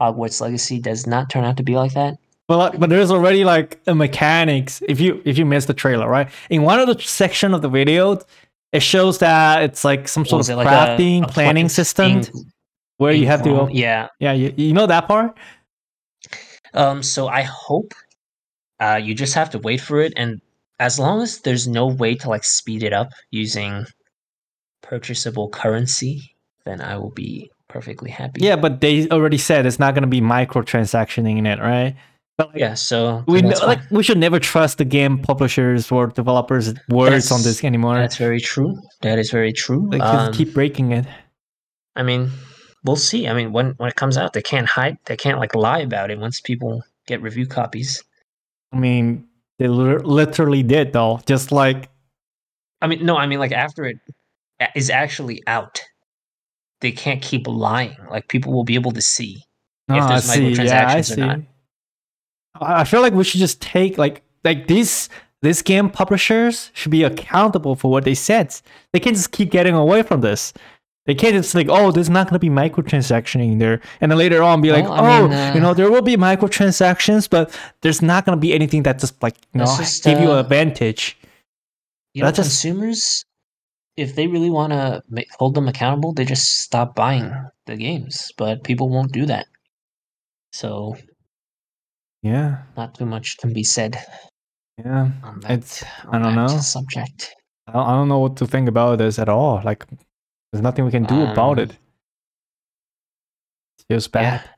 Hogwarts 0.00 0.40
Legacy 0.40 0.78
does 0.78 1.06
not 1.06 1.30
turn 1.30 1.44
out 1.44 1.56
to 1.56 1.62
be 1.62 1.76
like 1.76 1.94
that. 1.94 2.18
Well, 2.48 2.72
but 2.76 2.90
there's 2.90 3.10
already 3.10 3.44
like 3.44 3.80
a 3.86 3.94
mechanics. 3.94 4.82
If 4.88 5.00
you 5.00 5.22
if 5.24 5.38
you 5.38 5.46
missed 5.46 5.68
the 5.68 5.74
trailer, 5.74 6.08
right? 6.08 6.28
In 6.48 6.62
one 6.62 6.80
of 6.80 6.86
the 6.86 7.00
section 7.02 7.54
of 7.54 7.62
the 7.62 7.68
video, 7.68 8.20
it 8.72 8.80
shows 8.80 9.18
that 9.18 9.62
it's 9.62 9.84
like 9.84 10.08
some 10.08 10.24
sort 10.24 10.48
of 10.48 10.56
like 10.56 10.66
crafting 10.66 11.24
a 11.24 11.28
planning 11.28 11.68
system 11.68 12.22
where 12.96 13.12
you 13.12 13.26
have 13.26 13.42
to. 13.42 13.50
grown? 13.50 13.70
Yeah, 13.70 14.08
Yeah, 14.18 14.32
you, 14.32 14.52
you 14.56 14.72
know 14.72 14.86
that 14.86 15.06
part. 15.06 15.36
Um, 16.74 17.02
so 17.02 17.28
I 17.28 17.42
hope 17.42 17.94
uh, 18.80 19.00
you 19.02 19.14
just 19.14 19.34
have 19.34 19.50
to 19.50 19.58
wait 19.58 19.80
for 19.80 20.00
it, 20.00 20.12
and 20.16 20.40
as 20.80 20.98
long 20.98 21.20
as 21.22 21.40
there's 21.42 21.68
no 21.68 21.86
way 21.86 22.14
to 22.16 22.28
like 22.28 22.42
speed 22.42 22.82
it 22.82 22.92
up 22.92 23.10
using 23.30 23.84
purchasable 24.82 25.50
currency, 25.50 26.20
then 26.64 26.80
I 26.80 26.96
will 26.96 27.12
be 27.12 27.50
perfectly 27.68 28.10
happy. 28.10 28.40
Yeah, 28.42 28.56
but 28.56 28.80
they 28.80 29.08
already 29.10 29.38
said 29.38 29.66
it's 29.66 29.78
not 29.78 29.94
gonna 29.94 30.06
be 30.08 30.22
microtransactioning 30.22 31.36
in 31.38 31.46
it, 31.46 31.60
right? 31.60 31.94
But 32.38 32.48
like, 32.48 32.58
yeah. 32.58 32.74
So 32.74 33.22
we 33.28 33.42
know, 33.42 33.54
like 33.66 33.80
we 33.90 34.02
should 34.02 34.16
never 34.16 34.40
trust 34.40 34.78
the 34.78 34.86
game 34.86 35.18
publishers 35.18 35.92
or 35.92 36.06
developers' 36.06 36.72
words 36.88 37.30
on 37.30 37.42
this 37.42 37.62
anymore. 37.62 37.96
that's 37.96 38.16
very 38.16 38.40
true. 38.40 38.74
That 39.02 39.18
is 39.18 39.30
very 39.30 39.52
true. 39.52 39.86
Like 39.90 40.00
Um, 40.00 40.32
keep 40.32 40.54
breaking 40.54 40.92
it. 40.92 41.04
I 41.94 42.02
mean, 42.02 42.30
we'll 42.84 42.96
see. 42.96 43.28
I 43.28 43.34
mean, 43.34 43.52
when 43.52 43.74
when 43.76 43.90
it 43.90 43.96
comes 43.96 44.16
out, 44.16 44.32
they 44.32 44.40
can't 44.40 44.66
hide. 44.66 44.96
They 45.04 45.16
can't 45.16 45.38
like 45.38 45.54
lie 45.54 45.80
about 45.80 46.10
it 46.10 46.18
once 46.18 46.40
people 46.40 46.82
get 47.06 47.20
review 47.20 47.46
copies. 47.46 48.02
I 48.72 48.78
mean, 48.78 49.28
they 49.60 49.68
lit- 49.68 50.06
literally 50.06 50.62
did 50.62 50.94
though. 50.94 51.20
Just 51.26 51.52
like 51.52 51.90
I 52.80 52.86
mean, 52.86 53.04
no, 53.04 53.16
I 53.16 53.26
mean 53.26 53.38
like 53.38 53.52
after 53.52 53.84
it 53.84 53.98
is 54.74 54.88
actually 54.88 55.42
out, 55.46 55.78
they 56.80 56.90
can't 56.90 57.20
keep 57.20 57.46
lying. 57.46 57.96
Like 58.10 58.28
people 58.28 58.52
will 58.54 58.64
be 58.64 58.74
able 58.74 58.90
to 58.92 59.02
see. 59.02 59.44
no, 59.88 59.96
If 59.96 60.02
ah, 60.02 60.06
I 60.06 60.08
there's 60.08 60.24
see. 60.24 60.48
Yeah, 60.52 60.88
I 60.88 60.96
microtransactions 60.96 60.98
or 60.98 61.02
see. 61.04 61.20
not. 61.20 61.38
I 62.60 62.80
I 62.80 62.84
feel 62.84 63.02
like 63.02 63.12
we 63.12 63.22
should 63.22 63.38
just 63.40 63.60
take 63.60 63.98
like 63.98 64.22
like 64.44 64.66
this 64.66 65.10
this 65.42 65.60
game 65.60 65.90
publishers 65.90 66.70
should 66.72 66.90
be 66.90 67.02
accountable 67.04 67.76
for 67.76 67.90
what 67.90 68.04
they 68.04 68.14
said. 68.14 68.58
They 68.94 69.00
can't 69.00 69.14
just 69.16 69.30
keep 69.32 69.50
getting 69.50 69.74
away 69.74 70.02
from 70.02 70.22
this. 70.22 70.54
They 71.06 71.14
can't 71.14 71.34
just 71.34 71.54
like, 71.54 71.68
oh, 71.70 71.90
there's 71.92 72.10
not 72.10 72.28
gonna 72.28 72.38
be 72.38 72.50
microtransaction 72.50 73.42
in 73.42 73.58
there, 73.58 73.80
and 74.00 74.10
then 74.10 74.18
later 74.18 74.42
on 74.42 74.60
be 74.60 74.70
like, 74.70 74.84
Well, 74.84 74.92
I 74.92 75.18
oh, 75.20 75.28
mean, 75.28 75.36
uh, 75.36 75.52
you 75.54 75.60
know, 75.60 75.74
there 75.74 75.90
will 75.90 76.02
be 76.02 76.16
microtransactions, 76.16 77.28
but 77.28 77.58
there's 77.80 78.02
not 78.02 78.26
gonna 78.26 78.36
be 78.36 78.52
anything 78.52 78.82
that 78.84 78.98
just 78.98 79.20
like 79.22 79.36
you 79.54 79.58
know 79.60 79.64
just, 79.64 80.04
give 80.04 80.20
you 80.20 80.28
uh, 80.30 80.34
an 80.34 80.38
advantage. 80.40 81.16
You 82.14 82.22
know, 82.22 82.26
That's 82.26 82.36
just- 82.38 82.62
consumers, 82.62 83.24
if 83.96 84.14
they 84.14 84.26
really 84.26 84.50
want 84.50 84.72
to 84.72 85.02
hold 85.38 85.54
them 85.54 85.68
accountable, 85.68 86.12
they 86.12 86.24
just 86.24 86.60
stop 86.62 86.94
buying 86.94 87.32
the 87.66 87.76
games. 87.76 88.30
But 88.36 88.64
people 88.64 88.88
won't 88.88 89.12
do 89.12 89.26
that. 89.26 89.46
So 90.52 90.96
Yeah, 92.22 92.62
not 92.76 92.94
too 92.94 93.06
much 93.06 93.38
can 93.38 93.52
be 93.52 93.64
said 93.64 93.96
yeah. 94.78 95.10
that. 95.40 95.50
It's 95.50 95.84
I 96.10 96.18
don't 96.18 96.34
know. 96.34 96.48
subject. 96.48 97.34
I 97.66 97.72
don't, 97.72 97.86
I 97.86 97.92
don't 97.92 98.08
know 98.08 98.18
what 98.18 98.36
to 98.38 98.46
think 98.46 98.68
about 98.68 98.98
this 98.98 99.18
at 99.18 99.28
all. 99.28 99.60
Like, 99.64 99.86
there's 100.52 100.62
nothing 100.62 100.84
we 100.84 100.90
can 100.90 101.04
do 101.04 101.22
about 101.22 101.58
Um, 101.58 101.64
it. 101.64 101.70
It 103.78 103.84
feels 103.88 104.08
bad. 104.08 104.42
Yeah. 104.44 104.50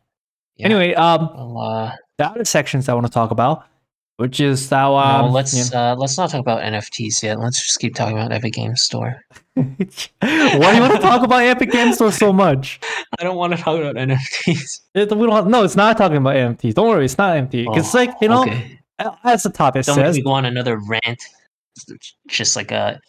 Yeah. 0.56 0.66
Anyway, 0.66 0.94
um, 0.94 1.30
Well, 1.34 1.58
uh, 1.58 1.92
the 2.18 2.26
other 2.26 2.44
sections 2.44 2.88
I 2.88 2.94
want 2.94 3.06
to 3.06 3.12
talk 3.12 3.30
about, 3.30 3.64
which 4.18 4.38
is 4.40 4.68
how 4.68 4.96
um, 4.96 5.26
no, 5.26 5.32
let's 5.32 5.54
you 5.72 5.76
uh, 5.76 5.96
let's 5.98 6.16
not 6.18 6.30
talk 6.30 6.40
about 6.40 6.60
NFTs 6.62 7.22
yet. 7.22 7.38
Let's 7.40 7.60
just 7.62 7.78
keep 7.80 7.94
talking 7.94 8.18
about 8.18 8.32
Epic 8.32 8.52
Games 8.52 8.82
Store. 8.82 9.22
why 9.54 9.64
do 9.64 10.74
you 10.74 10.80
want 10.80 10.92
to 10.92 10.98
talk 11.00 11.22
about 11.22 11.42
Epic 11.42 11.70
Games 11.72 11.96
Store 11.96 12.12
so 12.12 12.32
much? 12.32 12.78
I 13.18 13.24
don't 13.24 13.36
want 13.36 13.56
to 13.56 13.62
talk 13.62 13.80
about 13.80 13.96
NFTs. 13.96 14.80
It, 14.94 15.10
we 15.16 15.26
don't. 15.26 15.48
No, 15.48 15.64
it's 15.64 15.74
not 15.76 15.96
talking 15.96 16.18
about 16.18 16.36
NFTs. 16.36 16.74
Don't 16.74 16.88
worry, 16.88 17.06
it's 17.06 17.16
not 17.18 17.36
empty. 17.36 17.66
It's 17.70 17.94
like 17.94 18.10
you 18.20 18.28
know, 18.28 18.44
Oh, 18.98 19.08
okay. 19.08 19.16
as 19.24 19.42
the 19.42 19.50
topic 19.50 19.86
don't 19.86 19.96
says, 19.96 20.16
me 20.16 20.22
go 20.22 20.30
on 20.32 20.44
another 20.44 20.76
rant. 20.78 21.24
It's 21.76 21.86
Just 22.28 22.54
like 22.56 22.70
a 22.70 23.00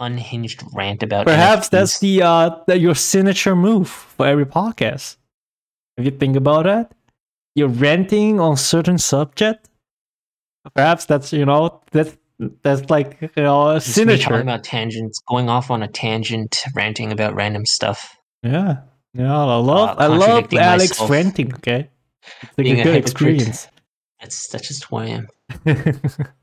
unhinged 0.00 0.62
rant 0.74 1.02
about. 1.02 1.26
perhaps 1.26 1.68
that's 1.68 1.98
the 2.00 2.22
uh 2.22 2.50
the, 2.66 2.78
your 2.78 2.94
signature 2.94 3.54
move 3.54 3.88
for 3.88 4.26
every 4.26 4.46
podcast. 4.46 5.16
If 5.96 6.04
you 6.06 6.10
think 6.10 6.36
about 6.36 6.66
it, 6.66 6.90
you're 7.54 7.68
ranting 7.68 8.40
on 8.40 8.56
certain 8.56 8.98
subject. 8.98 9.68
Perhaps 10.74 11.04
that's 11.06 11.32
you 11.32 11.44
know 11.44 11.82
that's 11.92 12.16
that's 12.62 12.88
like 12.90 13.18
you 13.20 13.42
know 13.42 13.68
a 13.70 13.74
me 13.76 14.16
talking 14.18 14.40
about 14.40 14.64
tangents, 14.64 15.20
going 15.28 15.48
off 15.48 15.70
on 15.70 15.82
a 15.82 15.88
tangent, 15.88 16.64
ranting 16.74 17.12
about 17.12 17.34
random 17.34 17.66
stuff. 17.66 18.16
Yeah, 18.42 18.78
yeah. 19.14 19.36
I 19.38 19.56
love 19.56 19.90
Uh, 19.98 20.02
I 20.02 20.06
love 20.06 20.52
Alex 20.54 20.90
myself. 20.92 21.10
ranting. 21.10 21.54
Okay, 21.56 21.90
it's 22.42 22.58
like 22.58 22.64
Being 22.64 22.78
a 22.78 22.80
a 22.80 22.84
good 22.84 22.94
hypocrite. 22.94 23.10
experience. 23.36 23.68
That's 24.20 24.48
that's 24.48 24.68
just 24.68 24.84
who 24.84 24.96
I 24.96 25.06
am. 25.06 25.28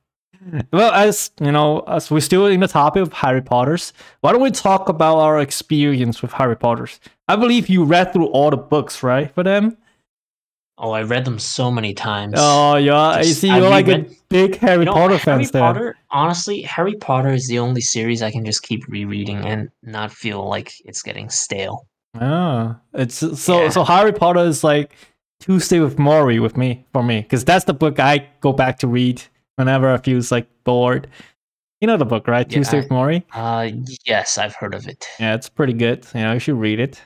well, 0.72 0.92
as 0.94 1.32
you 1.42 1.52
know, 1.52 1.80
as 1.82 2.10
we're 2.12 2.20
still 2.22 2.46
in 2.48 2.60
the 2.60 2.68
topic 2.68 3.02
of 3.02 3.14
Harry 3.14 3.42
Potter's, 3.42 3.94
why 4.22 4.32
don't 4.32 4.42
we 4.42 4.52
talk 4.52 4.90
about 4.90 5.18
our 5.18 5.40
experience 5.40 6.22
with 6.22 6.32
Harry 6.34 6.56
Potter's? 6.56 7.00
I 7.28 7.36
believe 7.36 7.70
you 7.70 7.84
read 7.84 8.14
through 8.14 8.28
all 8.28 8.50
the 8.50 8.58
books, 8.58 9.04
right, 9.04 9.34
for 9.34 9.44
them? 9.44 9.78
Oh, 10.80 10.92
I 10.92 11.02
read 11.02 11.26
them 11.26 11.40
so 11.40 11.72
many 11.72 11.94
times. 11.96 12.36
Oh, 12.38 12.76
yeah. 12.76 12.96
I 13.00 13.24
Just- 13.24 13.42
see 13.42 13.48
you're 13.48 13.68
like 13.70 13.88
a 13.88 14.06
big 14.30 14.58
Harry 14.58 14.80
You 14.82 14.86
know, 14.86 14.94
Potter 14.94 15.18
Harry 15.18 15.20
fans 15.40 15.52
there. 15.52 15.62
Potter, 15.62 15.96
honestly, 16.12 16.62
Harry 16.62 16.94
Potter 16.94 17.30
is 17.34 17.48
the 17.48 17.58
only 17.58 17.82
series 17.82 18.22
I 18.22 18.30
can 18.30 18.46
just 18.46 18.62
keep 18.62 18.88
rereading 18.88 19.38
and 19.38 19.70
not 19.82 20.12
feel 20.12 20.48
like 20.48 20.72
it's 20.86 21.02
getting 21.02 21.30
stale. 21.30 21.88
Ah, 22.20 22.80
it's 22.94 23.16
so 23.16 23.64
Yeah. 23.64 23.70
so 23.70 23.84
Harry 23.84 24.14
Potter 24.14 24.42
is 24.42 24.64
like 24.64 24.94
Tuesday 25.40 25.80
with 25.80 25.98
Morrie 25.98 26.40
with 26.42 26.56
me 26.58 26.86
for 26.94 27.02
me 27.04 27.22
because 27.22 27.44
that's 27.44 27.66
the 27.66 27.74
book 27.74 28.00
I 28.00 28.28
go 28.42 28.54
back 28.54 28.78
to 28.80 28.88
read 28.88 29.24
whenever 29.58 29.92
I 29.92 29.98
feel 29.98 30.22
like 30.32 30.48
bored. 30.64 31.08
You 31.82 31.88
know 31.88 31.98
the 31.98 32.06
book, 32.06 32.28
right? 32.28 32.50
Yeah, 32.50 32.58
Tuesday 32.58 32.80
with 32.80 32.90
Morrie. 32.90 33.24
Uh, 33.34 33.70
yes, 34.06 34.38
I've 34.38 34.56
heard 34.56 34.74
of 34.74 34.88
it. 34.88 35.08
Yeah, 35.20 35.36
it's 35.36 35.50
pretty 35.50 35.74
good. 35.74 36.08
You 36.16 36.22
know, 36.22 36.34
you 36.34 36.40
should 36.40 36.56
read 36.60 36.80
it. 36.80 37.02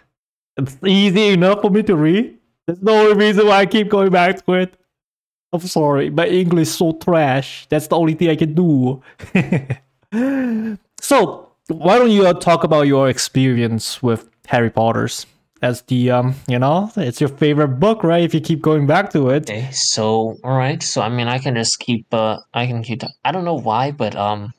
It's 0.58 0.78
easy 0.86 1.30
enough 1.30 1.62
for 1.62 1.70
me 1.70 1.84
to 1.84 1.96
read. 1.96 2.38
There's 2.68 2.82
no 2.82 3.12
reason 3.14 3.48
why 3.48 3.62
I 3.62 3.66
keep 3.66 3.90
going 3.90 4.12
back 4.12 4.46
to 4.46 4.54
it. 4.54 4.78
I'm 5.52 5.60
sorry, 5.60 6.10
my 6.10 6.28
English 6.28 6.70
is 6.70 6.76
so 6.76 6.94
trash. 6.94 7.68
That's 7.68 7.88
the 7.88 7.98
only 7.98 8.14
thing 8.14 8.30
I 8.30 8.38
can 8.38 8.54
do. 8.54 9.02
so, 11.02 11.50
why 11.68 12.00
don't 12.00 12.12
you 12.12 12.26
uh, 12.26 12.34
talk 12.34 12.64
about 12.64 12.88
your 12.88 13.10
experience 13.10 14.02
with 14.02 14.30
Harry 14.48 14.70
Potter's? 14.70 15.26
As 15.62 15.84
the 15.84 16.10
um, 16.10 16.36
you 16.48 16.58
know, 16.58 16.92
it's 16.98 17.22
your 17.22 17.30
favorite 17.30 17.80
book, 17.80 18.04
right? 18.04 18.24
If 18.24 18.34
you 18.34 18.42
keep 18.42 18.62
going 18.62 18.88
back 18.88 19.12
to 19.12 19.30
it. 19.30 19.50
Okay, 19.50 19.70
so 19.72 20.36
all 20.44 20.58
right, 20.58 20.82
so 20.82 21.02
I 21.02 21.10
mean, 21.10 21.28
I 21.28 21.38
can 21.38 21.54
just 21.56 21.80
keep. 21.80 22.12
Uh, 22.12 22.40
I 22.54 22.66
can 22.66 22.82
keep. 22.82 23.04
I 23.24 23.32
don't 23.32 23.46
know 23.46 23.60
why, 23.60 23.92
but 23.92 24.16
um, 24.16 24.54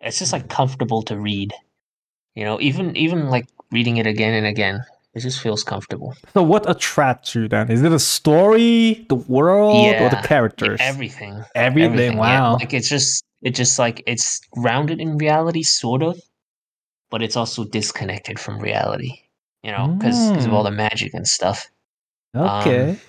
it's 0.00 0.18
just 0.20 0.32
like 0.32 0.48
comfortable 0.48 1.02
to 1.02 1.18
read. 1.18 1.52
You 2.36 2.44
know, 2.44 2.60
even 2.60 2.96
even 2.96 3.28
like 3.28 3.46
reading 3.72 3.96
it 3.96 4.06
again 4.06 4.34
and 4.34 4.46
again, 4.46 4.80
it 5.14 5.20
just 5.20 5.40
feels 5.40 5.64
comfortable. 5.64 6.14
So, 6.32 6.42
what 6.42 6.68
attracts 6.70 7.34
you 7.34 7.48
then? 7.48 7.70
Is 7.70 7.82
it 7.82 7.90
a 7.90 7.98
story, 7.98 9.06
the 9.08 9.16
world, 9.16 9.96
or 9.96 10.08
the 10.10 10.22
characters? 10.24 10.78
Everything. 10.80 11.42
Everything. 11.56 12.12
yeah. 12.12 12.18
Wow. 12.18 12.52
Like 12.54 12.72
it's 12.72 12.88
just 12.88 13.24
it's 13.42 13.56
just 13.58 13.78
like 13.78 14.02
it's 14.06 14.40
grounded 14.52 15.00
in 15.00 15.18
reality, 15.18 15.62
sort 15.64 16.04
of, 16.04 16.20
but 17.10 17.22
it's 17.22 17.36
also 17.36 17.64
disconnected 17.64 18.38
from 18.38 18.60
reality. 18.60 19.18
You 19.62 19.72
know, 19.72 19.88
because 19.88 20.46
of 20.46 20.52
all 20.52 20.62
the 20.64 20.70
magic 20.70 21.12
and 21.14 21.26
stuff. 21.26 21.66
okay. 22.34 22.90
um, 22.90 23.00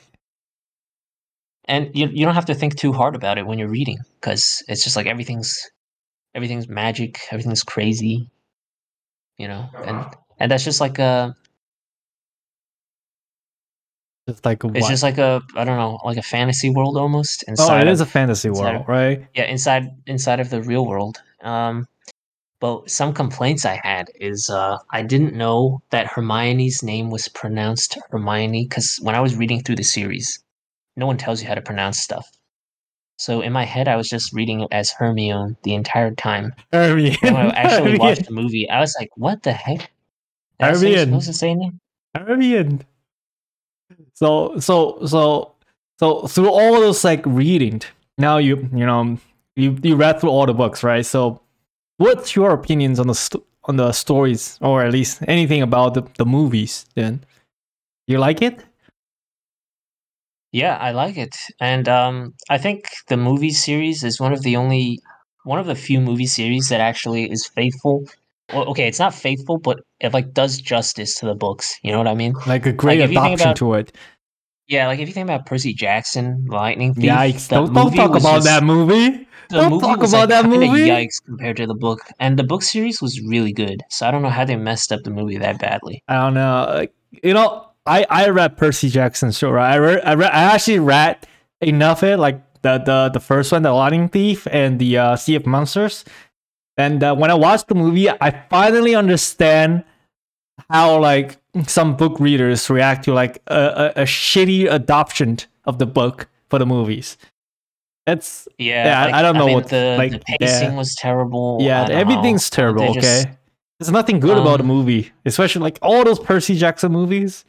And 1.66 1.92
you 1.96 2.08
you 2.08 2.26
don't 2.26 2.36
have 2.36 2.46
to 2.48 2.56
think 2.56 2.76
too 2.76 2.92
hard 2.92 3.16
about 3.16 3.38
it 3.38 3.46
when 3.48 3.58
you're 3.60 3.70
reading, 3.70 4.00
because 4.20 4.62
it's 4.68 4.84
just 4.84 4.96
like 4.96 5.08
everything's 5.08 5.56
everything's 6.36 6.68
magic, 6.68 7.20
everything's 7.32 7.64
crazy. 7.64 8.30
You 9.38 9.48
know, 9.48 9.70
and 9.86 10.06
and 10.40 10.52
that's 10.52 10.64
just 10.66 10.82
like 10.82 11.00
a 11.00 11.36
Just 14.28 14.46
like 14.46 14.64
it's 14.64 14.82
what? 14.84 14.90
just 14.90 15.04
like 15.04 15.18
a 15.18 15.42
I 15.56 15.64
don't 15.64 15.78
know, 15.78 16.00
like 16.06 16.18
a 16.18 16.22
fantasy 16.22 16.70
world 16.70 16.98
almost 16.98 17.44
oh, 17.58 17.78
it 17.78 17.88
of 17.88 18.02
a 18.02 18.06
fantasy 18.06 18.50
world, 18.50 18.82
of- 18.82 18.88
right? 18.88 19.26
yeah 19.34 19.46
inside 19.46 19.90
inside 20.06 20.40
of 20.40 20.50
the 20.50 20.62
real 20.62 20.86
world 20.86 21.18
um 21.42 21.88
but 22.62 22.90
some 22.90 23.14
complaints 23.14 23.66
i 23.66 23.80
had 23.84 24.10
is 24.16 24.50
uh 24.50 24.78
i 24.92 25.02
didn't 25.02 25.36
know 25.36 25.82
that 25.92 26.08
hermione's 26.08 26.84
name 26.84 27.10
was 27.10 27.28
pronounced 27.30 27.98
hermione 28.12 28.66
because 28.66 29.00
when 29.04 29.16
i 29.16 29.22
was 29.22 29.36
reading 29.36 29.62
through 29.64 29.76
the 29.78 29.84
series 29.84 30.44
no 30.96 31.08
one 31.08 31.18
tells 31.18 31.42
you 31.42 31.48
how 31.50 31.56
to 31.56 31.62
pronounce 31.62 32.00
stuff 32.00 32.28
so 33.18 33.42
in 33.42 33.52
my 33.54 33.66
head 33.66 33.88
i 33.90 33.98
was 33.98 34.10
just 34.10 34.34
reading 34.34 34.62
it 34.62 34.70
as 34.72 34.92
hermione 34.92 35.58
the 35.64 35.74
entire 35.76 36.16
time 36.16 36.54
Hermione. 36.74 37.18
when 37.22 37.36
i 37.36 37.50
actually 37.50 37.98
watched 38.00 38.26
the 38.26 38.34
movie 38.34 38.70
i 38.70 38.80
was 38.80 38.96
like 39.00 39.10
what 39.18 39.44
the 39.44 39.54
heck 39.54 39.92
you're 40.62 40.72
Hermione. 40.72 41.06
supposed 41.06 41.28
to 41.28 41.34
say 41.34 41.56
name 41.56 41.80
Hermione. 42.16 42.80
So 44.14 44.60
so 44.60 45.06
so 45.06 45.54
so 46.00 46.28
through 46.28 46.50
all 46.52 46.74
those 46.74 47.04
like 47.04 47.26
reading, 47.26 47.82
now 48.18 48.38
you 48.38 48.70
you 48.74 48.86
know 48.86 49.18
you 49.56 49.78
you 49.82 49.96
read 49.96 50.20
through 50.20 50.30
all 50.30 50.46
the 50.46 50.54
books, 50.54 50.84
right? 50.84 51.06
So 51.06 51.41
what's 52.02 52.36
your 52.36 52.52
opinions 52.60 53.00
on 53.00 53.08
the 53.08 53.16
st- 53.16 53.44
on 53.70 53.76
the 53.78 53.92
stories, 53.92 54.58
or 54.62 54.84
at 54.84 54.92
least 54.92 55.22
anything 55.28 55.62
about 55.62 55.94
the, 55.94 56.04
the 56.18 56.26
movies? 56.26 56.86
Then 56.96 57.14
you 58.08 58.18
like 58.18 58.42
it? 58.42 58.56
Yeah, 60.52 60.78
I 60.78 60.92
like 60.92 61.18
it. 61.18 61.36
And 61.60 61.88
um 61.88 62.34
I 62.50 62.58
think 62.58 62.80
the 63.08 63.18
movie 63.18 63.52
series 63.68 64.04
is 64.04 64.20
one 64.20 64.34
of 64.34 64.42
the 64.42 64.56
only 64.58 65.00
one 65.44 65.60
of 65.60 65.66
the 65.68 65.76
few 65.76 66.00
movie 66.02 66.28
series 66.28 66.68
that 66.70 66.82
actually 66.82 67.24
is 67.32 67.48
faithful. 67.56 68.04
Well, 68.54 68.66
okay, 68.72 68.88
it's 68.88 69.00
not 69.00 69.14
faithful, 69.14 69.58
but 69.60 69.78
it 70.02 70.12
like 70.14 70.34
does 70.34 70.60
justice 70.60 71.16
to 71.20 71.26
the 71.26 71.36
books. 71.36 71.66
You 71.84 71.92
know 71.92 72.00
what 72.00 72.08
I 72.08 72.16
mean? 72.16 72.34
Like 72.48 72.66
a 72.66 72.74
great 72.74 73.00
think 73.00 73.12
adoption 73.12 73.48
about- 73.48 73.56
to 73.58 73.74
it. 73.76 73.96
Yeah, 74.68 74.88
like 74.88 75.00
if 75.00 75.08
you 75.10 75.14
think 75.14 75.26
about 75.30 75.46
Percy 75.46 75.74
Jackson, 75.74 76.46
Lightning 76.48 76.94
Thief, 76.94 77.12
Yikes! 77.12 77.50
Don't, 77.50 77.74
don't 77.74 77.94
talk 77.94 78.12
about 78.12 78.36
just- 78.44 78.46
that 78.48 78.64
movie. 78.64 79.28
The 79.52 79.58
don't 79.58 79.72
movie 79.72 79.86
talk 79.86 80.00
was, 80.00 80.12
about 80.12 80.30
like, 80.30 80.44
that 80.44 80.50
movie. 80.50 80.68
Yikes 80.68 81.24
compared 81.24 81.58
to 81.58 81.68
the 81.68 81.76
book, 81.76 82.00
and 82.20 82.38
the 82.38 82.44
book 82.44 82.64
series 82.64 83.02
was 83.02 83.22
really 83.22 83.54
good. 83.54 83.82
So 83.90 84.08
I 84.08 84.12
don't 84.12 84.22
know 84.22 84.30
how 84.30 84.46
they 84.46 84.56
messed 84.56 84.92
up 84.92 85.04
the 85.04 85.12
movie 85.12 85.38
that 85.38 85.60
badly. 85.60 86.04
I 86.08 86.16
don't 86.16 86.34
know. 86.34 86.66
Like, 86.70 86.94
you 87.24 87.34
know, 87.34 87.68
I 87.86 88.06
I 88.10 88.30
read 88.30 88.58
Percy 88.58 88.90
Jackson's 88.90 89.38
show. 89.38 89.52
Right? 89.52 89.74
I 89.74 89.78
read, 89.78 90.02
I 90.04 90.14
read 90.16 90.32
I 90.32 90.44
actually 90.54 90.80
read 90.80 91.28
enough 91.62 92.04
of 92.04 92.10
it, 92.10 92.18
like 92.18 92.42
the 92.62 92.78
the 92.80 93.10
the 93.14 93.20
first 93.20 93.52
one, 93.52 93.62
the 93.64 93.72
Lightning 93.72 94.10
Thief, 94.10 94.48
and 94.52 94.80
the 94.80 94.98
uh, 94.98 95.16
Sea 95.16 95.36
of 95.36 95.46
Monsters. 95.46 96.06
And 96.78 97.04
uh, 97.04 97.16
when 97.16 97.30
I 97.30 97.36
watched 97.36 97.68
the 97.68 97.76
movie, 97.76 98.10
I 98.10 98.32
finally 98.50 98.96
understand 98.96 99.84
how 100.70 101.00
like 101.00 101.38
some 101.68 101.98
book 101.98 102.20
readers 102.20 102.70
react 102.70 103.06
to 103.06 103.14
like 103.14 103.42
a, 103.48 103.94
a, 103.96 104.02
a 104.02 104.06
shitty 104.06 104.72
adoption 104.72 105.38
of 105.66 105.80
the 105.80 105.86
book 105.86 106.28
for 106.50 106.60
the 106.60 106.66
movies. 106.66 107.18
Yeah, 108.58 108.86
Yeah, 108.86 109.02
I- 109.02 109.06
like, 109.06 109.14
I 109.16 109.22
don't 109.22 109.36
know 109.38 109.46
mean, 109.48 109.56
what- 109.56 109.70
the, 109.70 109.96
like, 109.98 110.12
the 110.12 110.20
pacing 110.20 110.72
yeah. 110.72 110.78
was 110.78 110.96
terrible. 110.96 111.58
yeah, 111.62 111.88
everything's 111.90 112.52
know. 112.52 112.56
terrible. 112.56 112.94
They 112.94 113.00
okay, 113.00 113.24
there's 113.80 113.92
nothing 113.92 114.20
good 114.20 114.38
about 114.38 114.58
the 114.58 114.64
Um, 114.64 114.68
movie, 114.68 115.12
especially 115.26 115.62
like 115.64 115.80
all 115.82 116.04
those 116.04 116.20
Percy 116.20 116.56
Jackson 116.58 116.92
movies. 116.92 117.46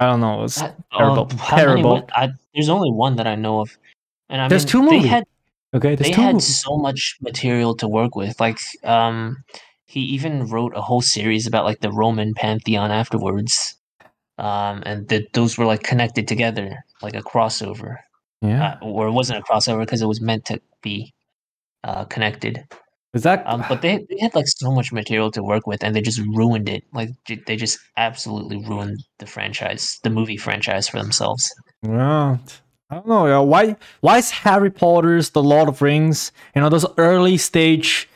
I 0.00 0.06
don't 0.06 0.20
know. 0.20 0.44
It's 0.44 0.60
I- 0.60 0.72
terrible. 0.96 1.28
uh, 1.30 1.36
how 1.36 1.56
many 1.56 1.66
terrible. 1.82 2.08
I, 2.14 2.28
there's 2.54 2.68
only 2.68 2.90
one 2.90 3.16
that 3.16 3.26
I 3.26 3.34
know 3.34 3.60
of, 3.60 3.76
and 4.28 4.40
I 4.42 4.48
There's 4.48 4.64
mean, 4.64 4.70
two 4.72 4.84
They 4.90 4.96
movies. 4.96 5.10
had 5.10 5.24
okay, 5.74 5.94
there's 5.94 6.10
they 6.10 6.22
had 6.22 6.34
movies. 6.34 6.60
so 6.62 6.76
much 6.76 7.16
material 7.22 7.74
to 7.76 7.88
work 7.88 8.14
with. 8.14 8.38
Like, 8.40 8.58
um, 8.84 9.38
he 9.86 10.00
even 10.00 10.46
wrote 10.48 10.72
a 10.76 10.82
whole 10.82 11.00
series 11.00 11.46
about 11.46 11.64
like 11.64 11.80
the 11.80 11.90
Roman 11.92 12.34
pantheon 12.34 12.90
afterwards, 12.90 13.76
um, 14.38 14.82
and 14.84 15.08
that 15.08 15.32
those 15.32 15.56
were 15.56 15.64
like 15.64 15.82
connected 15.82 16.28
together, 16.28 16.84
like 17.00 17.14
a 17.16 17.22
crossover, 17.22 17.96
Yeah, 18.42 18.78
uh, 18.80 18.84
or 18.84 19.06
it 19.08 19.12
wasn't 19.12 19.38
a 19.38 19.42
crossover 19.42 19.80
because 19.80 20.02
it 20.02 20.06
was 20.06 20.20
meant 20.20 20.44
to 20.46 20.60
be 20.82 21.12
uh, 21.84 22.04
connected. 22.04 22.64
is 23.14 23.22
that? 23.22 23.42
Um, 23.46 23.64
but 23.68 23.80
they, 23.82 24.04
they 24.10 24.18
had 24.20 24.34
like 24.34 24.46
so 24.48 24.70
much 24.70 24.92
material 24.92 25.30
to 25.32 25.42
work 25.42 25.66
with, 25.66 25.82
and 25.82 25.94
they 25.94 26.00
just 26.02 26.20
ruined 26.20 26.68
it. 26.68 26.84
Like 26.92 27.10
j- 27.26 27.42
they 27.46 27.56
just 27.56 27.78
absolutely 27.96 28.58
ruined 28.58 28.98
the 29.18 29.26
franchise, 29.26 29.98
the 30.02 30.10
movie 30.10 30.36
franchise 30.36 30.88
for 30.88 30.98
themselves. 31.00 31.50
Yeah, 31.82 32.38
I 32.90 32.94
don't 32.94 33.08
know. 33.08 33.26
Yeah. 33.26 33.38
Why? 33.38 33.76
Why 34.00 34.18
is 34.18 34.30
Harry 34.30 34.70
Potter's 34.70 35.30
The 35.30 35.42
Lord 35.42 35.68
of 35.68 35.80
Rings? 35.80 36.32
You 36.54 36.60
know, 36.60 36.68
those 36.68 36.86
early 36.98 37.36
stage 37.38 38.08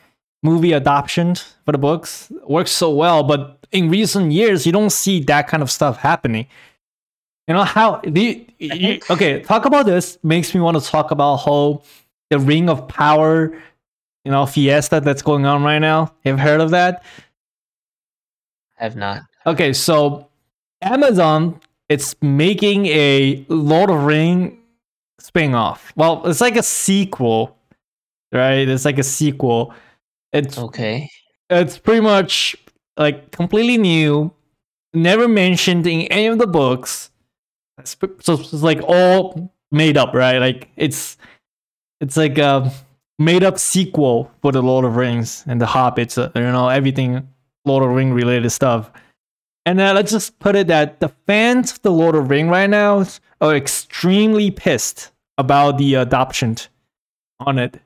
movie 0.43 0.73
adoptions 0.73 1.55
for 1.65 1.73
the 1.73 1.79
books 1.79 2.31
works 2.49 2.71
so 2.71 2.91
well, 2.91 3.23
but 3.23 3.59
in 3.73 3.89
recent 3.91 4.33
years, 4.33 4.67
you 4.67 4.73
don't 4.73 4.91
see 4.91 5.21
that 5.25 5.47
kind 5.49 5.63
of 5.63 5.71
stuff 5.71 5.99
happening. 5.99 6.47
You 7.51 7.55
know 7.55 7.65
how? 7.65 8.01
the 8.05 8.47
you, 8.61 9.01
okay, 9.11 9.41
talk 9.41 9.65
about 9.65 9.85
this 9.85 10.21
makes 10.23 10.55
me 10.55 10.61
want 10.61 10.81
to 10.81 10.89
talk 10.89 11.11
about 11.11 11.39
how 11.39 11.83
the 12.29 12.39
Ring 12.39 12.71
of 12.71 12.87
Power, 12.87 13.53
you 14.25 14.31
know, 14.31 14.47
fiesta 14.47 15.01
that's 15.01 15.21
going 15.21 15.47
on 15.47 15.65
right 15.65 15.81
now. 15.81 16.15
Have 16.25 16.37
you 16.39 16.45
heard 16.45 16.61
of 16.61 16.71
that? 16.71 17.03
I 18.79 18.85
have 18.85 18.95
not. 18.95 19.23
Okay, 19.47 19.73
so 19.73 20.29
Amazon 20.83 21.61
it's 21.89 22.15
making 22.23 22.87
a 22.87 23.45
Lord 23.49 23.91
of 23.91 24.05
Ring 24.05 24.57
spin-off. 25.19 25.93
Well, 25.97 26.25
it's 26.29 26.41
like 26.41 26.57
a 26.57 26.63
sequel, 26.63 27.59
right? 28.31 28.69
It's 28.69 28.85
like 28.85 29.01
a 29.01 29.03
sequel. 29.03 29.75
It's 30.33 30.57
Okay. 30.57 31.11
it's 31.49 31.79
pretty 31.79 32.01
much 32.01 32.55
like 32.97 33.33
completely 33.33 33.77
new, 33.77 34.31
never 34.95 35.27
mentioned 35.27 35.89
in 35.89 36.03
any 36.03 36.29
of 36.29 36.39
the 36.39 36.47
books. 36.47 37.11
So 37.87 38.35
it's 38.35 38.53
like 38.53 38.81
all 38.83 39.53
made 39.71 39.97
up, 39.97 40.15
right? 40.15 40.39
Like 40.39 40.69
it's 40.77 41.17
it's 42.01 42.17
like 42.17 42.39
a 42.39 42.73
made 43.19 43.45
up 43.45 43.59
sequel 43.59 44.31
for 44.43 44.53
the 44.53 44.63
Lord 44.63 44.85
of 44.85 44.97
Rings 44.97 45.45
and 45.47 45.61
the 45.61 45.67
Hobbits, 45.67 46.19
uh, 46.19 46.31
you 46.35 46.47
know, 46.47 46.69
everything 46.69 47.29
Lord 47.65 47.85
of 47.85 47.91
Ring 47.91 48.13
related 48.13 48.51
stuff. 48.51 48.91
And 49.67 49.81
uh, 49.81 49.93
let's 49.93 50.11
just 50.11 50.39
put 50.39 50.57
it 50.57 50.69
that 50.69 51.01
the 51.01 51.11
fans 51.27 51.73
of 51.73 51.83
the 51.83 51.93
Lord 51.93 52.15
of 52.15 52.31
Ring 52.31 52.49
right 52.49 52.69
now 52.69 53.05
are 53.41 53.55
extremely 53.55 54.51
pissed 54.51 55.13
about 55.37 55.79
the 55.79 55.95
adoption 55.95 56.57
on 57.41 57.59
it. 57.59 57.79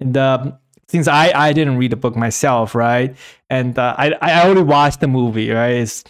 And 0.00 0.16
um, 0.16 0.58
since 0.88 1.08
I, 1.08 1.32
I 1.34 1.52
didn't 1.52 1.78
read 1.78 1.92
the 1.92 1.96
book 1.96 2.16
myself, 2.16 2.74
right? 2.74 3.16
And 3.50 3.78
uh, 3.78 3.94
I 3.98 4.12
I 4.20 4.44
already 4.44 4.62
watched 4.62 5.00
the 5.00 5.08
movie, 5.08 5.50
right? 5.50 5.74
It's 5.74 6.04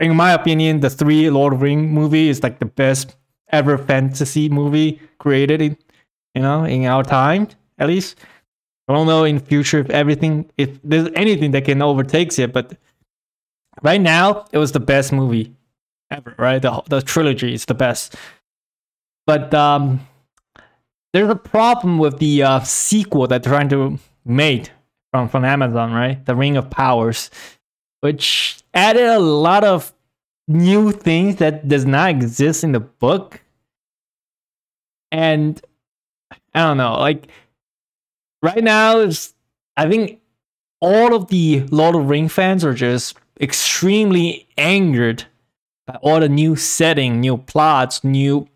in 0.00 0.16
my 0.16 0.32
opinion, 0.32 0.80
the 0.80 0.90
three 0.90 1.30
Lord 1.30 1.54
of 1.54 1.62
Ring 1.62 1.92
movie 1.92 2.28
is 2.28 2.42
like 2.42 2.58
the 2.58 2.66
best 2.66 3.16
ever 3.50 3.78
fantasy 3.78 4.48
movie 4.48 5.00
created 5.18 5.62
in 5.62 5.76
you 6.34 6.42
know 6.42 6.64
in 6.64 6.84
our 6.86 7.02
time 7.02 7.48
at 7.78 7.88
least. 7.88 8.18
I 8.88 8.92
don't 8.92 9.06
know 9.06 9.24
in 9.24 9.40
future 9.40 9.80
if 9.80 9.90
everything 9.90 10.50
if 10.56 10.80
there's 10.84 11.08
anything 11.14 11.50
that 11.52 11.64
can 11.64 11.82
overtakes 11.82 12.38
it, 12.38 12.52
but 12.52 12.76
right 13.82 14.00
now 14.00 14.46
it 14.52 14.58
was 14.58 14.72
the 14.72 14.80
best 14.80 15.12
movie 15.12 15.54
ever, 16.10 16.34
right? 16.38 16.62
The 16.62 16.82
the 16.88 17.02
trilogy 17.02 17.52
is 17.54 17.64
the 17.64 17.74
best. 17.74 18.16
But 19.26 19.52
um 19.54 20.06
there's 21.12 21.30
a 21.30 21.36
problem 21.36 21.98
with 21.98 22.18
the 22.18 22.42
uh, 22.42 22.60
sequel 22.60 23.26
that 23.28 23.42
they're 23.42 23.52
trying 23.52 23.70
to 23.70 23.98
make 24.24 24.70
from 25.12 25.28
from 25.28 25.44
Amazon, 25.44 25.92
right? 25.92 26.24
The 26.24 26.36
Ring 26.36 26.56
of 26.56 26.70
Powers, 26.70 27.30
which 28.00 28.58
added 28.74 29.06
a 29.06 29.18
lot 29.18 29.64
of 29.64 29.92
new 30.48 30.92
things 30.92 31.36
that 31.36 31.68
does 31.68 31.84
not 31.84 32.10
exist 32.10 32.64
in 32.64 32.72
the 32.72 32.80
book. 32.80 33.40
And 35.10 35.60
I 36.54 36.60
don't 36.60 36.76
know, 36.76 36.94
like 36.98 37.28
right 38.42 38.62
now, 38.62 39.00
it's, 39.00 39.34
I 39.76 39.88
think 39.88 40.20
all 40.80 41.14
of 41.14 41.28
the 41.28 41.60
Lord 41.70 41.96
of 41.96 42.08
Ring 42.08 42.28
fans 42.28 42.64
are 42.64 42.74
just 42.74 43.16
extremely 43.40 44.46
angered 44.56 45.24
by 45.86 45.96
all 46.02 46.20
the 46.20 46.28
new 46.28 46.56
setting, 46.56 47.20
new 47.20 47.36
plots, 47.38 48.02
new 48.02 48.48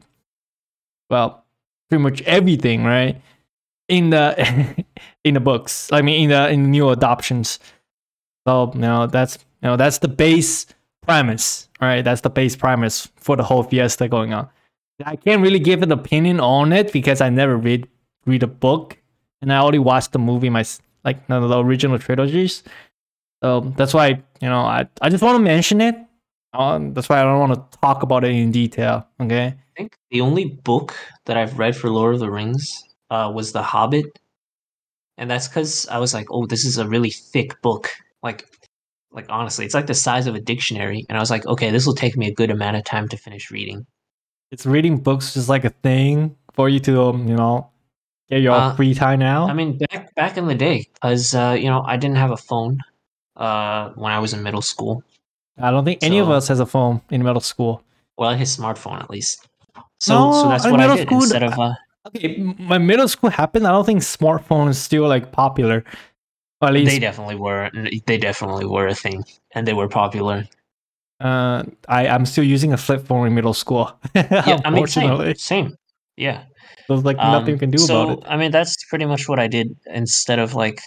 well, 1.11 1.45
pretty 1.89 2.03
much 2.03 2.23
everything, 2.23 2.85
right? 2.85 3.21
In 3.89 4.11
the 4.11 4.85
in 5.25 5.35
the 5.35 5.41
books. 5.41 5.91
I 5.93 6.03
mean 6.03 6.25
in 6.25 6.31
the 6.31 6.49
in 6.49 6.63
the 6.63 6.69
new 6.69 6.89
adoptions. 6.89 7.59
So 8.47 8.73
you 8.75 8.81
know 8.81 9.07
that's 9.07 9.39
you 9.63 9.69
know 9.69 9.77
that's 9.77 9.99
the 9.99 10.09
base 10.09 10.67
premise, 11.03 11.69
right? 11.81 12.03
That's 12.03 12.21
the 12.21 12.31
base 12.31 12.57
premise 12.57 13.09
for 13.17 13.37
the 13.37 13.43
whole 13.43 13.63
fiesta 13.63 14.09
going 14.09 14.33
on. 14.33 14.49
I 15.05 15.17
can't 15.17 15.43
really 15.43 15.59
give 15.59 15.83
an 15.83 15.93
opinion 15.93 16.41
on 16.41 16.73
it 16.73 16.93
because 16.93 17.21
I 17.21 17.31
never 17.31 17.57
read 17.57 17.89
read 18.27 18.43
a 18.43 18.47
book 18.47 18.99
and 19.43 19.53
I 19.53 19.59
only 19.59 19.79
watched 19.79 20.13
the 20.13 20.19
movie 20.19 20.51
my 20.51 20.65
like 21.05 21.29
no, 21.29 21.47
the 21.47 21.59
original 21.59 21.99
trilogies. 21.99 22.63
So 23.43 23.61
that's 23.77 23.95
why 23.95 24.23
you 24.41 24.49
know 24.49 24.61
I 24.61 24.87
I 25.01 25.09
just 25.09 25.23
want 25.23 25.37
to 25.37 25.43
mention 25.43 25.81
it. 25.81 25.97
Um, 26.53 26.93
that's 26.95 27.09
why 27.09 27.21
I 27.21 27.23
don't 27.23 27.39
want 27.39 27.55
to 27.55 27.79
talk 27.79 28.03
about 28.03 28.25
it 28.25 28.33
in 28.33 28.51
detail. 28.51 29.07
Okay. 29.21 29.47
I 29.47 29.73
think 29.77 29.97
the 30.11 30.21
only 30.21 30.47
book 30.47 30.97
that 31.27 31.37
I've 31.37 31.59
read 31.59 31.77
for 31.77 31.91
Lord 31.91 32.15
of 32.15 32.21
the 32.21 32.31
Rings 32.31 32.83
uh, 33.09 33.31
was 33.33 33.53
The 33.53 33.63
Hobbit, 33.63 34.19
and 35.17 35.31
that's 35.31 35.49
because 35.49 35.87
I 35.89 35.99
was 35.99 36.13
like, 36.13 36.27
"Oh, 36.31 36.47
this 36.47 36.65
is 36.65 36.79
a 36.79 36.89
really 36.89 37.11
thick 37.11 37.61
book." 37.63 37.89
Like, 38.23 38.47
like 39.13 39.27
honestly, 39.29 39.65
it's 39.65 39.75
like 39.75 39.87
the 39.87 39.95
size 39.95 40.27
of 40.27 40.35
a 40.35 40.41
dictionary, 40.41 41.05
and 41.09 41.17
I 41.17 41.21
was 41.21 41.31
like, 41.31 41.47
"Okay, 41.47 41.71
this 41.71 41.87
will 41.87 41.95
take 41.95 42.17
me 42.17 42.29
a 42.29 42.35
good 42.35 42.51
amount 42.51 42.77
of 42.77 42.85
time 42.85 43.09
to 43.09 43.17
finish 43.17 43.51
reading." 43.51 43.87
It's 44.51 44.67
reading 44.67 44.99
books 44.99 45.35
just 45.35 45.49
like 45.49 45.65
a 45.65 45.71
thing 45.71 46.37
for 46.53 46.69
you 46.69 46.81
to 46.81 47.03
um, 47.03 47.29
you 47.29 47.37
know 47.37 47.71
get 48.29 48.43
your 48.43 48.55
Uh, 48.55 48.75
free 48.75 48.95
time 48.95 49.19
now. 49.21 49.49
I 49.49 49.53
mean, 49.55 49.79
back 49.79 50.15
back 50.15 50.37
in 50.37 50.47
the 50.47 50.55
day, 50.55 50.87
because 50.95 51.35
uh, 51.35 51.57
you 51.59 51.69
know, 51.69 51.83
I 51.83 51.97
didn't 51.97 52.17
have 52.17 52.31
a 52.31 52.37
phone 52.37 52.79
uh, 53.37 53.91
when 53.97 54.13
I 54.13 54.19
was 54.19 54.33
in 54.33 54.43
middle 54.43 54.63
school. 54.63 55.03
I 55.59 55.71
don't 55.71 55.85
think 55.85 56.03
any 56.03 56.19
of 56.19 56.31
us 56.31 56.49
has 56.49 56.61
a 56.61 56.67
phone 56.67 57.03
in 57.11 57.23
middle 57.23 57.41
school. 57.41 57.83
Well, 58.17 58.35
his 58.35 58.57
smartphone 58.57 59.01
at 59.03 59.11
least. 59.11 59.47
So, 60.01 60.15
No, 60.15 60.33
so 60.33 60.49
that's 60.49 60.65
what 60.67 60.81
I 60.81 60.97
did 60.97 61.07
school, 61.07 61.23
instead 61.23 61.43
of. 61.43 61.59
Uh, 61.59 61.75
Okay, 62.07 62.39
my 62.59 62.79
middle 62.79 63.07
school 63.09 63.29
happened. 63.29 63.67
I 63.67 63.73
don't 63.73 63.85
think 63.85 64.01
smartphone 64.01 64.71
is 64.71 64.79
still 64.79 65.07
like 65.07 65.33
popular. 65.33 65.85
At 66.63 66.73
they 66.75 66.99
definitely 66.99 67.37
were. 67.37 67.71
They 68.07 68.19
definitely 68.19 68.67
were 68.67 68.87
a 68.87 68.95
thing, 68.95 69.25
and 69.55 69.67
they 69.67 69.73
were 69.73 69.89
popular. 69.89 70.45
uh, 71.21 71.63
I 71.89 72.07
I'm 72.09 72.27
still 72.27 72.45
using 72.45 72.73
a 72.73 72.77
flip 72.77 73.07
phone 73.07 73.27
in 73.27 73.35
middle 73.35 73.55
school. 73.55 73.93
Yeah, 74.15 74.27
I 74.31 74.47
mean, 74.47 74.61
Unfortunately, 74.65 75.35
same, 75.35 75.69
same. 75.69 75.77
Yeah. 76.17 76.45
there's 76.89 77.05
like 77.05 77.19
Um, 77.19 77.33
nothing 77.33 77.55
you 77.55 77.59
can 77.59 77.71
do 77.71 77.79
so, 77.79 78.03
about 78.03 78.19
it. 78.19 78.25
I 78.29 78.37
mean, 78.37 78.51
that's 78.51 78.75
pretty 78.91 79.07
much 79.07 79.29
what 79.29 79.39
I 79.39 79.47
did 79.49 79.75
instead 79.87 80.39
of 80.39 80.55
like, 80.55 80.81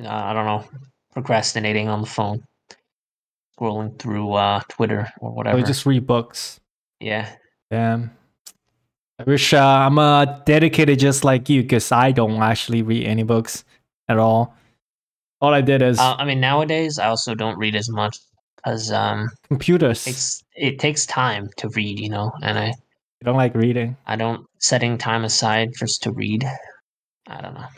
uh, 0.00 0.08
I 0.08 0.32
don't 0.32 0.46
know, 0.46 0.64
procrastinating 1.12 1.88
on 1.88 2.00
the 2.00 2.06
phone, 2.06 2.42
scrolling 3.58 3.98
through 3.98 4.32
uh, 4.32 4.60
Twitter 4.68 5.12
or 5.20 5.30
Or 5.30 5.34
whatever. 5.36 5.62
just 5.62 5.84
read 5.86 6.06
books. 6.06 6.60
yeah. 7.00 7.28
Damn. 7.70 8.12
I 9.18 9.24
wish 9.24 9.52
uh, 9.52 9.58
I'm 9.58 9.98
uh, 9.98 10.24
dedicated 10.46 10.98
just 11.00 11.24
like 11.24 11.48
you 11.50 11.62
because 11.62 11.90
I 11.92 12.12
don't 12.12 12.40
actually 12.40 12.82
read 12.82 13.04
any 13.06 13.24
books 13.24 13.64
at 14.08 14.18
all. 14.18 14.54
All 15.40 15.54
I 15.54 15.60
did 15.60 15.82
is 15.82 15.98
Uh, 15.98 16.16
I 16.18 16.24
mean, 16.24 16.40
nowadays 16.40 16.98
I 16.98 17.06
also 17.06 17.34
don't 17.34 17.58
read 17.58 17.76
as 17.76 17.88
much 17.88 18.18
because 18.56 18.90
um, 18.92 19.28
computers. 19.46 20.06
it's 20.06 20.42
it 20.54 20.78
takes 20.78 21.06
time 21.06 21.48
to 21.58 21.68
read, 21.70 22.00
you 22.00 22.08
know, 22.08 22.32
and 22.42 22.58
I 22.58 22.68
I 22.68 23.24
don't 23.24 23.36
like 23.36 23.54
reading. 23.54 23.96
I 24.06 24.16
don't 24.16 24.46
setting 24.58 24.98
time 24.98 25.24
aside 25.24 25.70
just 25.78 26.02
to 26.04 26.12
read. 26.12 26.44
I 27.26 27.40
don't 27.40 27.54
know. 27.54 27.68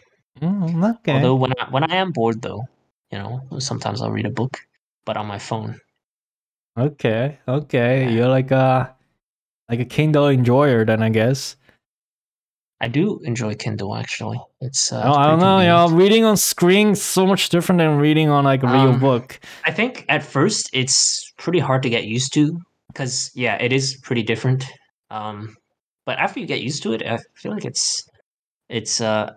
Mm, 0.40 0.96
okay. 0.96 1.12
Although 1.12 1.36
when 1.36 1.52
I, 1.58 1.70
when 1.70 1.90
I 1.90 1.96
am 1.96 2.12
bored 2.12 2.40
though, 2.40 2.64
you 3.10 3.18
know, 3.18 3.40
sometimes 3.58 4.00
I'll 4.00 4.10
read 4.10 4.26
a 4.26 4.30
book, 4.30 4.58
but 5.04 5.16
on 5.16 5.26
my 5.26 5.38
phone. 5.38 5.78
Okay, 6.78 7.38
okay. 7.46 8.04
Yeah. 8.04 8.10
You're 8.10 8.28
like 8.28 8.50
a 8.50 8.94
like 9.68 9.80
a 9.80 9.84
Kindle 9.84 10.28
enjoyer 10.28 10.84
then, 10.84 11.02
I 11.02 11.10
guess. 11.10 11.56
I 12.80 12.88
do 12.88 13.20
enjoy 13.24 13.54
Kindle 13.54 13.94
actually. 13.94 14.40
It's 14.60 14.90
uh, 14.92 15.00
I 15.00 15.04
don't, 15.04 15.16
I 15.18 15.26
don't 15.26 15.38
know, 15.40 15.56
convenient. 15.86 15.92
reading 16.02 16.24
on 16.24 16.36
screen 16.36 16.88
is 16.90 17.02
so 17.02 17.26
much 17.26 17.50
different 17.50 17.78
than 17.78 17.98
reading 17.98 18.30
on 18.30 18.44
like 18.44 18.62
a 18.62 18.66
real 18.66 18.94
Um, 18.94 19.00
book. 19.00 19.38
I 19.66 19.70
think 19.70 20.04
at 20.08 20.22
first 20.22 20.70
it's 20.72 21.32
pretty 21.36 21.58
hard 21.58 21.82
to 21.82 21.90
get 21.90 22.04
used 22.04 22.32
to 22.34 22.58
because 22.88 23.30
yeah, 23.34 23.56
it 23.60 23.72
is 23.72 23.98
pretty 24.02 24.22
different. 24.22 24.64
Um, 25.10 25.56
but 26.06 26.18
after 26.18 26.40
you 26.40 26.46
get 26.46 26.62
used 26.62 26.82
to 26.84 26.92
it, 26.92 27.02
I 27.02 27.18
feel 27.34 27.52
like 27.52 27.64
it's 27.66 28.02
it's 28.68 29.00
uh 29.00 29.32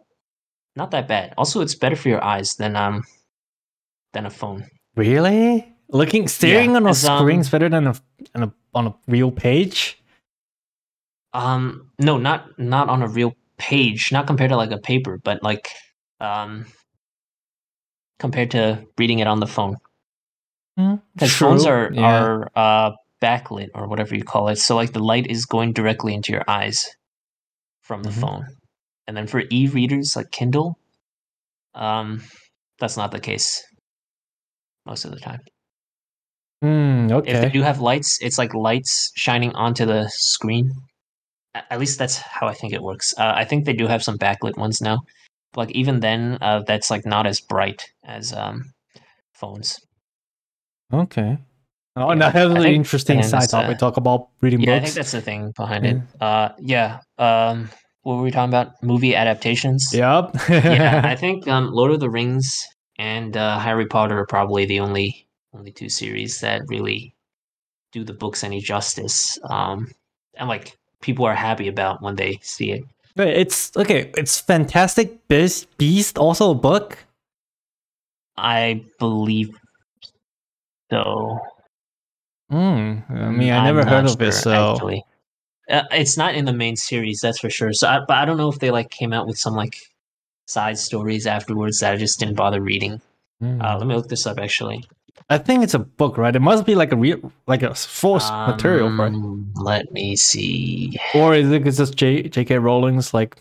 not 0.75 0.91
that 0.91 1.07
bad. 1.07 1.33
Also, 1.37 1.61
it's 1.61 1.75
better 1.75 1.95
for 1.95 2.09
your 2.09 2.23
eyes 2.23 2.55
than 2.55 2.75
um 2.75 3.03
than 4.13 4.25
a 4.25 4.29
phone. 4.29 4.65
Really? 4.95 5.67
Looking 5.89 6.27
staring 6.27 6.75
on 6.75 6.85
a 6.85 6.89
as, 6.89 7.05
um, 7.05 7.29
is 7.29 7.49
better 7.49 7.69
than 7.69 7.87
a, 7.87 7.95
on 8.35 8.43
a 8.43 8.53
on 8.73 8.87
a 8.87 8.95
real 9.07 9.31
page. 9.31 9.99
Um, 11.33 11.89
no, 11.99 12.17
not 12.17 12.57
not 12.59 12.89
on 12.89 13.01
a 13.01 13.07
real 13.07 13.33
page, 13.57 14.11
not 14.11 14.27
compared 14.27 14.49
to 14.51 14.57
like 14.57 14.71
a 14.71 14.77
paper, 14.77 15.19
but 15.23 15.41
like 15.43 15.69
um 16.19 16.65
compared 18.19 18.51
to 18.51 18.85
reading 18.97 19.19
it 19.19 19.27
on 19.27 19.39
the 19.39 19.47
phone. 19.47 19.77
Hmm, 20.77 20.95
Because 21.15 21.35
phones 21.35 21.65
are 21.65 21.91
yeah. 21.93 22.23
are 22.23 22.51
uh 22.55 22.91
backlit 23.21 23.69
or 23.73 23.87
whatever 23.87 24.15
you 24.15 24.23
call 24.23 24.49
it. 24.49 24.57
So 24.57 24.75
like 24.75 24.93
the 24.93 24.99
light 25.03 25.27
is 25.27 25.45
going 25.45 25.73
directly 25.73 26.13
into 26.13 26.31
your 26.31 26.43
eyes 26.47 26.87
from 27.81 28.03
the 28.03 28.09
Mhm. 28.09 28.21
phone. 28.21 28.47
And 29.07 29.17
then 29.17 29.27
for 29.27 29.43
e-readers 29.51 30.15
like 30.15 30.31
Kindle, 30.31 30.77
um, 31.73 32.21
that's 32.79 32.97
not 32.97 33.11
the 33.11 33.19
case 33.19 33.63
most 34.85 35.05
of 35.05 35.11
the 35.11 35.19
time. 35.19 35.41
Hmm, 36.61 37.09
If 37.25 37.41
they 37.41 37.49
do 37.49 37.61
have 37.61 37.81
lights, 37.81 38.19
it's 38.21 38.37
like 38.37 38.53
lights 38.53 39.11
shining 39.15 39.53
onto 39.53 39.85
the 39.85 40.07
screen. 40.09 40.71
At 41.55 41.79
least 41.79 41.99
that's 41.99 42.17
how 42.17 42.47
I 42.47 42.53
think 42.53 42.73
it 42.73 42.81
works. 42.81 43.13
Uh, 43.17 43.33
I 43.35 43.45
think 43.45 43.65
they 43.65 43.73
do 43.73 43.87
have 43.87 44.03
some 44.03 44.17
backlit 44.17 44.57
ones 44.57 44.81
now. 44.81 44.99
But 45.53 45.67
like 45.67 45.75
even 45.75 45.99
then, 45.99 46.37
uh, 46.41 46.63
that's 46.65 46.89
like 46.89 47.05
not 47.05 47.27
as 47.27 47.39
bright 47.39 47.85
as 48.03 48.33
um, 48.33 48.73
phones. 49.33 49.79
Okay. 50.91 51.37
Oh, 51.95 52.09
and 52.09 52.19
Yeah, 52.19 52.31
that 52.31 52.33
has 52.33 52.51
an 52.51 52.65
interesting 52.65 53.21
side 53.21 53.41
that's, 53.41 53.51
topic. 53.51 53.75
uh, 53.75 53.79
Talk 53.79 53.97
about 53.97 54.29
reading 54.41 54.59
books. 54.59 54.67
Yeah, 54.67 54.75
I 54.75 54.79
think 54.79 54.95
that's 54.95 55.11
the 55.11 55.21
thing 55.21 55.53
behind 55.55 55.85
it. 55.85 55.97
Uh, 56.19 56.49
yeah. 56.59 57.01
Um, 57.19 57.69
what 58.01 58.15
were 58.17 58.23
we 58.23 58.31
talking 58.31 58.49
about? 58.49 58.81
Movie 58.81 59.15
adaptations. 59.15 59.89
Yep. 59.93 60.35
yeah, 60.49 61.01
I 61.05 61.15
think 61.15 61.47
um, 61.47 61.71
Lord 61.71 61.91
of 61.91 61.99
the 61.99 62.09
Rings 62.09 62.65
and 62.97 63.37
uh, 63.37 63.59
Harry 63.59 63.85
Potter 63.85 64.17
are 64.17 64.25
probably 64.25 64.65
the 64.65 64.79
only 64.79 65.27
only 65.53 65.71
two 65.71 65.87
series 65.89 66.39
that 66.39 66.63
really 66.67 67.15
do 67.91 68.03
the 68.03 68.13
books 68.13 68.43
any 68.43 68.59
justice. 68.59 69.37
Um, 69.47 69.91
and 70.35 70.49
like 70.49 70.75
people 71.03 71.25
are 71.25 71.35
happy 71.35 71.67
about 71.67 72.01
when 72.01 72.15
they 72.15 72.39
see 72.41 72.71
it. 72.71 72.83
Wait, 73.15 73.37
it's 73.37 73.75
okay. 73.77 74.11
It's 74.17 74.39
Fantastic 74.39 75.27
Beast, 75.27 75.67
Beast 75.77 76.17
also 76.17 76.51
a 76.51 76.55
book. 76.55 76.97
I 78.35 78.83
believe 78.97 79.51
so. 80.89 81.37
Hmm. 82.49 82.99
I 83.09 83.29
mean, 83.29 83.51
I 83.51 83.63
never 83.63 83.85
heard 83.85 84.05
of 84.05 84.19
it, 84.19 84.31
so 84.31 84.73
actually. 84.73 85.03
Uh, 85.69 85.83
it's 85.91 86.17
not 86.17 86.35
in 86.35 86.45
the 86.45 86.53
main 86.53 86.75
series, 86.75 87.21
that's 87.21 87.39
for 87.39 87.49
sure. 87.49 87.71
So, 87.71 87.87
I, 87.87 87.99
but 87.99 88.17
I 88.17 88.25
don't 88.25 88.37
know 88.37 88.49
if 88.49 88.59
they 88.59 88.71
like 88.71 88.89
came 88.89 89.13
out 89.13 89.27
with 89.27 89.37
some 89.37 89.53
like 89.55 89.75
side 90.47 90.77
stories 90.77 91.25
afterwards 91.25 91.79
that 91.79 91.93
I 91.93 91.97
just 91.97 92.19
didn't 92.19 92.35
bother 92.35 92.61
reading. 92.61 92.99
Hmm. 93.39 93.61
Uh, 93.61 93.77
let 93.77 93.87
me 93.87 93.95
look 93.95 94.09
this 94.09 94.25
up 94.25 94.39
actually. 94.39 94.83
I 95.29 95.37
think 95.37 95.63
it's 95.63 95.73
a 95.73 95.79
book, 95.79 96.17
right? 96.17 96.35
It 96.35 96.41
must 96.41 96.65
be 96.65 96.75
like 96.75 96.91
a 96.91 96.95
real, 96.95 97.31
like 97.47 97.63
a 97.63 97.73
source 97.75 98.29
material 98.29 98.89
right? 98.91 99.07
Um, 99.13 99.51
Let 99.55 99.91
me 99.91 100.15
see. 100.15 100.97
or 101.15 101.33
is 101.35 101.49
it 101.51 101.63
just 101.63 101.95
J. 101.95 102.23
J.K. 102.23 102.57
Rowling's 102.59 103.13
like, 103.13 103.37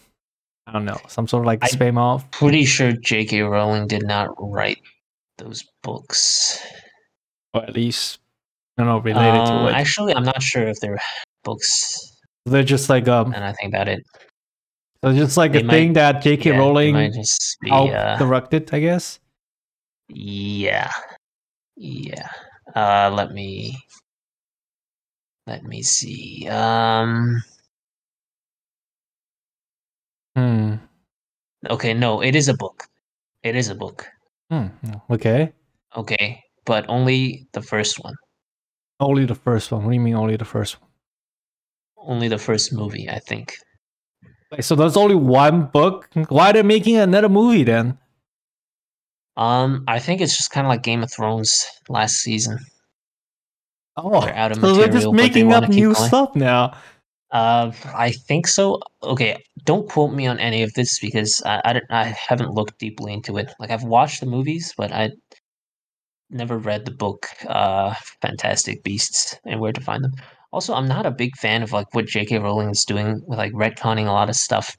I 0.66 0.72
don't 0.72 0.84
know, 0.84 0.98
some 1.08 1.26
sort 1.26 1.42
of 1.42 1.46
like 1.46 1.60
spam 1.60 1.98
off? 1.98 2.30
Pretty 2.30 2.64
sure 2.64 2.92
J.K. 2.92 3.42
Rowling 3.42 3.88
did 3.88 4.06
not 4.06 4.28
write 4.38 4.78
those 5.38 5.64
books. 5.82 6.60
or 7.52 7.62
at 7.64 7.74
least 7.74 8.20
I 8.78 8.82
don't 8.82 8.88
know 8.88 8.98
related 9.00 9.40
Uh, 9.40 9.62
to 9.64 9.68
it. 9.68 9.74
Actually, 9.74 10.14
I'm 10.14 10.24
not 10.24 10.40
sure 10.42 10.66
if 10.68 10.78
they're 10.80 11.00
books. 11.44 12.16
they're 12.46 12.62
just 12.62 12.88
like 12.88 13.08
um, 13.08 13.34
And 13.34 13.44
I 13.44 13.52
think 13.52 13.74
about 13.74 13.88
it, 13.88 14.04
they're 15.02 15.12
just 15.14 15.36
like 15.36 15.52
They 15.52 15.60
a 15.60 15.64
might- 15.64 15.72
thing 15.74 15.92
that 15.94 16.22
J.K. 16.22 16.50
yeah, 16.50 16.56
Rowling 16.58 16.94
be. 16.94 17.68
helped 17.68 17.92
Uh, 17.92 18.16
directed, 18.18 18.70
I 18.72 18.78
guess. 18.80 19.18
yeah, 20.08 20.90
yeah. 21.76 22.28
Uh, 22.74 23.10
let 23.12 23.32
me. 23.32 23.76
Let 25.46 25.64
me 25.64 25.82
see. 25.82 26.48
Um. 26.48 27.42
Hmm. 30.36 30.74
Okay, 31.68 31.94
no, 31.94 32.22
it 32.22 32.34
is 32.34 32.48
a 32.48 32.54
book. 32.54 32.84
It 33.42 33.56
is 33.56 33.68
a 33.68 33.74
book. 33.74 34.06
Hmm. 34.50 34.68
Okay. 35.10 35.52
Okay, 35.96 36.42
but 36.64 36.84
only 36.88 37.46
the 37.52 37.62
first 37.62 38.02
one. 38.02 38.14
Only 39.00 39.26
the 39.26 39.34
first 39.34 39.70
one. 39.72 39.84
What 39.84 39.90
do 39.90 39.94
you 39.94 40.00
mean 40.00 40.14
only 40.14 40.36
the 40.36 40.44
first 40.44 40.80
one? 40.80 40.90
Only 41.96 42.28
the 42.28 42.38
first 42.38 42.72
movie, 42.72 43.08
I 43.08 43.18
think. 43.18 43.54
Like, 44.50 44.62
so 44.62 44.74
there's 44.74 44.96
only 44.96 45.14
one 45.14 45.66
book. 45.66 46.08
Why 46.28 46.50
are 46.50 46.52
they 46.52 46.62
making 46.62 46.96
another 46.96 47.28
movie 47.28 47.64
then? 47.64 47.98
Um, 49.36 49.84
I 49.88 49.98
think 49.98 50.20
it's 50.20 50.36
just 50.36 50.50
kind 50.50 50.66
of 50.66 50.68
like 50.70 50.82
Game 50.82 51.02
of 51.02 51.10
Thrones 51.12 51.64
last 51.88 52.16
season. 52.16 52.58
Oh, 53.96 54.20
They're 54.22 54.34
out 54.34 54.52
of 54.52 54.58
so 54.58 54.72
they're 54.74 54.86
just 54.88 55.06
material, 55.06 55.12
they 55.12 55.22
making 55.22 55.52
up 55.52 55.68
new 55.68 55.92
going. 55.94 56.08
stuff 56.08 56.34
now. 56.36 56.76
Uh, 57.30 57.72
I 57.94 58.10
think 58.12 58.46
so. 58.46 58.78
Okay, 59.02 59.42
don't 59.64 59.88
quote 59.88 60.12
me 60.12 60.26
on 60.26 60.38
any 60.38 60.62
of 60.62 60.74
this 60.74 60.98
because 60.98 61.42
I, 61.46 61.62
I, 61.64 61.72
don't- 61.74 61.90
I 61.90 62.04
haven't 62.04 62.52
looked 62.52 62.78
deeply 62.78 63.12
into 63.14 63.38
it. 63.38 63.52
Like 63.58 63.70
I've 63.70 63.84
watched 63.84 64.20
the 64.20 64.26
movies, 64.26 64.74
but 64.76 64.92
I 64.92 65.10
never 66.30 66.58
read 66.58 66.84
the 66.84 66.90
book. 66.90 67.26
Uh, 67.46 67.94
Fantastic 68.20 68.82
Beasts 68.82 69.34
and 69.46 69.60
Where 69.60 69.72
to 69.72 69.80
Find 69.80 70.04
Them. 70.04 70.12
Also, 70.52 70.74
I'm 70.74 70.88
not 70.88 71.06
a 71.06 71.10
big 71.10 71.34
fan 71.36 71.62
of 71.62 71.72
like 71.72 71.94
what 71.94 72.06
J.K. 72.06 72.38
Rowling 72.38 72.68
is 72.70 72.84
doing 72.84 73.22
with 73.26 73.38
like 73.38 73.52
retconning 73.52 74.06
a 74.08 74.12
lot 74.12 74.28
of 74.28 74.36
stuff. 74.36 74.76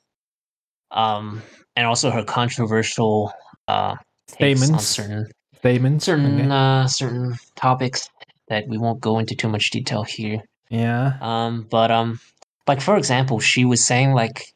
Um, 0.91 1.41
and 1.75 1.87
also 1.87 2.11
her 2.11 2.23
controversial 2.23 3.33
uh 3.67 3.95
Statements. 4.33 4.85
certain 4.85 5.27
Statements. 5.57 6.05
certain 6.05 6.41
okay. 6.41 6.49
uh 6.49 6.87
certain 6.87 7.35
topics 7.55 8.09
that 8.49 8.65
we 8.67 8.77
won't 8.77 8.99
go 8.99 9.19
into 9.19 9.35
too 9.35 9.47
much 9.49 9.69
detail 9.71 10.03
here. 10.03 10.41
Yeah. 10.69 11.13
Um, 11.21 11.65
but 11.69 11.91
um, 11.91 12.19
like 12.67 12.81
for 12.81 12.97
example, 12.97 13.39
she 13.39 13.63
was 13.65 13.85
saying 13.85 14.11
like 14.13 14.53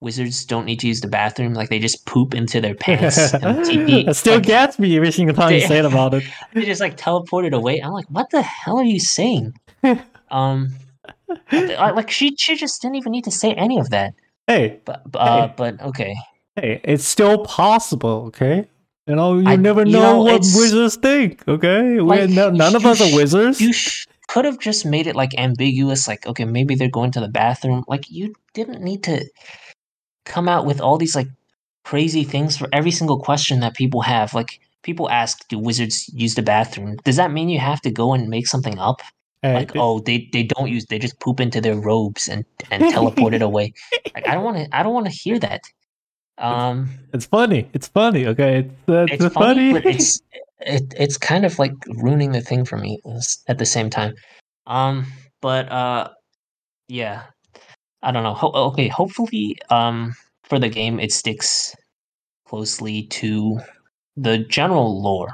wizards 0.00 0.44
don't 0.44 0.64
need 0.66 0.80
to 0.80 0.88
use 0.88 1.00
the 1.00 1.08
bathroom, 1.08 1.54
like 1.54 1.68
they 1.70 1.78
just 1.78 2.04
poop 2.06 2.34
into 2.34 2.60
their 2.60 2.74
pants 2.74 3.16
it 3.34 4.16
still 4.16 4.34
like, 4.34 4.42
gets 4.42 4.78
me 4.78 4.96
every 4.96 5.12
single 5.12 5.34
time 5.34 5.52
you 5.54 5.60
They- 5.60 5.66
say 5.66 5.78
it 5.78 5.84
about 5.84 6.12
it. 6.14 6.24
they 6.54 6.64
just 6.64 6.80
like 6.80 6.96
teleported 6.96 7.52
away. 7.54 7.80
I'm 7.80 7.92
like, 7.92 8.06
what 8.10 8.28
the 8.30 8.42
hell 8.42 8.78
are 8.78 8.84
you 8.84 8.98
saying? 9.00 9.52
um, 10.30 10.70
I- 11.50 11.92
like 11.92 12.10
she 12.10 12.34
she 12.36 12.56
just 12.56 12.82
didn't 12.82 12.96
even 12.96 13.12
need 13.12 13.24
to 13.24 13.30
say 13.30 13.52
any 13.54 13.78
of 13.78 13.90
that. 13.90 14.14
Hey, 14.46 14.80
But 14.84 15.10
but, 15.10 15.18
uh, 15.20 15.46
Hey. 15.48 15.54
but 15.56 15.80
okay, 15.82 16.14
hey, 16.56 16.80
it's 16.84 17.04
still 17.04 17.44
possible, 17.44 18.24
okay? 18.26 18.66
You 19.06 19.16
know, 19.16 19.38
you 19.38 19.48
I- 19.48 19.56
never 19.56 19.84
you 19.84 19.92
know, 19.92 20.00
know, 20.00 20.22
what 20.22 20.40
wizards 20.42 20.96
think, 20.96 21.42
okay? 21.48 22.00
We're 22.00 22.02
Like, 22.26 22.30
no, 22.30 22.50
none 22.50 22.76
of 22.76 22.86
us 22.86 23.00
are 23.00 23.14
wizards. 23.14 23.60
you 23.60 23.72
sh- 23.72 24.06
could 24.28 24.44
have 24.44 24.58
just 24.60 24.86
made 24.86 25.06
it 25.06 25.16
like 25.16 25.36
ambiguous. 25.36 26.06
Like 26.06 26.26
okay, 26.26 26.44
maybe 26.44 26.74
they're 26.74 26.88
going 26.90 27.10
to 27.12 27.20
the 27.20 27.28
bathroom. 27.28 27.84
Like 27.88 28.10
you 28.10 28.32
didn't 28.54 28.82
need 28.82 29.02
to 29.04 29.24
come 30.24 30.48
out 30.48 30.66
with 30.66 30.80
all 30.80 30.98
these 30.98 31.16
like 31.16 31.26
crazy 31.84 32.22
things 32.24 32.56
for 32.56 32.68
every 32.72 32.92
single 32.92 33.18
question 33.18 33.60
that 33.60 33.74
people 33.74 34.02
have. 34.02 34.34
Like 34.34 34.60
people 34.82 35.10
ask, 35.10 35.46
do 35.48 35.58
wizards 35.58 36.08
use 36.14 36.34
the 36.34 36.42
bathroom? 36.42 36.96
Does 37.04 37.16
that 37.16 37.32
mean 37.32 37.48
you 37.48 37.58
have 37.58 37.80
to 37.82 37.90
go 37.90 38.14
and 38.14 38.28
make 38.28 38.46
something 38.46 38.78
up? 38.78 39.02
Hey, 39.42 39.54
Like, 39.54 39.72
oh, 39.74 39.98
they, 39.98 40.28
they 40.32 40.44
don't 40.44 40.68
use 40.70 40.86
they 40.86 41.00
just 41.00 41.18
poop 41.18 41.40
into 41.40 41.60
their 41.60 41.74
robes 41.74 42.28
and, 42.28 42.44
and 42.70 42.84
teleport 42.92 43.34
it 43.34 43.42
away. 43.42 43.74
Like 44.14 44.28
I 44.28 44.34
don't 44.34 44.44
want 44.44 44.58
to 44.58 44.68
I 44.76 44.84
don't 44.84 44.94
want 44.94 45.06
to 45.06 45.12
hear 45.12 45.40
that. 45.40 45.62
Um 46.38 46.88
it's 47.12 47.26
funny. 47.26 47.68
It's 47.72 47.88
funny, 47.88 48.26
okay? 48.26 48.58
It's, 48.60 48.88
uh, 48.88 49.06
it's 49.10 49.24
it's 49.24 49.34
funny, 49.34 49.72
but 49.72 49.84
it's 49.86 50.20
it, 50.60 50.94
it's 50.98 51.16
kind 51.18 51.44
of 51.44 51.58
like 51.58 51.72
ruining 51.96 52.32
the 52.32 52.40
thing 52.40 52.64
for 52.64 52.78
me 52.78 52.98
at 53.48 53.58
the 53.58 53.66
same 53.66 53.90
time. 53.90 54.14
Um 54.66 55.06
but 55.40 55.70
uh 55.70 56.08
yeah. 56.88 57.24
I 58.02 58.10
don't 58.10 58.22
know. 58.24 58.34
Ho- 58.34 58.52
okay, 58.70 58.88
hopefully 58.88 59.56
um 59.70 60.14
for 60.44 60.58
the 60.58 60.68
game 60.68 60.98
it 61.00 61.12
sticks 61.12 61.74
closely 62.46 63.04
to 63.08 63.58
the 64.16 64.38
general 64.38 65.00
lore. 65.02 65.30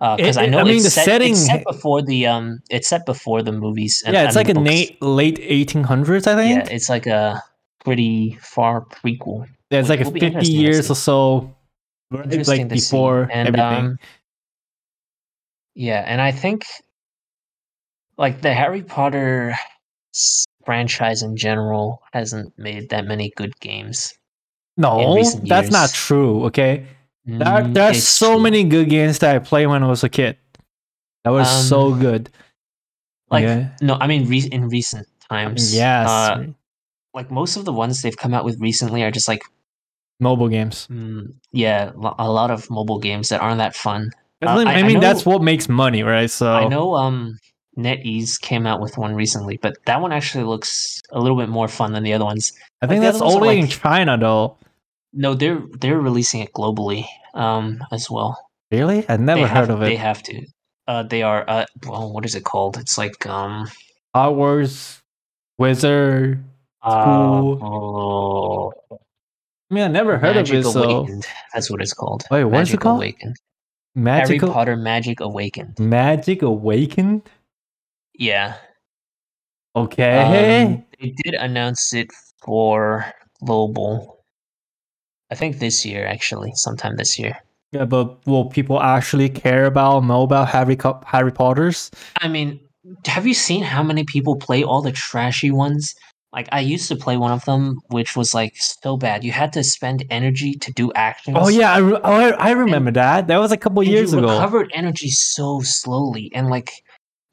Because 0.00 0.36
It- 0.36 0.42
I 0.42 0.46
know 0.46 0.60
I 0.60 0.64
mean, 0.64 0.76
it's, 0.76 0.84
the 0.84 0.90
set, 0.90 1.04
setting- 1.04 1.32
it's 1.32 1.46
set 1.46 1.64
before 1.64 2.02
the 2.02 2.26
um 2.26 2.58
it's 2.70 2.88
set 2.88 3.04
before 3.06 3.42
the 3.42 3.52
movies. 3.52 4.02
And, 4.06 4.14
yeah, 4.14 4.24
it's 4.24 4.36
like 4.36 4.48
a 4.48 4.54
na- 4.54 4.96
late 5.00 5.38
1800s, 5.40 6.26
I 6.26 6.34
think. 6.36 6.64
Yeah, 6.66 6.74
it's 6.74 6.88
like 6.88 7.06
a 7.06 7.42
pretty 7.84 8.38
far 8.40 8.84
prequel. 8.86 9.46
Yeah, 9.70 9.80
it's 9.80 9.88
like 9.88 10.00
a 10.00 10.10
50 10.10 10.46
years 10.50 10.90
or 10.90 10.94
so. 10.94 11.54
like 12.10 12.68
before 12.68 13.28
and, 13.30 13.48
everything. 13.48 13.84
Um, 13.92 13.98
yeah, 15.74 16.02
and 16.06 16.20
I 16.20 16.32
think 16.32 16.64
like 18.16 18.40
the 18.40 18.52
Harry 18.54 18.82
Potter 18.82 19.54
franchise 20.64 21.22
in 21.22 21.36
general 21.36 22.02
hasn't 22.12 22.52
made 22.58 22.88
that 22.90 23.04
many 23.06 23.30
good 23.36 23.58
games. 23.60 24.12
no, 24.76 25.22
that's 25.44 25.70
not 25.70 25.90
true, 25.90 26.44
okay? 26.46 26.86
There, 27.26 27.46
Mm, 27.46 27.74
there's 27.74 27.98
it's 27.98 28.08
so 28.08 28.34
true. 28.34 28.42
many 28.42 28.64
good 28.64 28.88
games 28.88 29.18
that 29.18 29.36
I 29.36 29.38
played 29.38 29.66
when 29.66 29.82
I 29.82 29.86
was 29.86 30.02
a 30.02 30.08
kid. 30.08 30.38
That 31.24 31.30
was 31.30 31.46
Um, 31.48 31.62
so 31.64 31.94
good. 31.94 32.30
like 33.30 33.44
okay? 33.44 33.68
no, 33.82 33.98
I 34.00 34.06
mean 34.06 34.26
re- 34.28 34.48
in 34.50 34.68
recent 34.68 35.06
times. 35.28 35.74
yes. 35.74 36.08
uh, 36.08 36.46
like 37.12 37.30
most 37.30 37.56
of 37.56 37.64
the 37.66 37.72
ones 37.72 38.00
they've 38.00 38.16
come 38.16 38.32
out 38.32 38.44
with 38.46 38.58
recently 38.60 39.02
are 39.02 39.10
just 39.10 39.28
like 39.28 39.42
Mobile 40.20 40.48
games. 40.48 40.88
mm, 40.90 41.32
yeah, 41.52 41.92
a 42.18 42.28
lot 42.28 42.50
of 42.50 42.68
mobile 42.70 42.98
games 42.98 43.28
that 43.28 43.40
aren't 43.40 43.58
that 43.58 43.76
fun. 43.76 44.10
Uh, 44.42 44.46
I, 44.46 44.62
I- 44.62 44.74
I 44.78 44.82
mean, 44.82 44.94
know- 44.94 45.00
that's 45.00 45.24
what 45.24 45.42
makes 45.42 45.68
money, 45.68 46.02
right? 46.02 46.30
So 46.30 46.52
I 46.52 46.66
know 46.68 46.94
um 46.94 47.38
NetEase 47.76 48.40
came 48.40 48.66
out 48.66 48.80
with 48.80 48.98
one 48.98 49.14
recently, 49.14 49.56
but 49.62 49.74
that 49.86 50.00
one 50.00 50.12
actually 50.12 50.44
looks 50.44 51.00
a 51.12 51.20
little 51.20 51.36
bit 51.38 51.48
more 51.48 51.68
fun 51.68 51.92
than 51.92 52.02
the 52.02 52.12
other 52.14 52.24
ones. 52.24 52.52
I 52.82 52.86
think 52.88 53.00
the 53.00 53.06
that's 53.06 53.16
other 53.16 53.26
ones 53.26 53.36
are 53.36 53.40
only 53.42 53.58
in 53.60 53.68
China, 53.68 54.18
though. 54.18 54.56
No, 55.12 55.34
they're 55.34 55.62
they're 55.80 56.00
releasing 56.00 56.40
it 56.40 56.52
globally 56.52 57.04
um 57.34 57.78
as 57.92 58.10
well. 58.10 58.36
Really? 58.72 59.04
I 59.08 59.16
never 59.16 59.42
they 59.42 59.46
heard 59.46 59.68
have, 59.68 59.70
of 59.70 59.82
it. 59.82 59.86
They 59.86 59.96
have 59.96 60.22
to. 60.24 60.46
Uh, 60.88 61.02
they 61.04 61.22
are. 61.22 61.44
Uh, 61.48 61.64
well, 61.86 62.12
what 62.12 62.24
is 62.24 62.34
it 62.34 62.44
called? 62.44 62.76
It's 62.78 62.98
like 62.98 63.24
um. 63.26 63.68
Star 64.10 64.32
Wars, 64.32 65.00
Wizard. 65.58 66.42
Uh, 66.82 67.40
oh, 67.62 68.72
I 69.70 69.74
mean, 69.74 69.84
I 69.84 69.88
never 69.88 70.18
heard 70.18 70.36
Magic 70.36 70.60
of 70.60 70.66
it. 70.66 70.70
So 70.70 70.82
Awakened. 70.82 71.26
That's 71.52 71.70
what 71.70 71.82
it's 71.82 71.92
called. 71.92 72.24
Wait, 72.30 72.44
what 72.44 72.62
is 72.62 72.68
it 72.70 72.72
Magic 72.72 72.80
called? 72.80 72.96
Awakened. 72.98 73.36
Magical 73.94 74.48
Harry 74.48 74.54
Potter 74.54 74.76
Magic 74.76 75.20
Awakened. 75.20 75.78
Magic 75.78 76.42
Awakened. 76.42 77.28
Yeah. 78.14 78.56
Okay. 79.76 80.64
Um, 80.64 80.84
they 81.00 81.14
did 81.24 81.34
announce 81.34 81.92
it 81.92 82.08
for 82.42 83.12
global. 83.44 84.24
I 85.30 85.34
think 85.34 85.58
this 85.58 85.84
year, 85.84 86.06
actually, 86.06 86.52
sometime 86.54 86.96
this 86.96 87.18
year. 87.18 87.36
yeah, 87.72 87.84
but 87.84 88.26
will 88.26 88.46
people 88.46 88.80
actually 88.80 89.28
care 89.28 89.66
about 89.66 90.00
know 90.04 90.22
about 90.22 90.48
Harry 90.48 90.76
Harry 91.04 91.32
Potter's? 91.32 91.90
I 92.16 92.28
mean, 92.28 92.58
have 93.06 93.26
you 93.26 93.34
seen 93.34 93.62
how 93.62 93.82
many 93.82 94.04
people 94.04 94.36
play 94.36 94.64
all 94.64 94.80
the 94.80 94.92
trashy 94.92 95.50
ones? 95.50 95.94
Like 96.32 96.48
I 96.52 96.60
used 96.60 96.88
to 96.88 96.96
play 96.96 97.16
one 97.16 97.32
of 97.32 97.44
them, 97.46 97.80
which 97.88 98.14
was 98.14 98.34
like 98.34 98.54
so 98.56 98.96
bad. 98.96 99.24
You 99.24 99.32
had 99.32 99.52
to 99.54 99.64
spend 99.64 100.04
energy 100.10 100.52
to 100.54 100.72
do 100.72 100.92
actions. 100.92 101.36
Oh 101.40 101.48
yeah, 101.48 101.72
I, 101.72 101.78
re- 101.78 102.00
oh, 102.04 102.12
I, 102.12 102.30
I 102.30 102.50
remember 102.50 102.90
that. 102.92 103.28
That 103.28 103.38
was 103.38 103.50
a 103.50 103.56
couple 103.56 103.80
and 103.80 103.90
years 103.90 104.12
you 104.12 104.18
ago. 104.18 104.28
recovered 104.28 104.70
energy 104.74 105.08
so 105.08 105.60
slowly, 105.62 106.30
and 106.34 106.50
like 106.50 106.70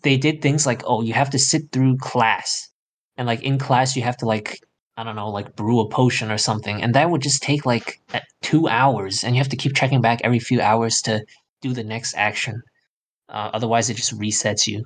they 0.01 0.15
did 0.17 0.41
things 0.41 0.65
like, 0.65 0.81
oh, 0.85 1.01
you 1.01 1.13
have 1.13 1.29
to 1.31 1.39
sit 1.39 1.71
through 1.73 1.97
class, 1.97 2.69
and 3.17 3.27
like 3.27 3.43
in 3.43 3.57
class 3.57 3.95
you 3.97 4.01
have 4.03 4.17
to 4.17 4.25
like 4.25 4.59
I 4.95 5.03
don't 5.03 5.17
know, 5.17 5.29
like 5.29 5.57
brew 5.57 5.81
a 5.81 5.89
potion 5.89 6.31
or 6.31 6.37
something, 6.37 6.81
and 6.81 6.95
that 6.95 7.09
would 7.09 7.21
just 7.21 7.43
take 7.43 7.65
like 7.65 7.99
two 8.41 8.69
hours, 8.69 9.25
and 9.25 9.35
you 9.35 9.41
have 9.41 9.49
to 9.49 9.57
keep 9.57 9.75
checking 9.75 9.99
back 9.99 10.21
every 10.23 10.39
few 10.39 10.61
hours 10.61 11.01
to 11.01 11.21
do 11.61 11.73
the 11.73 11.83
next 11.83 12.15
action. 12.15 12.61
Uh, 13.27 13.49
otherwise, 13.53 13.89
it 13.89 13.97
just 13.97 14.17
resets 14.17 14.67
you. 14.67 14.85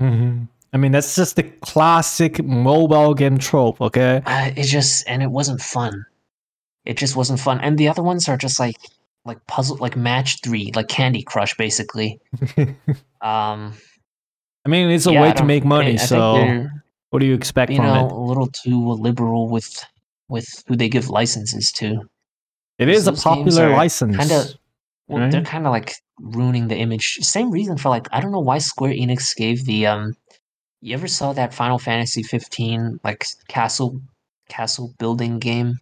Mhm. 0.00 0.48
I 0.72 0.76
mean, 0.76 0.92
that's 0.92 1.16
just 1.16 1.36
the 1.36 1.42
classic 1.42 2.42
mobile 2.44 3.14
game 3.14 3.38
trope. 3.38 3.80
Okay. 3.80 4.22
uh, 4.24 4.50
it 4.56 4.64
just 4.64 5.04
and 5.08 5.22
it 5.22 5.30
wasn't 5.30 5.60
fun 5.60 6.04
it 6.86 6.96
just 6.96 7.14
wasn't 7.14 7.38
fun 7.38 7.60
and 7.60 7.76
the 7.76 7.88
other 7.88 8.02
ones 8.02 8.26
are 8.28 8.38
just 8.38 8.58
like 8.58 8.76
like 9.26 9.44
puzzle 9.46 9.76
like 9.76 9.96
match 9.96 10.38
three 10.42 10.72
like 10.74 10.88
candy 10.88 11.22
crush 11.22 11.54
basically 11.56 12.18
um 13.20 13.74
I 14.64 14.68
mean, 14.68 14.90
it's 14.90 15.06
a 15.06 15.12
yeah, 15.12 15.22
way 15.22 15.32
to 15.32 15.44
make 15.44 15.64
money. 15.64 15.94
I 15.94 15.96
think 15.96 16.08
so, 16.08 16.66
what 17.10 17.20
do 17.20 17.26
you 17.26 17.34
expect 17.34 17.70
you 17.70 17.76
from 17.78 17.86
know 17.86 18.06
it? 18.06 18.12
a 18.12 18.14
little 18.14 18.46
too 18.46 18.92
liberal 18.92 19.48
with 19.48 19.84
with 20.28 20.46
who 20.68 20.76
they 20.76 20.88
give 20.88 21.08
licenses 21.10 21.72
to 21.72 22.02
It 22.78 22.88
is 22.88 23.06
a 23.06 23.12
popular 23.12 23.70
license. 23.70 24.16
kinda- 24.16 24.44
well 25.08 25.28
they're 25.30 25.42
kind 25.42 25.66
of 25.66 25.72
like 25.72 25.94
ruining 26.20 26.68
the 26.68 26.76
image 26.76 27.16
same 27.22 27.50
reason 27.50 27.76
for 27.76 27.88
like 27.88 28.06
i 28.12 28.20
don't 28.20 28.30
know 28.32 28.38
why 28.50 28.58
square 28.58 28.92
enix 28.92 29.34
gave 29.34 29.64
the 29.64 29.84
um 29.86 30.14
you 30.80 30.94
ever 30.94 31.08
saw 31.08 31.32
that 31.32 31.52
final 31.54 31.78
fantasy 31.78 32.22
15 32.22 33.00
like 33.04 33.26
castle 33.48 34.00
castle 34.48 34.94
building 34.98 35.38
game 35.38 35.78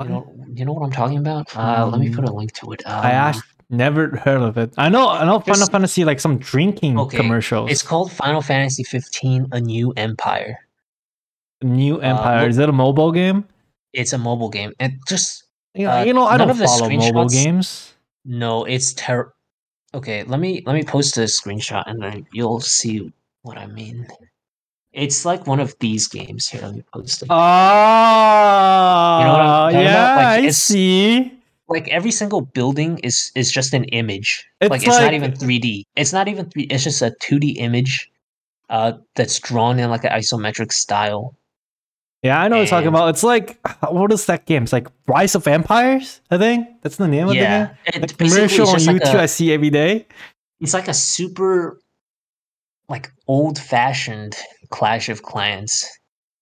You 0.00 0.08
know, 0.08 0.34
you 0.54 0.64
know 0.64 0.72
what 0.72 0.84
I'm 0.84 0.92
talking 0.92 1.18
about? 1.18 1.54
Uh, 1.56 1.86
let 1.90 2.00
me 2.00 2.14
put 2.14 2.24
a 2.24 2.32
link 2.32 2.52
to 2.60 2.70
it. 2.72 2.86
Um, 2.86 3.04
I 3.04 3.10
actually 3.12 3.42
never 3.68 4.16
heard 4.16 4.42
of 4.42 4.56
it. 4.56 4.72
I 4.78 4.88
know, 4.88 5.08
I 5.08 5.24
know 5.24 5.40
Final 5.40 5.66
Fantasy 5.66 6.04
like 6.04 6.20
some 6.20 6.38
drinking 6.38 6.98
Okay, 6.98 7.16
commercials. 7.16 7.70
It's 7.70 7.82
called 7.82 8.12
Final 8.12 8.40
Fantasy 8.40 8.84
15: 8.84 9.48
A 9.50 9.60
New 9.60 9.92
Empire. 9.96 10.58
New 11.62 12.00
Empire. 12.00 12.42
look- 12.42 12.50
is 12.50 12.58
it 12.58 12.68
a 12.68 12.72
mobile 12.72 13.10
game? 13.10 13.44
It's 13.92 14.12
a 14.12 14.18
mobile 14.18 14.50
game, 14.50 14.72
and 14.78 14.92
just 15.08 15.44
You 15.74 15.86
know, 15.86 15.98
Uh, 15.98 16.04
you 16.04 16.12
know 16.14 16.26
I 16.26 16.36
don't 16.36 16.54
follow 16.56 16.88
mobile 16.90 17.28
games. 17.28 17.94
no, 18.24 18.64
it's 18.64 18.92
ter. 18.94 19.32
Okay, 19.94 20.22
let 20.24 20.38
me 20.38 20.62
let 20.66 20.74
me 20.74 20.84
post 20.84 21.16
a 21.18 21.22
screenshot, 21.22 21.82
and 21.86 22.00
then 22.02 22.26
you'll 22.32 22.60
see 22.60 23.10
what 23.48 23.58
I 23.58 23.66
mean. 23.66 24.06
It's 24.92 25.24
like 25.24 25.46
one 25.46 25.60
of 25.60 25.74
these 25.80 26.08
games. 26.08 26.48
Here, 26.48 26.62
let 26.62 26.74
me 26.74 26.82
post 26.92 27.22
it. 27.22 27.28
Oh, 27.30 27.36
talking 27.36 29.26
about? 29.26 29.72
yeah, 29.72 30.16
Like, 30.16 30.44
I 30.44 30.50
see. 30.50 31.32
like 31.68 31.88
every 31.88 32.10
single 32.10 32.40
building 32.40 32.98
is 33.00 33.30
is 33.34 33.50
just 33.52 33.74
an 33.74 33.84
image. 33.92 34.46
It's 34.60 34.70
like 34.70 34.86
it's 34.86 34.98
not 34.98 35.14
even 35.14 35.32
3D. 35.32 35.84
It's 35.96 36.12
not 36.12 36.28
even 36.28 36.48
3 36.50 36.62
It's 36.64 36.84
just 36.84 37.02
a 37.02 37.10
2D 37.20 37.56
image, 37.58 38.10
uh, 38.70 38.92
that's 39.14 39.38
drawn 39.38 39.78
in 39.78 39.90
like 39.90 40.04
an 40.04 40.10
isometric 40.12 40.72
style. 40.72 41.34
Yeah, 42.22 42.40
I 42.40 42.48
know 42.48 42.56
what 42.56 42.62
you're 42.62 42.70
talking 42.70 42.88
about. 42.88 43.08
It's 43.10 43.22
like 43.22 43.58
what 43.90 44.12
is 44.12 44.26
that 44.26 44.46
game? 44.46 44.64
It's 44.64 44.72
like 44.72 44.88
Rise 45.06 45.34
of 45.34 45.46
Empires. 45.46 46.20
I 46.30 46.38
think 46.38 46.66
that's 46.82 46.96
the 46.96 47.06
name 47.08 47.24
of 47.24 47.30
the 47.30 47.36
yeah, 47.36 47.74
game. 47.92 48.00
Like 48.02 48.16
commercial 48.18 48.68
on 48.68 48.74
just 48.74 48.86
like 48.86 48.96
YouTube, 48.96 49.14
a- 49.14 49.22
I 49.22 49.26
see 49.26 49.52
every 49.52 49.70
day. 49.70 50.06
it's 50.60 50.74
like 50.74 50.88
a 50.88 50.94
super 50.94 51.78
like 52.88 53.10
old 53.26 53.58
fashioned 53.58 54.36
Clash 54.70 55.08
of 55.08 55.22
Clans. 55.22 55.84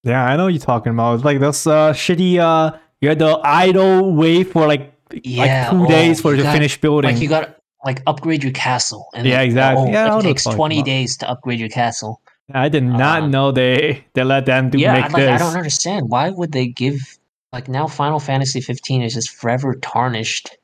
Yeah, 0.05 0.25
I 0.25 0.37
know 0.37 0.45
what 0.45 0.53
you're 0.55 0.61
talking 0.61 0.93
about. 0.93 1.15
It's 1.15 1.25
like 1.25 1.41
those 1.41 1.67
uh, 1.67 1.93
shitty. 1.93 2.39
Uh, 2.39 2.79
you 3.01 3.09
had 3.09 3.19
the 3.19 3.41
idle 3.43 4.15
wait 4.15 4.45
for 4.45 4.67
like 4.67 4.93
Yeah, 5.13 5.43
like 5.43 5.71
two 5.71 5.85
oh, 5.85 5.89
days 5.89 6.21
for 6.21 6.37
to 6.37 6.43
got- 6.43 6.53
finish 6.53 6.81
building. 6.81 7.13
Like 7.13 7.23
you 7.23 7.29
got 7.29 7.57
like 7.85 8.03
upgrade 8.07 8.43
your 8.43 8.53
castle, 8.53 9.09
and 9.15 9.27
Yeah, 9.27 9.39
then, 9.39 9.47
exactly. 9.47 9.89
Oh, 9.89 9.93
Yeah, 9.93 10.19
it 10.19 10.23
takes 10.23 10.45
twenty 10.45 10.79
about. 10.79 10.87
days 10.87 11.17
to 11.19 11.29
upgrade 11.31 11.61
your 11.61 11.69
castle. 11.69 12.21
I 12.55 12.69
did 12.69 12.85
not 12.85 13.23
um, 13.25 13.31
know 13.33 13.51
they 13.51 14.05
they 14.15 14.23
let 14.23 14.47
them 14.47 14.71
do 14.71 14.79
yeah, 14.79 14.93
make 14.93 15.13
like, 15.13 15.17
this. 15.17 15.41
I 15.41 15.45
don't 15.45 15.57
understand. 15.57 16.09
Why 16.09 16.31
would 16.31 16.53
they 16.53 16.69
give 16.69 17.19
like 17.53 17.69
now 17.69 17.87
Final 17.87 18.21
Fantasy 18.21 18.61
15 18.61 19.03
is 19.03 19.15
just 19.15 19.31
forever 19.31 19.75
tarnished 19.77 20.57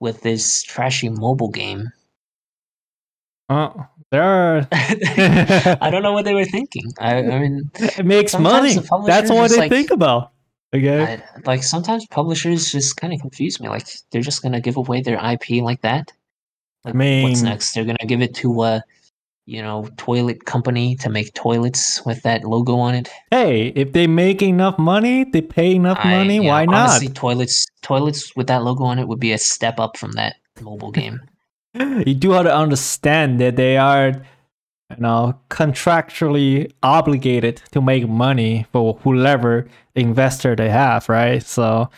with 0.00 0.22
this 0.22 0.62
trashy 0.62 1.08
mobile 1.08 1.50
game. 1.50 1.92
Uh, 3.54 3.84
there 4.10 4.22
are. 4.22 4.68
I 4.72 5.88
don't 5.90 6.02
know 6.02 6.12
what 6.12 6.24
they 6.24 6.34
were 6.34 6.44
thinking. 6.44 6.92
I, 6.98 7.16
I 7.18 7.38
mean, 7.38 7.70
it 7.74 8.04
makes 8.06 8.38
money. 8.38 8.74
That's 9.06 9.30
what 9.30 9.50
they 9.50 9.56
like- 9.58 9.70
think 9.70 9.90
about. 9.90 10.32
Okay. 10.74 11.02
I, 11.04 11.22
like 11.44 11.62
sometimes 11.62 12.04
publishers 12.08 12.72
just 12.72 12.96
kind 12.96 13.12
of 13.12 13.20
confuse 13.20 13.60
me. 13.60 13.68
Like 13.68 13.86
they're 14.10 14.22
just 14.22 14.42
gonna 14.42 14.60
give 14.60 14.76
away 14.76 15.02
their 15.02 15.18
IP 15.32 15.62
like 15.62 15.82
that. 15.82 16.10
I 16.84 16.90
Like, 16.90 17.24
what's 17.24 17.42
next? 17.42 17.74
They're 17.74 17.84
gonna 17.84 18.06
give 18.08 18.20
it 18.22 18.34
to 18.36 18.62
a, 18.64 18.82
you 19.46 19.62
know, 19.62 19.88
toilet 19.96 20.44
company 20.46 20.96
to 20.96 21.10
make 21.10 21.32
toilets 21.34 22.04
with 22.04 22.20
that 22.22 22.42
logo 22.44 22.74
on 22.76 22.94
it. 22.96 23.08
hey, 23.30 23.68
if 23.76 23.92
they 23.92 24.08
make 24.08 24.42
enough 24.42 24.76
money, 24.76 25.22
they 25.24 25.42
pay 25.42 25.76
enough 25.76 25.98
I- 26.02 26.10
money. 26.10 26.40
why 26.40 26.64
not? 26.64 26.90
Honestly, 26.90 27.08
toilets 27.08 27.66
toilets 27.82 28.34
with 28.34 28.48
that 28.48 28.64
logo 28.64 28.82
on 28.84 28.98
it 28.98 29.06
would 29.06 29.20
be 29.20 29.30
a 29.32 29.38
step 29.38 29.78
up 29.78 29.96
from 29.96 30.12
that 30.12 30.36
mobile 30.60 30.90
game. 30.90 31.20
you 32.06 32.14
do 32.14 32.30
have 32.32 32.44
to 32.44 32.54
understand 32.54 33.40
that 33.40 33.56
they 33.56 33.76
are, 33.76 34.08
you 34.90 34.96
know, 34.98 35.38
contractually 35.50 36.70
obligated 36.82 37.62
to 37.72 37.80
make 37.80 38.08
money 38.08 38.66
for 38.72 38.94
whoever 39.02 39.66
investor 39.94 40.54
they 40.54 40.70
have, 40.70 41.08
right? 41.08 41.42
So 41.42 41.90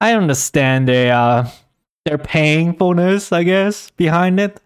I 0.00 0.14
understand 0.14 0.88
they 0.88 1.10
uh 1.10 1.44
they're 2.04 2.18
paying 2.18 2.72
bonus, 2.72 3.30
I 3.32 3.42
guess, 3.44 3.90
behind 3.90 4.40
it. 4.40 4.60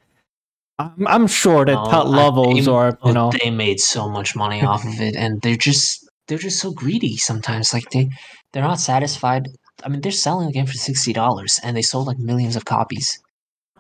I'm, 0.79 1.07
I'm 1.07 1.27
sure 1.27 1.65
that 1.65 1.73
No, 1.75 1.85
top 1.85 2.07
I- 2.07 2.09
levels 2.09 2.67
or 2.69 2.89
you 3.05 3.11
oh, 3.11 3.12
know 3.12 3.31
they 3.43 3.51
made 3.51 3.81
so 3.81 4.09
much 4.09 4.35
money 4.37 4.62
off 4.62 4.85
of 4.85 5.01
it, 5.01 5.15
and 5.17 5.41
they're 5.43 5.57
just 5.57 6.09
they're 6.27 6.39
just 6.39 6.61
so 6.61 6.73
greedy 6.73 7.17
sometimes. 7.17 7.73
Like 7.73 7.91
they 7.91 8.09
they're 8.53 8.62
not 8.62 8.81
satisfied. 8.81 9.49
I 9.85 9.89
mean, 9.89 10.01
they're 10.01 10.12
selling 10.12 10.47
the 10.47 10.53
game 10.53 10.67
for 10.67 10.73
sixty 10.73 11.12
dollars, 11.12 11.61
and 11.62 11.77
they 11.77 11.83
sold 11.83 12.07
like 12.07 12.19
millions 12.19 12.57
of 12.57 12.65
copies, 12.65 13.21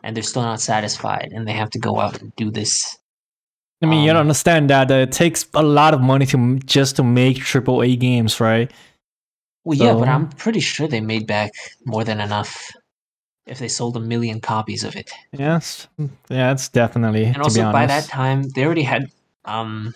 and 0.04 0.14
they're 0.14 0.22
still 0.22 0.42
not 0.42 0.60
satisfied, 0.60 1.30
and 1.32 1.48
they 1.48 1.52
have 1.52 1.70
to 1.70 1.78
go 1.78 1.98
out 1.98 2.20
and 2.20 2.36
do 2.36 2.50
this. 2.50 2.96
I 3.82 3.86
mean, 3.86 4.04
you 4.04 4.10
um, 4.10 4.16
don't 4.16 4.20
understand 4.20 4.70
that 4.70 4.90
uh, 4.90 4.94
it 4.94 5.12
takes 5.12 5.46
a 5.54 5.62
lot 5.62 5.94
of 5.94 6.00
money 6.00 6.26
to 6.26 6.58
just 6.60 6.96
to 6.96 7.02
make 7.02 7.38
triple 7.38 7.82
A 7.82 7.96
games, 7.96 8.38
right? 8.38 8.70
Well, 9.64 9.78
yeah, 9.78 9.94
but 9.94 10.08
I'm 10.08 10.28
pretty 10.28 10.60
sure 10.60 10.86
they 10.86 11.00
made 11.00 11.26
back 11.26 11.50
more 11.86 12.04
than 12.04 12.20
enough 12.20 12.70
if 13.46 13.58
they 13.58 13.68
sold 13.68 13.96
a 13.96 14.00
million 14.00 14.40
copies 14.40 14.84
of 14.84 14.94
it. 14.94 15.10
Yes, 15.32 15.88
yeah, 16.28 16.52
it's 16.52 16.68
definitely. 16.68 17.24
And 17.24 17.38
also 17.38 17.72
by 17.72 17.86
that 17.86 18.04
time, 18.04 18.42
they 18.54 18.64
already 18.64 18.82
had 18.82 19.10
um. 19.46 19.94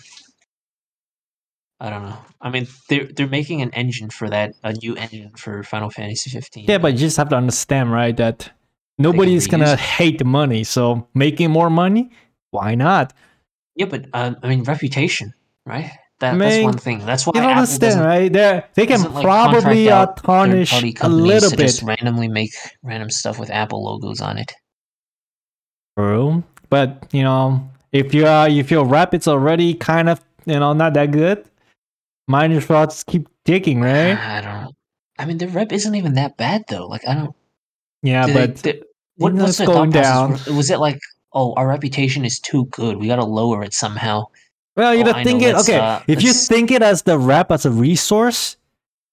I 1.80 1.90
don't 1.90 2.02
know. 2.02 2.18
I 2.40 2.50
mean, 2.50 2.66
they're 2.88 3.04
they're 3.04 3.28
making 3.28 3.62
an 3.62 3.70
engine 3.72 4.10
for 4.10 4.28
that, 4.30 4.54
a 4.64 4.72
new 4.72 4.96
engine 4.96 5.30
for 5.36 5.62
Final 5.62 5.90
Fantasy 5.90 6.28
15. 6.28 6.64
Yeah, 6.66 6.78
but 6.78 6.94
you 6.94 6.98
just 6.98 7.18
have 7.18 7.28
to 7.28 7.36
understand, 7.36 7.92
right, 7.92 8.16
that 8.16 8.50
nobody's 8.98 9.46
gonna 9.46 9.72
it. 9.72 9.78
hate 9.78 10.18
the 10.18 10.24
money. 10.24 10.64
So 10.64 11.08
making 11.14 11.50
more 11.50 11.70
money, 11.70 12.10
why 12.50 12.74
not? 12.74 13.12
Yeah, 13.74 13.86
but 13.86 14.06
um, 14.12 14.36
I 14.42 14.48
mean, 14.48 14.64
reputation, 14.64 15.32
right? 15.64 15.90
That, 16.20 16.34
I 16.34 16.38
that's 16.38 16.64
one 16.64 16.76
thing. 16.78 17.06
That's 17.06 17.26
why 17.26 17.32
You 17.36 17.42
don't 17.42 17.50
Apple 17.50 17.62
understand, 17.62 18.00
right? 18.00 18.32
They 18.32 18.64
they 18.74 18.86
can 18.86 18.96
doesn't, 18.98 19.14
like, 19.14 19.22
probably 19.22 19.88
uh, 19.88 20.06
tarnish 20.06 20.72
a 21.00 21.08
little 21.08 21.50
bit. 21.50 21.58
just 21.58 21.82
randomly 21.82 22.26
make 22.26 22.50
random 22.82 23.08
stuff 23.08 23.38
with 23.38 23.50
Apple 23.50 23.84
logos 23.84 24.20
on 24.20 24.36
it. 24.36 24.52
True, 25.96 26.42
but 26.70 27.06
you 27.12 27.22
know, 27.22 27.70
if 27.92 28.12
you 28.12 28.26
uh, 28.26 28.48
if 28.50 28.70
your 28.70 28.84
rep 28.84 29.14
it's 29.14 29.28
already 29.28 29.74
kind 29.74 30.08
of 30.08 30.20
you 30.44 30.58
know 30.58 30.72
not 30.72 30.94
that 30.94 31.12
good, 31.12 31.44
as 32.32 32.68
well 32.68 32.86
just 32.86 33.06
keep 33.06 33.28
digging, 33.44 33.80
right? 33.80 34.18
I 34.18 34.40
don't. 34.40 34.74
I 35.20 35.24
mean, 35.24 35.38
the 35.38 35.46
rep 35.46 35.72
isn't 35.72 35.94
even 35.94 36.14
that 36.14 36.36
bad 36.36 36.64
though. 36.68 36.88
Like 36.88 37.06
I 37.06 37.14
don't. 37.14 37.36
Yeah, 38.02 38.26
do 38.26 38.34
but 38.34 38.56
they- 38.56 38.82
what, 39.18 39.34
what's 39.34 39.58
their 39.58 39.66
going 39.66 39.90
down. 39.90 40.30
process? 40.30 40.54
Was 40.54 40.70
it 40.70 40.78
like, 40.78 40.98
oh, 41.32 41.52
our 41.54 41.68
reputation 41.68 42.24
is 42.24 42.40
too 42.40 42.66
good. 42.66 42.96
We 42.96 43.06
got 43.06 43.16
to 43.16 43.24
lower 43.24 43.62
it 43.62 43.74
somehow. 43.74 44.24
well, 44.76 44.94
you 44.94 45.02
oh, 45.02 45.12
know, 45.12 45.24
think 45.24 45.42
know, 45.42 45.48
it. 45.48 45.56
Okay, 45.56 45.76
uh, 45.76 46.00
if 46.06 46.22
you 46.22 46.32
think 46.32 46.70
it 46.70 46.82
as 46.82 47.02
the 47.02 47.18
rep 47.18 47.50
as 47.50 47.66
a 47.66 47.70
resource, 47.70 48.56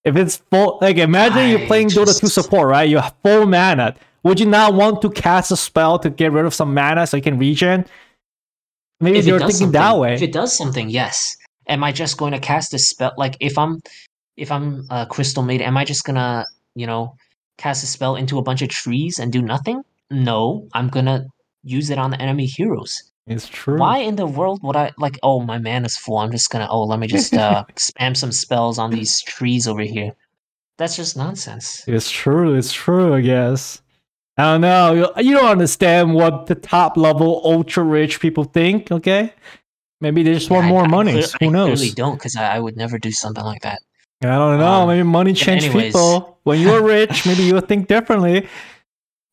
if 0.03 0.15
it's 0.15 0.37
full, 0.37 0.77
like 0.81 0.97
imagine 0.97 1.49
you're 1.49 1.59
I 1.59 1.67
playing 1.67 1.89
Dota 1.89 2.17
2 2.17 2.27
support, 2.27 2.69
right? 2.69 2.87
You 2.87 2.99
have 2.99 3.15
full 3.23 3.45
mana. 3.45 3.95
Would 4.23 4.39
you 4.39 4.45
not 4.45 4.73
want 4.73 5.01
to 5.01 5.09
cast 5.09 5.51
a 5.51 5.57
spell 5.57 5.99
to 5.99 6.09
get 6.09 6.31
rid 6.31 6.45
of 6.45 6.53
some 6.53 6.73
mana 6.73 7.05
so 7.05 7.17
you 7.17 7.23
can 7.23 7.37
regen? 7.37 7.85
Maybe 8.99 9.19
If 9.19 9.25
you're 9.25 9.39
thinking 9.39 9.71
that 9.71 9.97
way. 9.97 10.15
If 10.15 10.21
it 10.21 10.31
does 10.31 10.55
something, 10.55 10.89
yes. 10.89 11.35
Am 11.67 11.83
I 11.83 11.91
just 11.91 12.17
going 12.17 12.31
to 12.31 12.39
cast 12.39 12.73
a 12.73 12.79
spell? 12.79 13.13
Like 13.17 13.35
if 13.39 13.57
I'm, 13.57 13.81
if 14.37 14.51
I'm 14.51 14.85
a 14.89 15.05
crystal 15.05 15.43
maid, 15.43 15.61
am 15.61 15.77
I 15.77 15.85
just 15.85 16.03
gonna, 16.05 16.45
you 16.75 16.87
know, 16.87 17.15
cast 17.57 17.83
a 17.83 17.87
spell 17.87 18.15
into 18.15 18.37
a 18.37 18.41
bunch 18.41 18.61
of 18.61 18.69
trees 18.69 19.19
and 19.19 19.31
do 19.31 19.41
nothing? 19.41 19.83
No, 20.11 20.67
I'm 20.73 20.87
gonna 20.89 21.25
use 21.63 21.89
it 21.89 21.97
on 21.97 22.11
the 22.11 22.21
enemy 22.21 22.45
heroes. 22.45 23.11
It's 23.27 23.47
true. 23.47 23.79
Why 23.79 23.97
in 23.99 24.15
the 24.15 24.27
world 24.27 24.59
would 24.63 24.75
I 24.75 24.91
like? 24.99 25.17
Oh, 25.23 25.41
my 25.41 25.57
man 25.57 25.83
is 25.83 25.97
full. 25.97 26.17
I'm 26.19 26.31
just 26.31 26.49
gonna. 26.51 26.67
Oh, 26.69 26.83
let 26.83 26.99
me 26.99 27.07
just 27.07 27.33
uh, 27.33 27.65
spam 27.75 28.15
some 28.15 28.31
spells 28.31 28.77
on 28.77 28.91
these 28.91 29.21
trees 29.23 29.67
over 29.67 29.81
here. 29.81 30.11
That's 30.77 30.95
just 30.95 31.17
nonsense. 31.17 31.83
It's 31.87 32.11
true. 32.11 32.55
It's 32.55 32.71
true. 32.71 33.13
I 33.15 33.21
guess. 33.21 33.81
I 34.37 34.43
don't 34.43 34.61
know. 34.61 35.13
You, 35.17 35.33
don't 35.33 35.45
understand 35.47 36.13
what 36.13 36.47
the 36.47 36.55
top 36.55 36.97
level 36.97 37.41
ultra 37.45 37.83
rich 37.83 38.19
people 38.19 38.43
think. 38.43 38.91
Okay, 38.91 39.33
maybe 40.01 40.23
they 40.23 40.33
just 40.33 40.49
want 40.49 40.65
I- 40.65 40.69
more 40.69 40.83
I 40.83 40.87
money. 40.87 41.13
clear- 41.13 41.27
Who 41.39 41.51
knows? 41.51 41.79
I 41.79 41.83
really 41.85 41.95
don't, 41.95 42.15
because 42.15 42.35
I, 42.35 42.57
I 42.57 42.59
would 42.59 42.75
never 42.75 42.99
do 42.99 43.11
something 43.11 43.43
like 43.45 43.61
that. 43.61 43.81
I 44.23 44.27
don't 44.27 44.59
know. 44.59 44.65
Um, 44.81 44.87
maybe 44.89 45.03
money 45.03 45.33
change 45.33 45.63
anyways. 45.65 45.93
people. 45.93 46.39
When 46.43 46.59
you're 46.59 46.83
rich, 46.83 47.25
maybe 47.25 47.43
you'll 47.43 47.61
think 47.61 47.87
differently. 47.87 48.47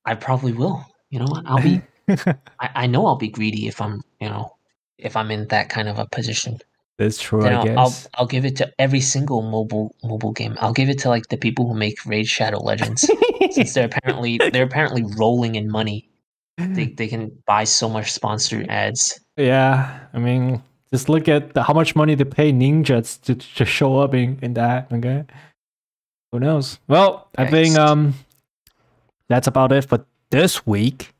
I 0.05 0.15
probably 0.15 0.53
will. 0.53 0.85
You 1.11 1.21
know 1.21 1.27
what? 1.27 1.45
I'll 1.47 1.63
be. 1.63 1.83
I, 2.09 2.71
I 2.75 2.87
know 2.87 3.07
I'll 3.07 3.17
be 3.17 3.29
greedy 3.29 3.67
if 3.69 3.81
I'm. 3.81 4.03
You 4.21 4.29
know, 4.29 4.57
if 4.99 5.17
I'm 5.17 5.31
in 5.31 5.49
that 5.49 5.69
kind 5.69 5.89
of 5.89 5.99
a 5.99 6.07
position. 6.07 6.59
That's 6.99 7.21
true. 7.21 7.43
Then 7.43 7.55
I 7.55 7.57
I'll, 7.57 7.65
guess. 7.65 7.77
I'll 7.79 8.23
I'll 8.23 8.27
give 8.27 8.45
it 8.45 8.57
to 8.57 8.73
every 8.79 9.01
single 9.01 9.43
mobile 9.43 9.95
mobile 10.05 10.33
game. 10.33 10.57
I'll 10.61 10.73
give 10.73 10.89
it 10.89 10.99
to 11.01 11.09
like 11.09 11.29
the 11.29 11.37
people 11.37 11.67
who 11.67 11.75
make 11.75 12.05
Raid 12.07 12.27
Shadow 12.27 12.59
Legends, 12.63 13.09
since 13.51 13.75
they're 13.75 13.87
apparently 13.93 14.39
they're 14.53 14.65
apparently 14.65 15.05
rolling 15.17 15.55
in 15.55 15.71
money. 15.71 16.09
They 16.59 16.87
they 16.87 17.09
can 17.09 17.33
buy 17.47 17.65
so 17.65 17.89
much 17.89 18.13
sponsored 18.13 18.69
ads. 18.69 19.19
yeah, 19.37 20.01
I 20.13 20.19
mean, 20.19 20.63
just 20.93 21.09
look 21.09 21.27
at 21.29 21.55
the, 21.55 21.63
how 21.63 21.73
much 21.73 21.97
money 21.97 22.15
they 22.15 22.25
pay 22.25 22.53
ninjas 22.53 23.21
to, 23.23 23.35
to 23.35 23.65
show 23.65 23.99
up 23.99 24.15
in, 24.15 24.39
in 24.43 24.55
that. 24.55 24.93
Okay, 24.93 25.25
who 26.31 26.41
knows? 26.41 26.79
Well, 26.87 27.29
I 27.37 27.47
think 27.47 27.77
um, 27.77 28.15
that's 29.33 29.47
about 29.47 29.73
it 29.73 29.83
for 29.89 30.05
this 30.31 30.67
week. 30.67 31.13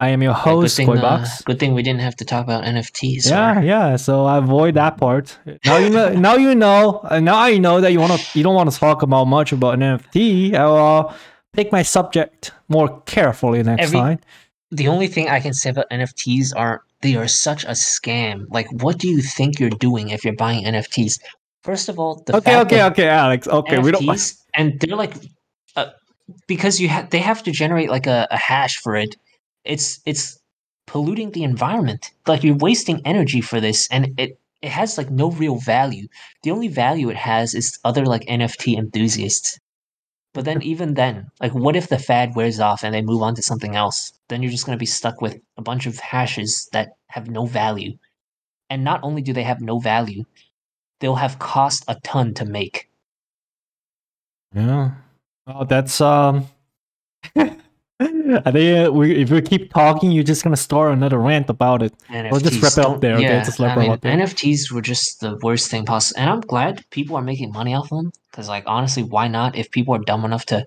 I 0.00 0.10
am 0.10 0.22
your 0.22 0.30
Yeah, 0.32 0.44
good 0.44 0.50
host, 0.62 0.76
thing, 0.76 0.88
uh, 0.90 1.26
good 1.44 1.58
thing 1.58 1.74
we 1.74 1.82
didn't 1.82 2.02
have 2.02 2.14
to 2.16 2.24
talk 2.24 2.44
about 2.44 2.62
NFTs. 2.64 3.28
Yeah, 3.30 3.58
or- 3.58 3.62
yeah. 3.62 3.96
So 3.96 4.26
I 4.26 4.38
avoid 4.38 4.74
that 4.74 4.96
part. 4.96 5.36
Now 5.64 5.78
you 5.78 5.90
know. 5.90 6.08
now 6.28 6.36
you 6.36 6.54
know. 6.54 7.00
uh, 7.10 7.18
Now 7.18 7.36
I 7.38 7.58
know 7.58 7.80
that 7.80 7.90
you 7.92 7.98
want 7.98 8.12
to. 8.20 8.38
You 8.38 8.44
don't 8.44 8.54
want 8.54 8.70
to 8.70 8.78
talk 8.78 9.02
about 9.02 9.24
much 9.26 9.50
about 9.52 9.74
an 9.74 9.80
NFT. 9.80 10.54
I 10.54 10.66
will 10.66 11.12
pick 11.52 11.72
my 11.72 11.82
subject 11.82 12.52
more 12.68 13.00
carefully 13.06 13.60
next 13.64 13.82
Every- 13.86 13.98
time. 13.98 14.18
the 14.70 14.86
only 14.86 15.08
thing 15.08 15.28
I 15.28 15.40
can 15.40 15.52
say 15.54 15.70
about 15.70 15.86
NFTs 15.90 16.52
are 16.56 16.82
they 17.02 17.16
are 17.16 17.26
such 17.26 17.64
a 17.64 17.74
scam. 17.74 18.44
Like, 18.50 18.68
what 18.82 18.98
do 18.98 19.08
you 19.08 19.20
think 19.20 19.58
you're 19.58 19.78
doing 19.88 20.10
if 20.10 20.24
you're 20.24 20.36
buying 20.36 20.64
NFTs? 20.64 21.18
First 21.64 21.88
of 21.88 21.98
all, 21.98 22.22
the 22.26 22.36
Okay, 22.36 22.56
okay, 22.60 22.82
okay, 22.84 23.08
Alex. 23.08 23.48
Okay, 23.48 23.78
we 23.80 23.90
don't. 23.90 24.34
And 24.54 24.78
they're 24.78 24.96
like, 24.96 25.14
because 26.46 26.80
you 26.80 26.88
have 26.88 27.10
they 27.10 27.18
have 27.18 27.42
to 27.44 27.52
generate 27.52 27.90
like 27.90 28.06
a, 28.06 28.26
a 28.30 28.36
hash 28.36 28.76
for 28.78 28.96
it. 28.96 29.16
It's 29.64 30.00
it's 30.06 30.38
polluting 30.86 31.30
the 31.32 31.44
environment. 31.44 32.10
Like 32.26 32.44
you're 32.44 32.56
wasting 32.56 33.02
energy 33.04 33.40
for 33.40 33.60
this, 33.60 33.88
and 33.90 34.18
it 34.18 34.38
it 34.62 34.70
has 34.70 34.98
like 34.98 35.10
no 35.10 35.30
real 35.30 35.56
value. 35.56 36.08
The 36.42 36.50
only 36.50 36.68
value 36.68 37.10
it 37.10 37.16
has 37.16 37.54
is 37.54 37.78
other 37.84 38.04
like 38.06 38.22
NFT 38.22 38.76
enthusiasts. 38.76 39.58
But 40.34 40.44
then 40.44 40.62
even 40.62 40.94
then, 40.94 41.28
like 41.40 41.54
what 41.54 41.76
if 41.76 41.88
the 41.88 41.98
fad 41.98 42.34
wears 42.34 42.60
off 42.60 42.84
and 42.84 42.94
they 42.94 43.02
move 43.02 43.22
on 43.22 43.34
to 43.36 43.42
something 43.42 43.74
else? 43.74 44.12
Then 44.28 44.42
you're 44.42 44.52
just 44.52 44.66
gonna 44.66 44.78
be 44.78 44.86
stuck 44.86 45.20
with 45.20 45.38
a 45.56 45.62
bunch 45.62 45.86
of 45.86 45.98
hashes 45.98 46.68
that 46.72 46.90
have 47.08 47.28
no 47.28 47.46
value. 47.46 47.96
And 48.70 48.84
not 48.84 49.00
only 49.02 49.22
do 49.22 49.32
they 49.32 49.44
have 49.44 49.60
no 49.62 49.78
value, 49.78 50.24
they'll 51.00 51.16
have 51.16 51.38
cost 51.38 51.84
a 51.88 51.96
ton 52.04 52.34
to 52.34 52.44
make. 52.44 52.90
Yeah. 54.54 54.92
Well, 55.48 55.64
that's 55.64 56.00
um. 56.00 56.46
I 58.00 58.52
think 58.52 58.94
we, 58.94 59.22
if 59.22 59.30
we 59.30 59.40
keep 59.40 59.72
talking, 59.72 60.12
you're 60.12 60.22
just 60.22 60.44
gonna 60.44 60.56
start 60.56 60.92
another 60.92 61.18
rant 61.18 61.48
about 61.48 61.82
it. 61.82 61.94
NFTs. 62.08 62.30
We'll 62.30 62.40
just 62.40 62.62
wrap 62.62 62.72
it 62.72 62.78
up 62.78 62.84
don't- 62.84 63.00
there, 63.00 63.14
okay? 63.14 63.22
Yeah, 63.24 63.44
Just 63.44 63.58
wrap 63.58 63.76
I 63.76 63.88
mean, 63.88 63.98
there. 64.02 64.16
NFTs 64.18 64.70
were 64.70 64.82
just 64.82 65.20
the 65.20 65.36
worst 65.42 65.70
thing 65.70 65.84
possible, 65.84 66.20
and 66.20 66.30
I'm 66.30 66.40
glad 66.40 66.84
people 66.90 67.16
are 67.16 67.22
making 67.22 67.50
money 67.52 67.74
off 67.74 67.88
them. 67.88 68.12
Because, 68.30 68.48
like, 68.48 68.64
honestly, 68.66 69.02
why 69.02 69.26
not? 69.26 69.56
If 69.56 69.70
people 69.70 69.94
are 69.94 69.98
dumb 69.98 70.24
enough 70.24 70.44
to 70.46 70.64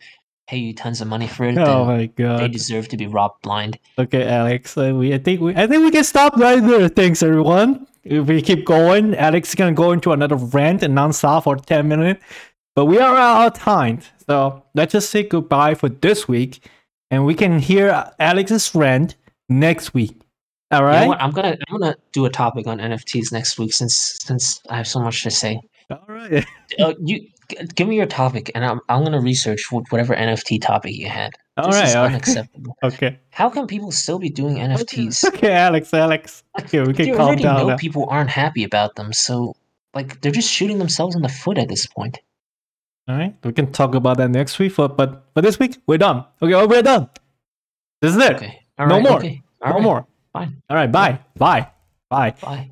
pay 0.47 0.57
you 0.57 0.73
tons 0.73 0.99
of 0.99 1.07
money 1.07 1.27
for 1.27 1.45
it, 1.45 1.57
Oh 1.57 1.85
then 1.85 2.11
my 2.17 2.37
they 2.37 2.47
deserve 2.49 2.89
to 2.89 2.97
be 2.97 3.07
robbed 3.07 3.41
blind. 3.43 3.77
Okay, 3.97 4.27
Alex. 4.27 4.75
Uh, 4.77 4.93
we 4.93 5.13
I 5.13 5.19
think 5.19 5.39
we 5.39 5.55
I 5.55 5.67
think 5.67 5.83
we 5.85 5.91
can 5.91 6.03
stop 6.03 6.35
right 6.37 6.61
there. 6.61 6.89
Thanks, 6.89 7.23
everyone. 7.23 7.87
If 8.03 8.25
we 8.25 8.41
keep 8.41 8.65
going, 8.65 9.15
Alex 9.15 9.49
is 9.49 9.55
gonna 9.55 9.73
go 9.73 9.91
into 9.91 10.11
another 10.11 10.35
rant 10.35 10.81
and 10.83 10.95
non-stop 10.95 11.43
for 11.45 11.55
ten 11.55 11.87
minutes. 11.87 12.21
But 12.75 12.85
we 12.85 12.99
are 12.99 13.15
out 13.15 13.47
of 13.47 13.59
time, 13.59 13.99
so 14.25 14.63
let's 14.73 14.93
just 14.93 15.09
say 15.09 15.23
goodbye 15.23 15.75
for 15.75 15.89
this 15.89 16.27
week, 16.27 16.69
and 17.09 17.25
we 17.25 17.35
can 17.35 17.59
hear 17.59 18.11
Alex's 18.17 18.73
rant 18.73 19.15
next 19.49 19.93
week. 19.93 20.21
All 20.71 20.83
right. 20.83 21.03
You 21.03 21.09
know? 21.09 21.13
I'm 21.15 21.31
gonna 21.31 21.57
I'm 21.67 21.79
gonna 21.79 21.97
do 22.13 22.25
a 22.25 22.29
topic 22.29 22.67
on 22.67 22.79
NFTs 22.79 23.31
next 23.31 23.59
week 23.59 23.73
since 23.73 24.17
since 24.21 24.61
I 24.69 24.77
have 24.77 24.87
so 24.87 24.99
much 25.01 25.21
to 25.23 25.31
say. 25.31 25.59
All 25.89 26.05
right. 26.07 26.45
Uh, 26.79 26.93
you 27.03 27.27
give 27.75 27.85
me 27.85 27.97
your 27.97 28.05
topic, 28.05 28.49
and 28.55 28.63
I'm 28.63 28.79
I'm 28.87 29.03
gonna 29.03 29.19
research 29.19 29.69
whatever 29.71 30.15
NFT 30.15 30.61
topic 30.61 30.95
you 30.95 31.09
had. 31.09 31.33
All 31.57 31.67
this 31.67 31.75
right. 31.75 31.87
is 31.89 31.95
all 31.95 32.03
right. 32.03 32.11
unacceptable. 32.13 32.77
Okay. 32.81 33.19
How 33.31 33.49
can 33.49 33.67
people 33.67 33.91
still 33.91 34.17
be 34.17 34.29
doing 34.29 34.55
NFTs? 34.69 35.25
Okay, 35.25 35.51
Alex. 35.51 35.93
Alex. 35.93 36.43
Okay, 36.61 36.79
we 36.79 36.93
can 36.93 37.07
you 37.07 37.15
calm 37.15 37.27
already 37.27 37.43
down. 37.43 37.57
know 37.57 37.67
now. 37.67 37.75
people 37.75 38.07
aren't 38.09 38.29
happy 38.29 38.63
about 38.63 38.95
them, 38.95 39.11
so 39.11 39.53
like 39.93 40.21
they're 40.21 40.31
just 40.31 40.49
shooting 40.49 40.77
themselves 40.77 41.13
in 41.13 41.23
the 41.23 41.29
foot 41.29 41.57
at 41.57 41.67
this 41.67 41.85
point. 41.85 42.19
All 43.11 43.17
right, 43.17 43.35
we 43.43 43.51
can 43.51 43.73
talk 43.73 43.93
about 43.93 44.17
that 44.19 44.29
next 44.31 44.57
week. 44.57 44.71
For 44.71 44.87
but 44.87 45.25
for 45.33 45.41
this 45.41 45.59
week, 45.59 45.77
we're 45.85 45.97
done. 45.97 46.23
Okay, 46.41 46.53
oh, 46.53 46.65
we're 46.65 46.81
done. 46.81 47.09
This 48.01 48.15
is 48.15 48.23
it. 48.23 48.35
Okay. 48.37 48.61
All 48.79 48.87
No 48.87 48.95
right, 48.95 49.03
more. 49.03 49.17
Okay. 49.17 49.41
no 49.65 49.71
right, 49.71 49.81
more. 49.83 50.07
Fine. 50.31 50.61
All 50.69 50.77
right. 50.77 50.89
Bye. 50.89 51.19
Bye. 51.35 51.67
Bye. 52.09 52.31
Bye. 52.41 52.71